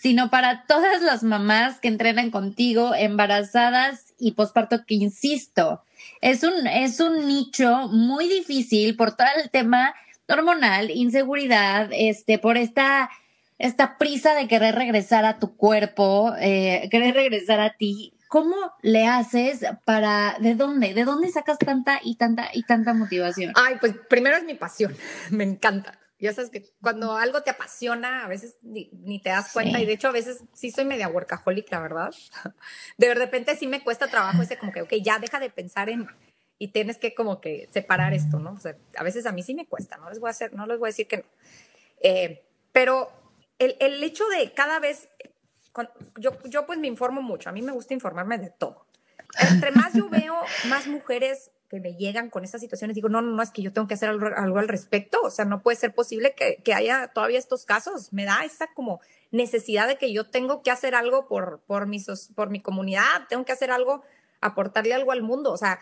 sino 0.01 0.30
para 0.30 0.66
todas 0.68 1.01
las 1.01 1.24
mamás 1.24 1.80
que 1.80 1.88
entrenan 1.88 2.30
contigo, 2.30 2.93
embarazadas 2.93 4.14
y 4.20 4.34
posparto, 4.34 4.86
que 4.86 4.95
insisto, 4.95 5.84
es 6.22 6.43
un, 6.43 6.68
es 6.68 6.99
un 6.99 7.28
nicho 7.28 7.88
muy 7.88 8.28
difícil 8.28 8.95
por 8.95 9.16
todo 9.16 9.28
el 9.41 9.49
tema 9.49 9.95
hormonal, 10.28 10.91
inseguridad, 10.91 11.89
este, 11.91 12.38
por 12.39 12.58
esta, 12.58 13.10
esta 13.58 13.97
prisa 13.97 14.36
de 14.36 14.47
querer 14.47 14.76
regresar 14.76 15.26
a 15.26 15.39
tu 15.39 15.56
cuerpo, 15.56 16.34
eh, 16.39 16.88
querer 16.91 17.16
regresar 17.16 17.60
a 17.60 17.76
ti. 17.76 18.14
¿Cómo 18.28 18.55
le 18.82 19.05
haces 19.07 19.65
para, 19.86 20.38
de 20.39 20.55
dónde, 20.55 20.93
de 20.93 21.05
dónde 21.05 21.30
sacas 21.30 21.57
tanta 21.57 21.99
y 22.03 22.15
tanta 22.15 22.49
y 22.53 22.63
tanta 22.63 22.93
motivación? 22.93 23.53
Ay, 23.55 23.78
pues 23.80 23.93
primero 24.09 24.38
es 24.38 24.43
mi 24.43 24.55
pasión, 24.55 24.95
me 25.32 25.43
encanta. 25.43 25.99
Ya 26.17 26.34
sabes 26.34 26.49
que 26.49 26.65
cuando 26.82 27.15
algo 27.15 27.43
te 27.43 27.49
apasiona, 27.49 28.23
a 28.23 28.28
veces 28.28 28.57
ni, 28.61 29.19
te 29.19 29.30
das 29.30 29.51
cuenta, 29.51 29.82
y 29.82 29.86
de 29.86 29.93
hecho 29.93 30.07
a 30.07 30.13
veces 30.13 30.43
sí 30.53 30.71
soy 30.71 30.86
media 30.86 31.09
workaholic, 31.09 31.69
la 31.71 31.82
verdad. 31.82 32.15
De 32.97 33.13
repente 33.13 33.55
sí 33.57 33.67
me 33.67 33.84
cuesta 33.84 34.07
trabajo 34.07 34.41
ese 34.41 34.57
como 34.57 34.71
que, 34.71 34.82
ok, 34.82 34.93
ya 35.03 35.19
deja 35.19 35.39
de 35.39 35.49
pensar 35.49 35.89
en, 35.89 36.07
y 36.57 36.69
tienes 36.69 36.97
que 36.97 37.13
como 37.13 37.41
que 37.41 37.67
separar 37.71 38.13
esto, 38.13 38.39
¿no? 38.39 38.53
O 38.53 38.59
sea, 38.59 38.78
a 38.95 39.03
veces 39.03 39.26
a 39.26 39.34
mí 39.34 39.43
sí 39.43 39.53
me 39.53 39.67
cuesta, 39.67 39.97
no 39.97 40.09
les 40.09 40.19
voy 40.19 40.30
a 40.30 40.32
hacer, 40.32 40.53
no 40.53 40.65
les 40.65 40.80
voy 40.80 40.88
a 40.88 40.91
decir 40.91 41.07
que 41.07 41.17
no. 41.17 41.23
Eh, 42.01 42.43
pero 42.71 43.11
el, 43.59 43.76
el, 43.80 44.01
hecho 44.03 44.26
de 44.30 44.53
cada 44.53 44.80
vez, 44.80 45.09
yo, 46.17 46.32
yo 46.45 46.65
pues 46.65 46.80
me 46.80 46.88
informo 46.88 47.21
mucho, 47.21 47.49
a 47.49 47.51
mí 47.51 47.61
me 47.61 47.71
gusta 47.71 47.93
informarme 47.93 48.38
de 48.38 48.49
todo. 48.49 48.86
Entre 49.51 49.71
más 49.71 49.93
yo 49.93 50.09
veo 50.09 50.36
más 50.69 50.88
mujeres 50.88 51.51
que 51.69 51.80
me 51.80 51.95
llegan 51.95 52.30
con 52.30 52.43
esas 52.43 52.61
situaciones, 52.61 52.95
digo, 52.95 53.09
no, 53.09 53.21
no, 53.21 53.32
no, 53.32 53.41
es 53.41 53.51
que 53.51 53.61
yo 53.61 53.73
tengo 53.73 53.88
que 53.88 53.95
hacer 53.95 54.09
algo, 54.09 54.59
al 54.59 54.67
respecto, 54.67 55.19
o 55.23 55.30
sea, 55.30 55.45
no 55.45 55.61
puede 55.61 55.78
ser 55.78 55.93
posible 55.93 56.34
que, 56.36 56.57
que, 56.63 56.73
haya 56.73 57.07
todavía 57.07 57.39
estos 57.39 57.65
casos, 57.65 58.13
me 58.13 58.23
da 58.23 58.45
esa 58.45 58.67
como 58.73 59.01
necesidad 59.32 59.88
de 59.88 59.97
que 59.97 60.13
yo 60.13 60.30
tengo 60.30 60.61
que 60.61 60.71
hacer 60.71 60.95
algo 60.95 61.28
por, 61.28 61.61
por, 61.65 61.88
mi, 61.88 61.97
por 62.36 62.49
mi 62.49 62.61
comunidad, 62.61 63.28
tengo 63.30 63.45
que 63.45 63.51
hacer 63.51 63.71
algo, 63.71 64.03
aportarle 64.41 64.93
algo 64.93 65.11
al 65.11 65.23
mundo, 65.23 65.51
o 65.51 65.57
sea, 65.57 65.80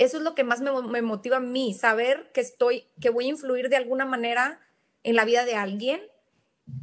eso 0.00 0.16
es 0.16 0.22
lo 0.22 0.34
que 0.34 0.44
más 0.44 0.60
me, 0.60 0.70
me 0.82 1.02
motiva 1.02 1.38
a 1.38 1.40
mí, 1.40 1.74
saber 1.74 2.30
que 2.32 2.40
estoy, 2.40 2.86
que 3.00 3.10
voy 3.10 3.26
a 3.26 3.30
influir 3.30 3.68
de 3.68 3.76
alguna 3.76 4.06
manera 4.06 4.60
en 5.02 5.14
la 5.14 5.24
vida 5.24 5.44
de 5.44 5.56
alguien. 5.56 6.00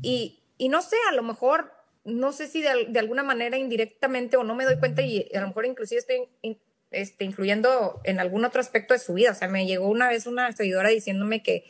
Y, 0.04 0.44
y 0.60 0.70
no 0.70 0.84
sé, 0.84 0.98
a 1.10 1.14
lo 1.14 1.24
mejor, 1.24 1.72
no 2.08 2.32
sé 2.32 2.48
si 2.48 2.62
de, 2.62 2.88
de, 2.88 3.00
alguna 3.00 3.22
manera 3.22 3.58
indirectamente 3.58 4.38
o 4.38 4.44
no 4.44 4.56
me 4.56 4.66
doy 4.66 4.80
cuenta 4.80 5.02
y 5.02 5.30
a 5.36 5.42
lo 5.42 5.48
mejor 5.48 5.66
inclusive 5.66 6.00
estoy 6.00 6.28
este, 6.90 7.26
influyendo 7.26 8.00
en 8.06 8.20
algún 8.20 8.46
otro 8.46 8.62
aspecto 8.62 8.94
de 8.94 9.00
su 9.00 9.14
vida. 9.14 9.32
O 9.32 9.36
sea, 9.36 9.48
me 9.48 9.66
llegó 9.66 9.88
una 9.88 10.08
vez 10.08 10.26
una 10.26 10.52
seguidora 10.54 10.90
diciéndome 10.90 11.44
que, 11.44 11.66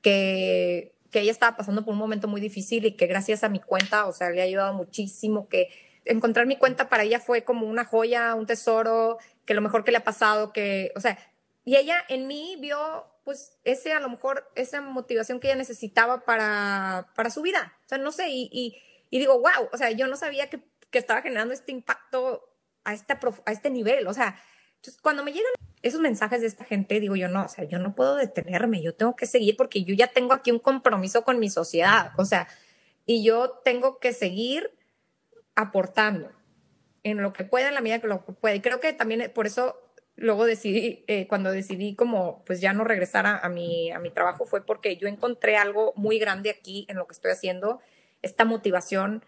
que, 0.00 0.94
que 1.10 1.20
ella 1.20 1.32
estaba 1.32 1.56
pasando 1.56 1.84
por 1.84 1.92
un 1.92 1.98
momento 1.98 2.28
muy 2.28 2.40
difícil 2.40 2.86
y 2.86 2.96
que 2.96 3.06
gracias 3.06 3.44
a 3.44 3.48
mi 3.48 3.60
cuenta, 3.60 4.06
o 4.06 4.12
sea, 4.12 4.30
le 4.30 4.40
ha 4.40 4.44
ayudado 4.44 4.72
muchísimo, 4.72 5.48
que 5.48 5.68
encontrar 6.04 6.46
mi 6.46 6.56
cuenta 6.56 6.88
para 6.88 7.02
ella 7.02 7.20
fue 7.20 7.44
como 7.44 7.66
una 7.66 7.84
joya, 7.84 8.34
un 8.34 8.46
tesoro, 8.46 9.18
que 9.44 9.54
lo 9.54 9.60
mejor 9.60 9.84
que 9.84 9.90
le 9.90 9.98
ha 9.98 10.04
pasado, 10.04 10.52
que, 10.52 10.92
o 10.96 11.00
sea, 11.00 11.18
y 11.64 11.76
ella 11.76 12.04
en 12.08 12.26
mí 12.26 12.56
vio, 12.60 13.06
pues, 13.24 13.58
ese, 13.64 13.92
a 13.92 14.00
lo 14.00 14.10
mejor, 14.10 14.50
esa 14.54 14.80
motivación 14.80 15.40
que 15.40 15.48
ella 15.48 15.56
necesitaba 15.56 16.24
para, 16.24 17.08
para 17.14 17.30
su 17.30 17.40
vida. 17.40 17.74
O 17.86 17.88
sea, 17.88 17.98
no 17.98 18.12
sé, 18.12 18.28
y, 18.28 18.50
y, 18.52 18.76
y 19.14 19.20
digo, 19.20 19.34
wow, 19.34 19.68
o 19.72 19.76
sea, 19.76 19.92
yo 19.92 20.08
no 20.08 20.16
sabía 20.16 20.50
que, 20.50 20.58
que 20.90 20.98
estaba 20.98 21.22
generando 21.22 21.54
este 21.54 21.70
impacto 21.70 22.52
a, 22.82 22.94
esta, 22.94 23.20
a 23.46 23.52
este 23.52 23.70
nivel, 23.70 24.08
o 24.08 24.12
sea, 24.12 24.34
entonces, 24.74 25.00
cuando 25.00 25.22
me 25.22 25.32
llegan 25.32 25.52
esos 25.82 26.00
mensajes 26.00 26.40
de 26.40 26.48
esta 26.48 26.64
gente, 26.64 26.98
digo 26.98 27.14
yo, 27.14 27.28
no, 27.28 27.44
o 27.44 27.48
sea, 27.48 27.62
yo 27.62 27.78
no 27.78 27.94
puedo 27.94 28.16
detenerme, 28.16 28.82
yo 28.82 28.92
tengo 28.92 29.14
que 29.14 29.26
seguir 29.26 29.56
porque 29.56 29.84
yo 29.84 29.94
ya 29.94 30.08
tengo 30.08 30.32
aquí 30.32 30.50
un 30.50 30.58
compromiso 30.58 31.22
con 31.22 31.38
mi 31.38 31.48
sociedad, 31.48 32.10
o 32.16 32.24
sea, 32.24 32.48
y 33.06 33.22
yo 33.22 33.60
tengo 33.64 34.00
que 34.00 34.12
seguir 34.12 34.76
aportando 35.54 36.32
en 37.04 37.22
lo 37.22 37.32
que 37.32 37.44
pueda, 37.44 37.68
en 37.68 37.74
la 37.74 37.82
medida 37.82 38.00
que 38.00 38.08
lo 38.08 38.24
pueda. 38.24 38.56
Y 38.56 38.62
creo 38.62 38.80
que 38.80 38.92
también 38.92 39.30
por 39.32 39.46
eso 39.46 39.80
luego 40.16 40.44
decidí, 40.44 41.04
eh, 41.06 41.28
cuando 41.28 41.52
decidí 41.52 41.94
como 41.94 42.44
pues 42.46 42.60
ya 42.60 42.72
no 42.72 42.82
regresar 42.82 43.26
a, 43.26 43.48
mi, 43.48 43.92
a 43.92 44.00
mi 44.00 44.10
trabajo 44.10 44.44
fue 44.44 44.66
porque 44.66 44.96
yo 44.96 45.06
encontré 45.06 45.56
algo 45.56 45.92
muy 45.94 46.18
grande 46.18 46.50
aquí 46.50 46.84
en 46.88 46.96
lo 46.96 47.06
que 47.06 47.12
estoy 47.12 47.30
haciendo, 47.30 47.80
esta 48.24 48.44
motivación 48.44 49.24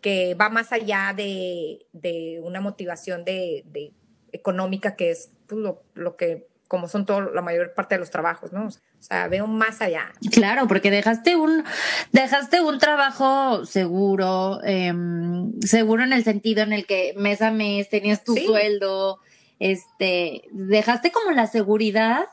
que 0.00 0.34
va 0.34 0.48
más 0.48 0.72
allá 0.72 1.12
de, 1.16 1.86
de 1.92 2.40
una 2.42 2.60
motivación 2.60 3.24
de, 3.24 3.64
de, 3.66 3.92
económica 4.32 4.94
que 4.96 5.10
es 5.10 5.30
pues, 5.46 5.60
lo, 5.60 5.82
lo 5.94 6.16
que 6.16 6.46
como 6.68 6.86
son 6.86 7.06
todo, 7.06 7.32
la 7.32 7.40
mayor 7.40 7.72
parte 7.72 7.94
de 7.94 7.98
los 7.98 8.10
trabajos, 8.10 8.52
¿no? 8.52 8.66
O 8.66 9.02
sea, 9.02 9.26
veo 9.28 9.46
más 9.46 9.80
allá. 9.80 10.12
Claro, 10.30 10.68
porque 10.68 10.90
dejaste 10.90 11.34
un, 11.34 11.64
dejaste 12.12 12.60
un 12.60 12.78
trabajo 12.78 13.64
seguro, 13.64 14.60
em, 14.64 15.58
seguro 15.60 16.04
en 16.04 16.12
el 16.12 16.24
sentido 16.24 16.62
en 16.62 16.74
el 16.74 16.84
que 16.84 17.14
mes 17.16 17.40
a 17.40 17.50
mes 17.50 17.88
tenías 17.88 18.22
tu 18.22 18.36
sueldo, 18.36 19.18
este, 19.58 20.42
dejaste 20.52 21.10
como 21.10 21.30
la 21.30 21.46
seguridad 21.46 22.26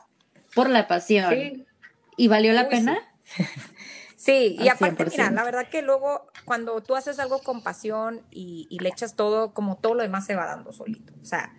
por 0.54 0.68
la 0.68 0.86
pasión. 0.86 1.32
Sí. 1.32 1.66
¿Y 2.18 2.28
valió 2.28 2.52
la 2.52 2.68
pena? 2.68 2.98
Sí, 3.24 3.42
y 4.26 4.68
aparte, 4.68 5.04
mira, 5.10 5.30
la 5.30 5.44
verdad 5.44 5.68
que 5.68 5.82
luego 5.82 6.26
cuando 6.44 6.80
tú 6.82 6.96
haces 6.96 7.18
algo 7.18 7.40
con 7.40 7.62
pasión 7.62 8.22
y, 8.30 8.66
y 8.70 8.78
le 8.78 8.88
echas 8.88 9.14
todo, 9.14 9.52
como 9.52 9.76
todo 9.76 9.94
lo 9.94 10.02
demás 10.02 10.26
se 10.26 10.34
va 10.34 10.46
dando 10.46 10.72
solito. 10.72 11.12
O 11.20 11.24
sea, 11.24 11.52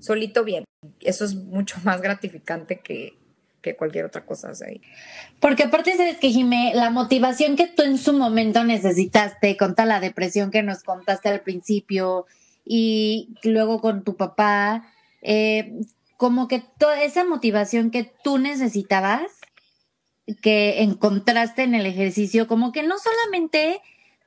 solito 0.00 0.44
bien. 0.44 0.64
Eso 1.00 1.24
es 1.24 1.34
mucho 1.34 1.76
más 1.84 2.02
gratificante 2.02 2.80
que, 2.80 3.16
que 3.62 3.76
cualquier 3.76 4.04
otra 4.04 4.26
cosa. 4.26 4.52
Porque 5.40 5.62
aparte 5.62 5.96
sabes 5.96 6.18
que, 6.18 6.30
Jimé, 6.30 6.72
la 6.74 6.90
motivación 6.90 7.56
que 7.56 7.68
tú 7.68 7.82
en 7.82 7.96
su 7.96 8.12
momento 8.12 8.64
necesitaste, 8.64 9.56
con 9.56 9.74
toda 9.74 9.86
la 9.86 10.00
depresión 10.00 10.50
que 10.50 10.62
nos 10.62 10.82
contaste 10.82 11.28
al 11.28 11.40
principio 11.40 12.26
y 12.64 13.34
luego 13.44 13.80
con 13.80 14.02
tu 14.02 14.16
papá, 14.16 14.92
eh, 15.22 15.80
como 16.16 16.48
que 16.48 16.62
toda 16.78 17.02
esa 17.02 17.24
motivación 17.24 17.90
que 17.90 18.12
tú 18.22 18.38
necesitabas, 18.38 19.22
que 20.40 20.82
encontraste 20.82 21.62
en 21.62 21.74
el 21.74 21.86
ejercicio, 21.86 22.46
como 22.46 22.72
que 22.72 22.82
no 22.82 22.96
solamente 22.98 23.80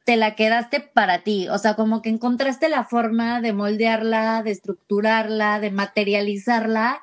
te 0.05 0.17
la 0.17 0.35
quedaste 0.35 0.81
para 0.81 1.23
ti, 1.23 1.47
o 1.49 1.57
sea, 1.57 1.75
como 1.75 2.01
que 2.01 2.09
encontraste 2.09 2.69
la 2.69 2.83
forma 2.83 3.41
de 3.41 3.53
moldearla, 3.53 4.43
de 4.43 4.51
estructurarla, 4.51 5.59
de 5.59 5.71
materializarla 5.71 7.01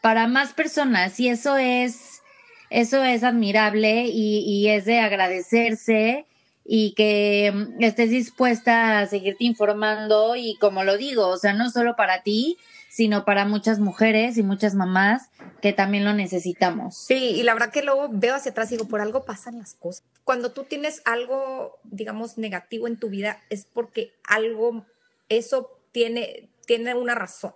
para 0.00 0.26
más 0.28 0.54
personas 0.54 1.20
y 1.20 1.28
eso 1.28 1.58
es, 1.58 2.22
eso 2.70 3.04
es 3.04 3.22
admirable 3.22 4.06
y, 4.06 4.38
y 4.46 4.68
es 4.68 4.86
de 4.86 5.00
agradecerse 5.00 6.24
y 6.64 6.92
que 6.92 7.52
mm, 7.52 7.82
estés 7.82 8.10
dispuesta 8.10 9.00
a 9.00 9.06
seguirte 9.06 9.44
informando 9.44 10.36
y 10.36 10.56
como 10.56 10.84
lo 10.84 10.96
digo, 10.96 11.26
o 11.28 11.36
sea, 11.36 11.52
no 11.52 11.70
solo 11.70 11.96
para 11.96 12.22
ti, 12.22 12.56
sino 12.98 13.24
para 13.24 13.44
muchas 13.44 13.78
mujeres 13.78 14.38
y 14.38 14.42
muchas 14.42 14.74
mamás 14.74 15.30
que 15.62 15.72
también 15.72 16.04
lo 16.04 16.14
necesitamos. 16.14 16.96
Sí, 16.96 17.36
y 17.36 17.44
la 17.44 17.54
verdad 17.54 17.70
que 17.70 17.84
luego 17.84 18.08
veo 18.10 18.34
hacia 18.34 18.50
atrás 18.50 18.72
y 18.72 18.74
digo, 18.74 18.88
por 18.88 19.00
algo 19.00 19.24
pasan 19.24 19.56
las 19.56 19.74
cosas. 19.74 20.02
Cuando 20.24 20.50
tú 20.50 20.64
tienes 20.64 21.00
algo, 21.04 21.78
digamos, 21.84 22.38
negativo 22.38 22.88
en 22.88 22.96
tu 22.96 23.08
vida, 23.08 23.40
es 23.50 23.66
porque 23.72 24.14
algo, 24.24 24.84
eso 25.28 25.78
tiene, 25.92 26.48
tiene 26.66 26.96
una 26.96 27.14
razón. 27.14 27.52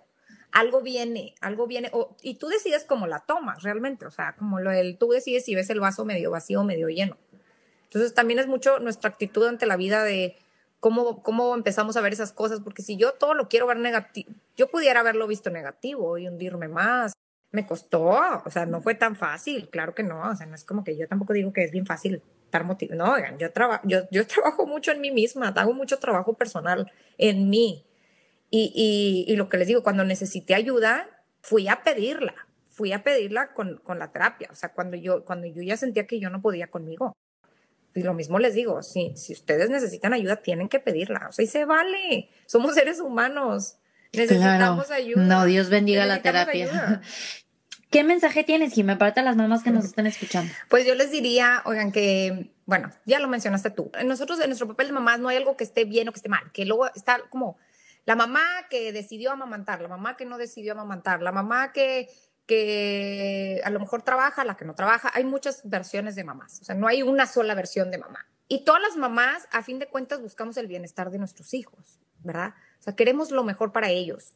Algo 0.53 0.79
viene, 0.79 1.35
algo 1.41 1.67
viene, 1.67 1.91
y 2.21 2.35
tú 2.35 2.47
decides 2.47 2.85
cómo 2.85 3.05
la 3.05 3.19
tomas 3.19 3.63
realmente, 3.63 4.05
o 4.05 4.11
sea, 4.11 4.37
como 4.37 4.61
lo 4.61 4.69
del, 4.71 4.97
tú 4.97 5.09
decides 5.09 5.43
si 5.43 5.55
ves 5.55 5.69
el 5.69 5.81
vaso 5.81 6.05
medio 6.05 6.31
vacío 6.31 6.61
o 6.61 6.63
medio 6.63 6.87
lleno. 6.87 7.17
Entonces 7.83 8.13
también 8.13 8.39
es 8.39 8.47
mucho 8.47 8.79
nuestra 8.79 9.09
actitud 9.09 9.45
ante 9.45 9.65
la 9.65 9.75
vida 9.75 10.05
de, 10.05 10.37
cómo, 10.83 11.23
cómo 11.23 11.55
empezamos 11.55 11.95
a 11.95 12.01
ver 12.01 12.11
esas 12.11 12.33
cosas, 12.33 12.59
porque 12.59 12.81
si 12.81 12.97
yo 12.97 13.13
todo 13.13 13.35
lo 13.35 13.47
quiero 13.47 13.65
ver 13.65 13.77
negativo, 13.77 14.29
yo 14.57 14.67
pudiera 14.67 14.99
haberlo 14.99 15.27
visto 15.27 15.49
negativo 15.49 16.17
y 16.17 16.27
hundirme 16.27 16.67
más. 16.67 17.13
Me 17.51 17.65
costó, 17.65 18.09
o 18.43 18.49
sea, 18.49 18.65
no 18.65 18.81
fue 18.81 18.93
tan 18.93 19.15
fácil, 19.15 19.69
claro 19.69 19.95
que 19.95 20.03
no, 20.03 20.29
o 20.29 20.35
sea, 20.35 20.45
no 20.45 20.55
es 20.55 20.65
como 20.65 20.83
que 20.83 20.97
yo 20.97 21.07
tampoco 21.07 21.31
digo 21.31 21.53
que 21.53 21.63
es 21.63 21.71
bien 21.71 21.85
fácil 21.85 22.21
estar 22.43 22.65
motivado, 22.65 23.01
no, 23.01 23.13
oigan, 23.13 23.37
yo, 23.37 23.53
trabajo 23.53 23.81
yo, 23.87 23.99
yo 24.11 24.27
trabajo 24.27 24.67
mucho 24.67 24.91
en 24.91 24.99
mí 24.99 25.09
misma, 25.09 25.53
hago 25.55 25.73
mucho 25.73 25.99
trabajo 25.99 26.33
personal 26.33 26.91
en 27.17 27.49
mí. 27.49 27.85
Y, 28.49 28.73
y, 28.75 29.31
y 29.31 29.37
lo 29.37 29.47
que 29.47 29.57
les 29.57 29.69
digo, 29.69 29.83
cuando 29.83 30.03
necesité 30.03 30.53
ayuda, 30.53 31.07
fui 31.41 31.69
a 31.69 31.81
pedirla, 31.83 32.35
fui 32.69 32.91
a 32.91 33.03
pedirla 33.03 33.53
con, 33.53 33.77
con 33.77 33.99
la 33.99 34.11
terapia, 34.11 34.49
o 34.51 34.55
sea, 34.55 34.73
cuando 34.73 34.97
yo, 34.97 35.23
cuando 35.23 35.47
yo 35.47 35.61
ya 35.61 35.77
sentía 35.77 36.07
que 36.07 36.19
yo 36.19 36.29
no 36.29 36.41
podía 36.41 36.67
conmigo. 36.67 37.13
Y 37.95 38.01
lo 38.01 38.13
mismo 38.13 38.39
les 38.39 38.55
digo, 38.55 38.81
si, 38.81 39.13
si 39.15 39.33
ustedes 39.33 39.69
necesitan 39.69 40.13
ayuda, 40.13 40.37
tienen 40.37 40.69
que 40.69 40.79
pedirla. 40.79 41.27
O 41.29 41.31
sea, 41.31 41.45
y 41.45 41.47
se 41.47 41.65
vale. 41.65 42.29
Somos 42.45 42.75
seres 42.75 42.99
humanos. 42.99 43.77
Necesitamos 44.11 44.91
ayuda. 44.91 45.23
No, 45.23 45.45
Dios 45.45 45.69
bendiga 45.69 46.05
la 46.05 46.21
terapia. 46.21 47.01
¿Qué 47.93 48.03
mensaje 48.03 48.43
tienes, 48.43 48.73
Jimé, 48.73 48.95
para 48.95 49.21
las 49.21 49.35
mamás 49.35 49.61
que 49.61 49.69
nos 49.69 49.85
están 49.85 50.07
escuchando? 50.07 50.51
Pues 50.67 50.87
yo 50.87 50.95
les 50.95 51.11
diría, 51.11 51.61
oigan, 51.65 51.91
que, 51.91 52.51
bueno, 52.65 52.89
ya 53.05 53.19
lo 53.19 53.27
mencionaste 53.27 53.69
tú. 53.69 53.91
Nosotros, 54.03 54.39
en 54.39 54.47
nuestro 54.47 54.67
papel 54.67 54.87
de 54.87 54.93
mamás, 54.93 55.19
no 55.19 55.29
hay 55.29 55.37
algo 55.37 55.55
que 55.55 55.63
esté 55.63 55.85
bien 55.85 56.07
o 56.07 56.11
que 56.11 56.17
esté 56.17 56.27
mal, 56.27 56.51
que 56.51 56.65
luego 56.65 56.87
está 56.95 57.19
como 57.29 57.57
la 58.05 58.15
mamá 58.15 58.43
que 58.71 58.91
decidió 58.91 59.31
amamantar, 59.31 59.79
la 59.81 59.87
mamá 59.87 60.17
que 60.17 60.25
no 60.25 60.39
decidió 60.39 60.73
amamantar, 60.73 61.21
la 61.21 61.31
mamá 61.31 61.71
que 61.71 62.09
que 62.45 63.61
a 63.63 63.69
lo 63.69 63.79
mejor 63.79 64.01
trabaja, 64.01 64.43
la 64.43 64.55
que 64.55 64.65
no 64.65 64.75
trabaja. 64.75 65.11
Hay 65.13 65.23
muchas 65.23 65.61
versiones 65.63 66.15
de 66.15 66.23
mamás, 66.23 66.61
o 66.61 66.65
sea, 66.65 66.75
no 66.75 66.87
hay 66.87 67.03
una 67.03 67.25
sola 67.25 67.55
versión 67.55 67.91
de 67.91 67.97
mamá. 67.97 68.27
Y 68.47 68.65
todas 68.65 68.81
las 68.81 68.97
mamás, 68.97 69.47
a 69.51 69.63
fin 69.63 69.79
de 69.79 69.87
cuentas, 69.87 70.21
buscamos 70.21 70.57
el 70.57 70.67
bienestar 70.67 71.09
de 71.11 71.17
nuestros 71.17 71.53
hijos, 71.53 71.99
¿verdad? 72.19 72.53
O 72.79 72.83
sea, 72.83 72.95
queremos 72.95 73.31
lo 73.31 73.43
mejor 73.43 73.71
para 73.71 73.89
ellos. 73.89 74.33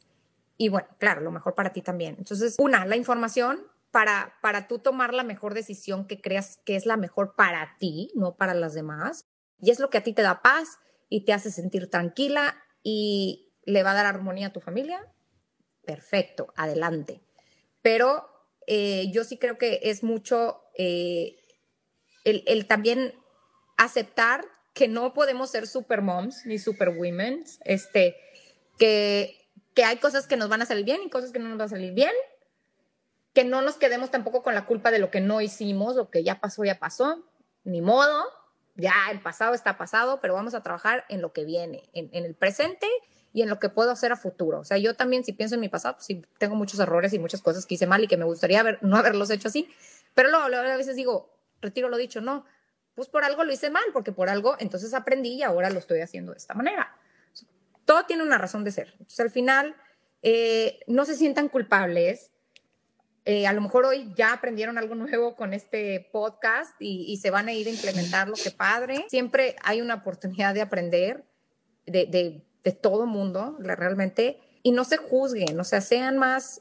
Y 0.56 0.70
bueno, 0.70 0.88
claro, 0.98 1.20
lo 1.20 1.30
mejor 1.30 1.54
para 1.54 1.72
ti 1.72 1.82
también. 1.82 2.16
Entonces, 2.18 2.56
una, 2.58 2.84
la 2.86 2.96
información 2.96 3.60
para, 3.90 4.34
para 4.40 4.66
tú 4.66 4.78
tomar 4.78 5.14
la 5.14 5.22
mejor 5.22 5.54
decisión 5.54 6.06
que 6.06 6.20
creas 6.20 6.58
que 6.64 6.74
es 6.74 6.86
la 6.86 6.96
mejor 6.96 7.34
para 7.36 7.76
ti, 7.78 8.10
no 8.14 8.34
para 8.36 8.54
las 8.54 8.74
demás. 8.74 9.26
Y 9.60 9.70
es 9.70 9.78
lo 9.78 9.90
que 9.90 9.98
a 9.98 10.02
ti 10.02 10.14
te 10.14 10.22
da 10.22 10.42
paz 10.42 10.78
y 11.08 11.24
te 11.24 11.32
hace 11.32 11.50
sentir 11.50 11.90
tranquila 11.90 12.56
y 12.82 13.52
le 13.64 13.82
va 13.82 13.92
a 13.92 13.94
dar 13.94 14.06
armonía 14.06 14.48
a 14.48 14.52
tu 14.52 14.60
familia. 14.60 15.06
Perfecto, 15.84 16.52
adelante 16.56 17.27
pero 17.82 18.28
eh, 18.66 19.10
yo 19.12 19.24
sí 19.24 19.38
creo 19.38 19.58
que 19.58 19.80
es 19.84 20.02
mucho 20.02 20.60
eh, 20.76 21.36
el, 22.24 22.66
también 22.66 23.14
aceptar 23.76 24.44
que 24.74 24.88
no 24.88 25.14
podemos 25.14 25.50
ser 25.50 25.66
super 25.66 26.02
moms 26.02 26.44
ni 26.44 26.58
super 26.58 26.90
women, 26.90 27.44
este, 27.64 28.16
que, 28.78 29.48
que 29.74 29.84
hay 29.84 29.96
cosas 29.96 30.26
que 30.26 30.36
nos 30.36 30.48
van 30.48 30.62
a 30.62 30.66
salir 30.66 30.84
bien 30.84 31.00
y 31.02 31.10
cosas 31.10 31.32
que 31.32 31.38
no 31.38 31.48
nos 31.48 31.58
van 31.58 31.66
a 31.66 31.70
salir 31.70 31.94
bien, 31.94 32.12
que 33.32 33.44
no 33.44 33.62
nos 33.62 33.76
quedemos 33.76 34.10
tampoco 34.10 34.42
con 34.42 34.54
la 34.54 34.66
culpa 34.66 34.90
de 34.90 34.98
lo 34.98 35.10
que 35.10 35.20
no 35.20 35.40
hicimos, 35.40 35.96
lo 35.96 36.10
que 36.10 36.22
ya 36.22 36.40
pasó, 36.40 36.64
ya 36.64 36.78
pasó, 36.78 37.24
ni 37.64 37.80
modo, 37.80 38.24
ya 38.76 38.92
el 39.10 39.20
pasado 39.20 39.54
está 39.54 39.78
pasado, 39.78 40.20
pero 40.20 40.34
vamos 40.34 40.54
a 40.54 40.62
trabajar 40.62 41.04
en 41.08 41.22
lo 41.22 41.32
que 41.32 41.44
viene, 41.44 41.88
en, 41.94 42.10
en 42.12 42.24
el 42.24 42.34
presente 42.34 42.86
y 43.32 43.42
en 43.42 43.48
lo 43.48 43.58
que 43.58 43.68
puedo 43.68 43.90
hacer 43.90 44.12
a 44.12 44.16
futuro. 44.16 44.60
O 44.60 44.64
sea, 44.64 44.78
yo 44.78 44.94
también 44.94 45.24
si 45.24 45.32
pienso 45.32 45.54
en 45.54 45.60
mi 45.60 45.68
pasado, 45.68 45.94
pues 45.96 46.06
sí 46.06 46.22
tengo 46.38 46.54
muchos 46.54 46.80
errores 46.80 47.12
y 47.12 47.18
muchas 47.18 47.42
cosas 47.42 47.66
que 47.66 47.74
hice 47.74 47.86
mal 47.86 48.02
y 48.02 48.08
que 48.08 48.16
me 48.16 48.24
gustaría 48.24 48.78
no 48.80 48.96
haberlos 48.96 49.30
hecho 49.30 49.48
así, 49.48 49.68
pero 50.14 50.30
luego, 50.30 50.46
a 50.46 50.76
veces 50.76 50.96
digo, 50.96 51.32
retiro 51.60 51.88
lo 51.88 51.96
dicho, 51.96 52.20
no, 52.20 52.44
pues 52.94 53.08
por 53.08 53.24
algo 53.24 53.44
lo 53.44 53.52
hice 53.52 53.70
mal, 53.70 53.84
porque 53.92 54.12
por 54.12 54.28
algo 54.28 54.56
entonces 54.58 54.94
aprendí 54.94 55.34
y 55.34 55.42
ahora 55.42 55.70
lo 55.70 55.78
estoy 55.78 56.00
haciendo 56.00 56.32
de 56.32 56.38
esta 56.38 56.54
manera. 56.54 56.96
Todo 57.84 58.04
tiene 58.04 58.22
una 58.22 58.38
razón 58.38 58.64
de 58.64 58.72
ser. 58.72 58.88
Entonces 58.92 59.20
al 59.20 59.30
final, 59.30 59.76
eh, 60.22 60.80
no 60.86 61.04
se 61.04 61.14
sientan 61.14 61.48
culpables. 61.48 62.32
Eh, 63.24 63.46
a 63.46 63.52
lo 63.52 63.60
mejor 63.60 63.84
hoy 63.84 64.12
ya 64.16 64.32
aprendieron 64.32 64.78
algo 64.78 64.94
nuevo 64.94 65.36
con 65.36 65.52
este 65.52 66.08
podcast 66.12 66.74
y, 66.80 67.16
se 67.18 67.30
van 67.30 67.48
a 67.48 67.52
ir 67.52 67.66
a 67.66 67.70
implementarlo, 67.70 68.34
qué 68.42 68.50
padre. 68.50 69.04
Siempre 69.08 69.54
hay 69.62 69.82
una 69.82 69.96
oportunidad 69.96 70.54
de 70.54 70.62
aprender, 70.62 71.24
de, 71.86 72.06
de 72.06 72.47
de 72.68 72.72
todo 72.72 73.06
mundo, 73.06 73.56
realmente, 73.58 74.38
y 74.62 74.72
no 74.72 74.84
se 74.84 74.98
juzguen, 74.98 75.58
o 75.58 75.64
sea, 75.64 75.80
sean 75.80 76.18
más, 76.18 76.60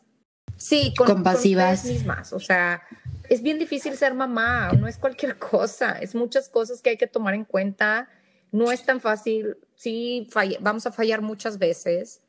sí, 0.55 0.93
compasivas. 0.95 1.83
mismas, 1.83 2.31
o 2.31 2.39
sea, 2.39 2.81
es 3.27 3.41
bien 3.41 3.59
difícil 3.59 3.97
ser 3.97 4.13
mamá, 4.13 4.71
no 4.71 4.87
es 4.87 4.97
cualquier 4.97 5.37
cosa, 5.51 5.99
es 5.99 6.15
muchas 6.15 6.47
cosas 6.47 6.81
que 6.81 6.91
hay 6.91 6.97
que 6.97 7.07
tomar 7.07 7.33
en 7.33 7.43
cuenta, 7.43 8.07
no 8.53 8.71
es 8.71 8.85
tan 8.85 9.01
fácil, 9.01 9.57
sí, 9.75 10.29
vamos 10.61 10.85
a 10.85 10.93
fallar 10.93 11.21
muchas 11.21 11.57
veces, 11.57 12.21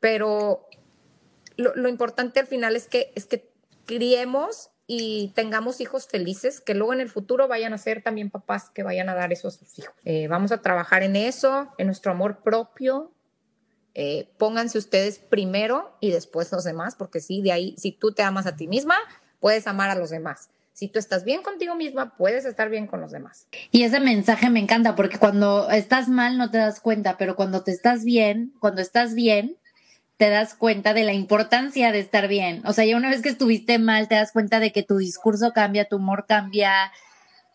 pero 0.00 0.66
lo, 1.56 1.88
importante 1.88 2.40
al 2.40 2.46
final 2.46 2.76
es 2.76 2.88
que, 2.88 3.12
es 3.14 3.26
que 3.26 3.52
criemos 3.84 4.70
y 4.86 5.32
tengamos 5.34 5.80
hijos 5.80 6.06
felices, 6.06 6.60
que 6.60 6.74
luego 6.74 6.92
en 6.92 7.00
el 7.00 7.08
futuro 7.08 7.48
vayan 7.48 7.72
a 7.72 7.78
ser 7.78 8.02
también 8.02 8.30
papás 8.30 8.70
que 8.70 8.82
vayan 8.82 9.08
a 9.08 9.14
dar 9.14 9.32
eso 9.32 9.48
a 9.48 9.50
sus 9.50 9.78
hijos. 9.78 9.94
Eh, 10.04 10.28
vamos 10.28 10.52
a 10.52 10.60
trabajar 10.60 11.02
en 11.02 11.16
eso, 11.16 11.68
en 11.78 11.86
nuestro 11.86 12.12
amor 12.12 12.42
propio. 12.42 13.12
Eh, 13.94 14.28
pónganse 14.38 14.78
ustedes 14.78 15.18
primero 15.18 15.96
y 16.00 16.10
después 16.10 16.50
los 16.50 16.64
demás, 16.64 16.94
porque 16.96 17.20
sí, 17.20 17.42
de 17.42 17.52
ahí, 17.52 17.74
si 17.78 17.92
tú 17.92 18.12
te 18.12 18.22
amas 18.22 18.46
a 18.46 18.56
ti 18.56 18.66
misma, 18.66 18.96
puedes 19.40 19.66
amar 19.66 19.90
a 19.90 19.94
los 19.94 20.10
demás. 20.10 20.48
Si 20.72 20.88
tú 20.88 20.98
estás 20.98 21.24
bien 21.24 21.42
contigo 21.42 21.74
misma, 21.74 22.16
puedes 22.16 22.46
estar 22.46 22.70
bien 22.70 22.86
con 22.86 23.00
los 23.02 23.12
demás. 23.12 23.46
Y 23.70 23.82
ese 23.82 24.00
mensaje 24.00 24.48
me 24.48 24.60
encanta 24.60 24.96
porque 24.96 25.18
cuando 25.18 25.70
estás 25.70 26.08
mal 26.08 26.38
no 26.38 26.50
te 26.50 26.58
das 26.58 26.80
cuenta, 26.80 27.18
pero 27.18 27.36
cuando 27.36 27.62
te 27.62 27.72
estás 27.72 28.04
bien, 28.04 28.54
cuando 28.58 28.80
estás 28.80 29.14
bien, 29.14 29.58
te 30.22 30.30
das 30.30 30.54
cuenta 30.54 30.94
de 30.94 31.02
la 31.02 31.14
importancia 31.14 31.90
de 31.90 31.98
estar 31.98 32.28
bien. 32.28 32.62
O 32.64 32.72
sea, 32.72 32.84
ya 32.84 32.96
una 32.96 33.10
vez 33.10 33.22
que 33.22 33.28
estuviste 33.28 33.80
mal, 33.80 34.06
te 34.06 34.14
das 34.14 34.30
cuenta 34.30 34.60
de 34.60 34.70
que 34.70 34.84
tu 34.84 34.98
discurso 34.98 35.52
cambia, 35.52 35.88
tu 35.88 35.96
humor 35.96 36.26
cambia, 36.28 36.92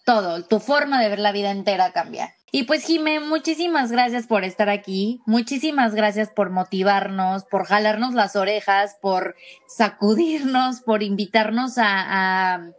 todo, 0.06 0.44
tu 0.44 0.60
forma 0.60 1.02
de 1.02 1.08
ver 1.08 1.20
la 1.20 1.32
vida 1.32 1.52
entera 1.52 1.94
cambia. 1.94 2.36
Y 2.52 2.64
pues 2.64 2.84
Jime, 2.84 3.22
muchísimas 3.22 3.90
gracias 3.90 4.28
por 4.28 4.44
estar 4.44 4.68
aquí, 4.68 5.22
muchísimas 5.26 5.96
gracias 5.96 6.30
por 6.30 6.50
motivarnos, 6.50 7.46
por 7.46 7.64
jalarnos 7.64 8.14
las 8.14 8.36
orejas, 8.36 8.98
por 9.02 9.38
sacudirnos, 9.70 10.82
por 10.82 11.04
invitarnos 11.04 11.78
a, 11.78 11.86
a, 11.86 12.72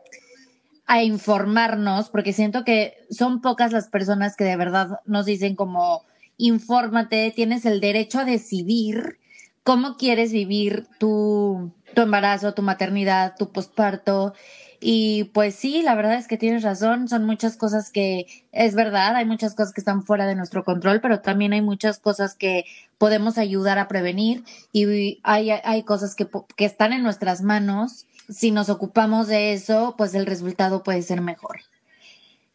a 0.84 1.03
informarnos, 1.03 2.11
porque 2.11 2.34
siento 2.34 2.62
que 2.62 3.07
son 3.09 3.41
pocas 3.41 3.72
las 3.72 3.89
personas 3.89 4.36
que 4.36 4.45
de 4.45 4.57
verdad 4.57 5.01
nos 5.07 5.24
dicen 5.24 5.57
como, 5.57 6.05
infórmate, 6.36 7.32
tienes 7.34 7.64
el 7.64 7.80
derecho 7.80 8.18
a 8.18 8.26
decidir 8.26 9.18
cómo 9.63 9.97
quieres 9.97 10.33
vivir 10.33 10.87
tu, 10.99 11.73
tu 11.95 12.03
embarazo, 12.03 12.55
tu 12.55 12.63
maternidad, 12.63 13.35
tu 13.39 13.51
posparto. 13.53 14.35
Y 14.81 15.25
pues 15.35 15.57
sí, 15.57 15.83
la 15.83 15.97
verdad 15.97 16.15
es 16.15 16.29
que 16.29 16.37
tienes 16.37 16.63
razón, 16.63 17.09
son 17.09 17.25
muchas 17.25 17.57
cosas 17.57 17.91
que 17.91 18.27
es 18.53 18.75
verdad, 18.75 19.17
hay 19.17 19.25
muchas 19.25 19.55
cosas 19.55 19.75
que 19.75 19.81
están 19.81 20.05
fuera 20.05 20.27
de 20.27 20.37
nuestro 20.37 20.65
control, 20.65 21.01
pero 21.01 21.21
también 21.21 21.53
hay 21.53 21.63
muchas 21.63 21.99
cosas 21.99 22.37
que 22.37 22.65
podemos 22.97 23.39
ayudar 23.39 23.79
a 23.79 23.89
prevenir 23.89 24.45
y 24.73 25.21
hay, 25.25 25.51
hay 25.51 25.83
cosas 25.83 26.15
que, 26.15 26.29
que 26.57 26.65
están 26.65 26.93
en 26.93 27.03
nuestras 27.03 27.43
manos. 27.43 28.07
Si 28.29 28.53
nos 28.53 28.69
ocupamos 28.69 29.27
de 29.27 29.53
eso, 29.53 29.95
pues 29.99 30.15
el 30.15 30.27
resultado 30.27 30.85
puede 30.85 31.03
ser 31.03 31.21
mejor. 31.23 31.61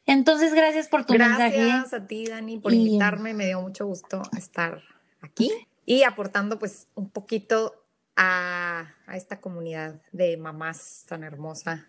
Entonces, 0.06 0.54
gracias 0.54 0.88
por 0.88 1.06
tu 1.06 1.14
mensaje. 1.14 1.66
Gracias 1.66 1.94
a 1.94 2.08
ti, 2.08 2.26
Dani, 2.28 2.58
por 2.60 2.74
invitarme. 2.74 3.34
Me 3.34 3.48
dio 3.48 3.62
mucho 3.62 3.86
gusto 3.86 4.22
estar 4.38 4.82
aquí 5.22 5.52
y 5.86 6.04
aportando 6.04 6.60
pues 6.60 6.88
un 6.96 7.10
poquito 7.10 7.84
a, 8.16 8.94
esta 9.14 9.42
comunidad 9.42 10.02
de 10.12 10.38
mamás 10.38 11.06
tan 11.08 11.24
hermosa. 11.24 11.88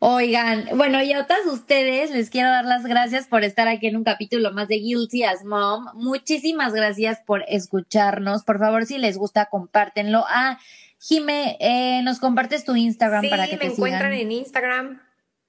Oigan, 0.00 0.68
bueno, 0.74 1.00
y 1.00 1.12
a 1.12 1.26
todas 1.26 1.46
ustedes 1.46 2.10
les 2.10 2.28
quiero 2.28 2.48
dar 2.48 2.64
las 2.64 2.84
gracias 2.84 3.28
por 3.28 3.44
estar 3.44 3.68
aquí 3.68 3.86
en 3.86 3.96
un 3.96 4.04
capítulo 4.04 4.52
más 4.52 4.66
de 4.66 4.76
Guilty 4.76 5.22
as 5.22 5.44
Mom. 5.44 5.86
Muchísimas 5.94 6.72
gracias 6.72 7.20
por 7.24 7.44
escucharnos. 7.46 8.42
Por 8.42 8.58
favor, 8.58 8.84
si 8.84 8.98
les 8.98 9.16
gusta, 9.16 9.46
compártenlo. 9.46 10.24
Ah, 10.28 10.58
Jime, 10.98 11.56
eh, 11.60 12.02
nos 12.02 12.18
compartes 12.18 12.64
tu 12.64 12.74
Instagram 12.74 13.28
para 13.28 13.46
que 13.46 13.56
te 13.56 13.56
sigan. 13.56 13.68
me 13.68 13.74
encuentran 13.74 14.12
en 14.14 14.32
Instagram 14.32 15.02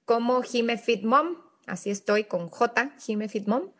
como 0.04 0.42
Jime 0.42 0.78
Fit 0.78 1.02
Mom. 1.02 1.38
Así 1.66 1.90
estoy 1.90 2.24
con 2.24 2.48
J, 2.48 2.92
Jime 3.00 3.28
Fit 3.28 3.48
Mom. 3.48 3.70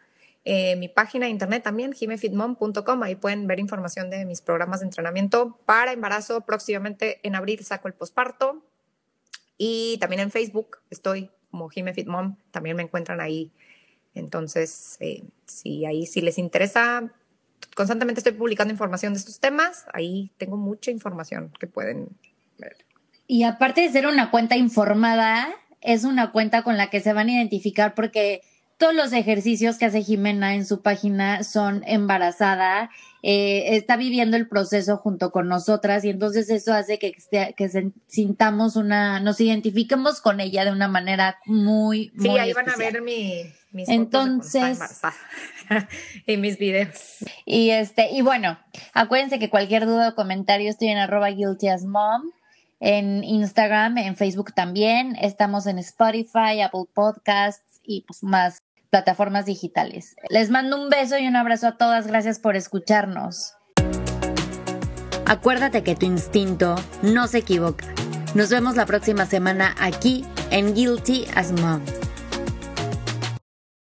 Eh, 0.49 0.77
mi 0.77 0.87
página 0.87 1.27
de 1.27 1.33
internet 1.33 1.65
también, 1.65 1.93
jimefitmom.com. 1.93 3.03
Ahí 3.03 3.17
pueden 3.17 3.49
ver 3.49 3.59
información 3.59 4.11
de 4.11 4.25
mis 4.25 4.41
programas 4.41 4.79
de 4.79 4.87
entrenamiento 4.87 5.59
para 5.67 5.93
embarazo. 5.93 6.43
Próximamente 6.43 7.19
en 7.25 7.35
abril 7.35 7.65
saco 7.65 7.89
el 7.89 7.95
posparto. 7.95 8.65
Y 9.59 9.99
también 9.99 10.21
en 10.21 10.31
Facebook 10.31 10.79
estoy 10.89 11.33
como 11.51 11.69
jimefitmom. 11.69 12.37
También 12.53 12.77
me 12.77 12.85
encuentran 12.85 13.21
ahí. 13.21 13.51
Entonces, 14.15 14.97
eh, 15.01 15.25
si 15.47 15.85
ahí 15.85 16.07
si 16.07 16.21
les 16.21 16.39
interesa, 16.39 17.13
constantemente 17.75 18.21
estoy 18.21 18.35
publicando 18.35 18.71
información 18.71 19.15
de 19.15 19.19
estos 19.19 19.41
temas. 19.41 19.85
Ahí 19.93 20.31
tengo 20.39 20.57
mucha 20.57 20.93
información 20.93 21.53
que 21.59 21.67
pueden 21.67 22.11
ver. 22.59 22.77
Y 23.27 23.43
aparte 23.43 23.81
de 23.81 23.91
ser 23.91 24.07
una 24.07 24.31
cuenta 24.31 24.57
informada, 24.57 25.49
es 25.81 26.05
una 26.05 26.31
cuenta 26.31 26.63
con 26.63 26.77
la 26.77 26.89
que 26.89 27.01
se 27.01 27.13
van 27.13 27.31
a 27.31 27.33
identificar 27.33 27.97
porque 27.97 28.43
todos 28.79 28.95
los 28.95 29.13
ejercicios 29.13 29.79
que 29.79 29.87
hace 29.87 30.03
Jimena 30.03 30.55
en 30.55 30.67
su 30.67 30.83
página 30.83 31.45
son 31.45 31.83
embarazada, 31.87 32.91
eh, 33.23 33.77
está 33.77 33.97
viviendo 33.97 34.37
el 34.37 34.49
proceso 34.49 34.99
junto 34.99 35.31
con 35.33 35.49
nosotras 35.49 36.05
y 36.05 36.11
entonces 36.11 36.51
eso 36.51 36.75
hace 36.75 36.99
que, 36.99 37.17
que 37.57 37.93
sintamos 38.07 38.77
una, 38.77 39.19
nos 39.21 39.41
identifiquemos 39.41 40.21
con 40.21 40.41
ella 40.41 40.65
de 40.65 40.73
una 40.73 40.89
manera 40.89 41.39
muy, 41.47 42.13
sí, 42.19 42.29
muy 42.29 42.39
ahí 42.39 42.53
van 42.53 42.69
a 42.69 42.77
ver 42.77 43.01
mi, 43.01 43.45
mis 43.73 43.89
entonces, 43.89 44.79
y 46.27 46.37
mis 46.37 46.59
videos. 46.59 47.25
Y 47.45 47.71
este, 47.71 48.11
y 48.13 48.21
bueno, 48.21 48.59
acuérdense 48.93 49.39
que 49.39 49.51
cualquier 49.51 49.87
duda 49.87 50.11
o 50.11 50.15
comentario 50.15 50.69
estoy 50.69 50.89
en 50.89 50.99
arroba 50.99 51.31
guilty 51.31 51.69
as 51.69 51.85
mom 51.85 52.31
en 52.81 53.25
Instagram, 53.25 53.97
en 53.99 54.17
Facebook 54.17 54.55
también. 54.55 55.17
Estamos 55.17 55.67
en 55.67 55.79
Spotify, 55.79 56.61
Apple 56.63 56.85
Podcasts 56.93 57.81
y 57.83 58.03
pues 58.03 58.23
más 58.23 58.63
plataformas 58.91 59.47
digitales. 59.47 60.17
Les 60.29 60.51
mando 60.51 60.81
un 60.81 60.89
beso 60.89 61.19
y 61.19 61.27
un 61.27 61.37
abrazo 61.37 61.69
a 61.69 61.77
todas. 61.77 62.07
Gracias 62.07 62.39
por 62.39 62.57
escucharnos. 62.57 63.55
Acuérdate 65.27 65.83
que 65.83 65.97
tu 65.97 66.07
instinto 66.07 66.77
no 67.03 67.27
se 67.27 67.39
equivoca. 67.39 67.87
Nos 68.35 68.51
vemos 68.51 68.77
la 68.77 68.87
próxima 68.87 69.27
semana 69.27 69.75
aquí 69.81 70.25
en 70.51 70.75
Guilty 70.75 71.27
as 71.35 71.53
Mom. 71.53 71.83